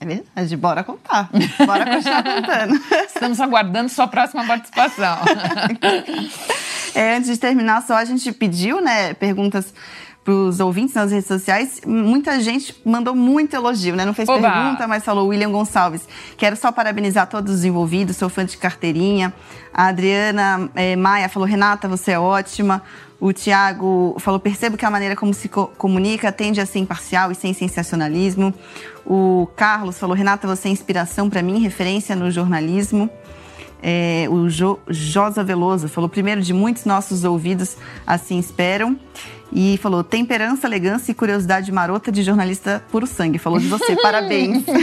É 0.00 0.04
verdade, 0.04 0.56
bora 0.56 0.82
contar. 0.82 1.30
Bora 1.64 1.86
continuar 1.86 2.24
contando. 2.26 2.74
Estamos 3.06 3.40
aguardando 3.40 3.88
sua 3.88 4.08
próxima 4.08 4.44
participação. 4.44 5.18
é, 6.96 7.14
antes 7.14 7.30
de 7.30 7.38
terminar, 7.38 7.80
só 7.82 7.94
a 7.94 8.04
gente 8.04 8.32
pediu 8.32 8.80
né, 8.80 9.14
perguntas 9.14 9.72
os 10.32 10.60
ouvintes 10.60 10.94
nas 10.94 11.10
redes 11.10 11.26
sociais. 11.26 11.80
Muita 11.86 12.40
gente 12.40 12.74
mandou 12.84 13.14
muito 13.14 13.54
elogio, 13.54 13.94
né? 13.94 14.04
Não 14.04 14.14
fez 14.14 14.28
Oba. 14.28 14.50
pergunta, 14.50 14.86
mas 14.86 15.04
falou 15.04 15.28
William 15.28 15.50
Gonçalves. 15.50 16.08
Quero 16.36 16.56
só 16.56 16.72
parabenizar 16.72 17.28
todos 17.28 17.52
os 17.52 17.64
envolvidos, 17.64 18.16
sou 18.16 18.28
fã 18.28 18.44
de 18.44 18.56
carteirinha. 18.56 19.32
A 19.72 19.88
Adriana 19.88 20.70
é, 20.74 20.96
Maia 20.96 21.28
falou: 21.28 21.48
Renata, 21.48 21.88
você 21.88 22.12
é 22.12 22.18
ótima. 22.18 22.82
O 23.20 23.32
Tiago 23.32 24.16
falou: 24.18 24.40
percebo 24.40 24.76
que 24.76 24.84
a 24.84 24.90
maneira 24.90 25.16
como 25.16 25.32
se 25.32 25.48
co 25.48 25.68
comunica 25.78 26.30
tende 26.32 26.60
a 26.60 26.66
ser 26.66 26.78
imparcial 26.78 27.30
e 27.30 27.34
sem 27.34 27.52
sensacionalismo. 27.52 28.54
O 29.04 29.48
Carlos 29.56 29.98
falou: 29.98 30.16
Renata, 30.16 30.46
você 30.46 30.68
é 30.68 30.70
inspiração 30.70 31.28
para 31.28 31.42
mim, 31.42 31.60
referência 31.60 32.14
no 32.16 32.30
jornalismo. 32.30 33.10
É, 33.86 34.26
o 34.30 34.48
jo 34.48 34.78
Josa 34.88 35.44
Veloso 35.44 35.88
falou: 35.88 36.08
primeiro 36.08 36.40
de 36.40 36.54
muitos 36.54 36.86
nossos 36.86 37.24
ouvidos 37.24 37.76
assim 38.06 38.38
esperam. 38.38 38.98
E 39.52 39.78
falou: 39.78 40.02
temperança, 40.02 40.66
elegância 40.66 41.12
e 41.12 41.14
curiosidade 41.14 41.70
marota 41.70 42.10
de 42.10 42.22
jornalista 42.22 42.84
puro 42.90 43.06
sangue. 43.06 43.38
Falou 43.38 43.58
de 43.58 43.68
você, 43.68 43.96
parabéns. 43.96 44.64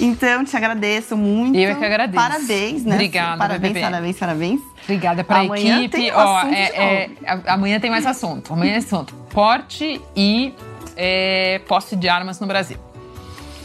Então, 0.00 0.44
te 0.44 0.56
agradeço 0.56 1.16
muito. 1.16 1.56
Eu 1.56 1.70
é 1.70 1.74
que 1.76 1.84
agradeço. 1.84 2.16
Parabéns, 2.16 2.84
né? 2.84 2.94
Obrigada. 2.94 3.38
Parabéns, 3.38 3.80
parabéns, 3.80 4.18
parabéns. 4.18 4.60
Obrigada 4.82 5.24
para 5.24 5.38
a 5.38 5.44
equipe. 5.44 5.88
Tem 5.88 6.12
Ó, 6.12 6.42
é, 6.46 6.62
é, 6.62 7.10
amanhã 7.46 7.78
tem 7.78 7.90
mais 7.90 8.04
assunto. 8.04 8.52
Amanhã 8.52 8.74
é 8.74 8.78
assunto. 8.78 9.14
Porte 9.30 10.00
e 10.16 10.52
é, 10.96 11.60
posse 11.68 11.96
de 11.96 12.08
armas 12.08 12.40
no 12.40 12.46
Brasil. 12.46 12.78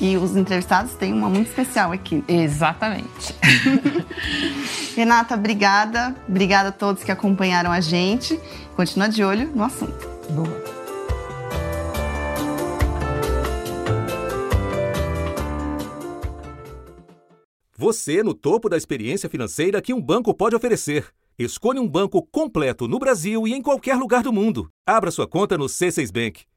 E 0.01 0.15
os 0.15 0.35
entrevistados 0.35 0.93
têm 0.93 1.11
uma 1.13 1.29
muito 1.29 1.47
especial 1.47 1.91
aqui. 1.91 2.23
Exatamente. 2.27 3.35
Renata, 4.95 5.35
obrigada. 5.35 6.15
Obrigada 6.27 6.69
a 6.69 6.71
todos 6.71 7.03
que 7.03 7.11
acompanharam 7.11 7.71
a 7.71 7.81
gente. 7.81 8.39
Continua 8.75 9.09
de 9.09 9.23
olho 9.23 9.51
no 9.53 9.63
assunto. 9.63 10.07
Boa. 10.29 10.79
Você 17.75 18.21
no 18.21 18.33
topo 18.33 18.67
da 18.67 18.75
experiência 18.75 19.29
financeira 19.29 19.81
que 19.81 19.93
um 19.93 20.01
banco 20.01 20.33
pode 20.33 20.53
oferecer. 20.53 21.07
Escolha 21.37 21.81
um 21.81 21.87
banco 21.87 22.21
completo 22.29 22.89
no 22.89 22.99
Brasil 22.99 23.47
e 23.47 23.53
em 23.53 23.61
qualquer 23.61 23.95
lugar 23.95 24.21
do 24.21 24.33
mundo. 24.33 24.69
Abra 24.85 25.09
sua 25.09 25.25
conta 25.25 25.57
no 25.57 25.65
C6 25.65 26.11
Bank. 26.11 26.48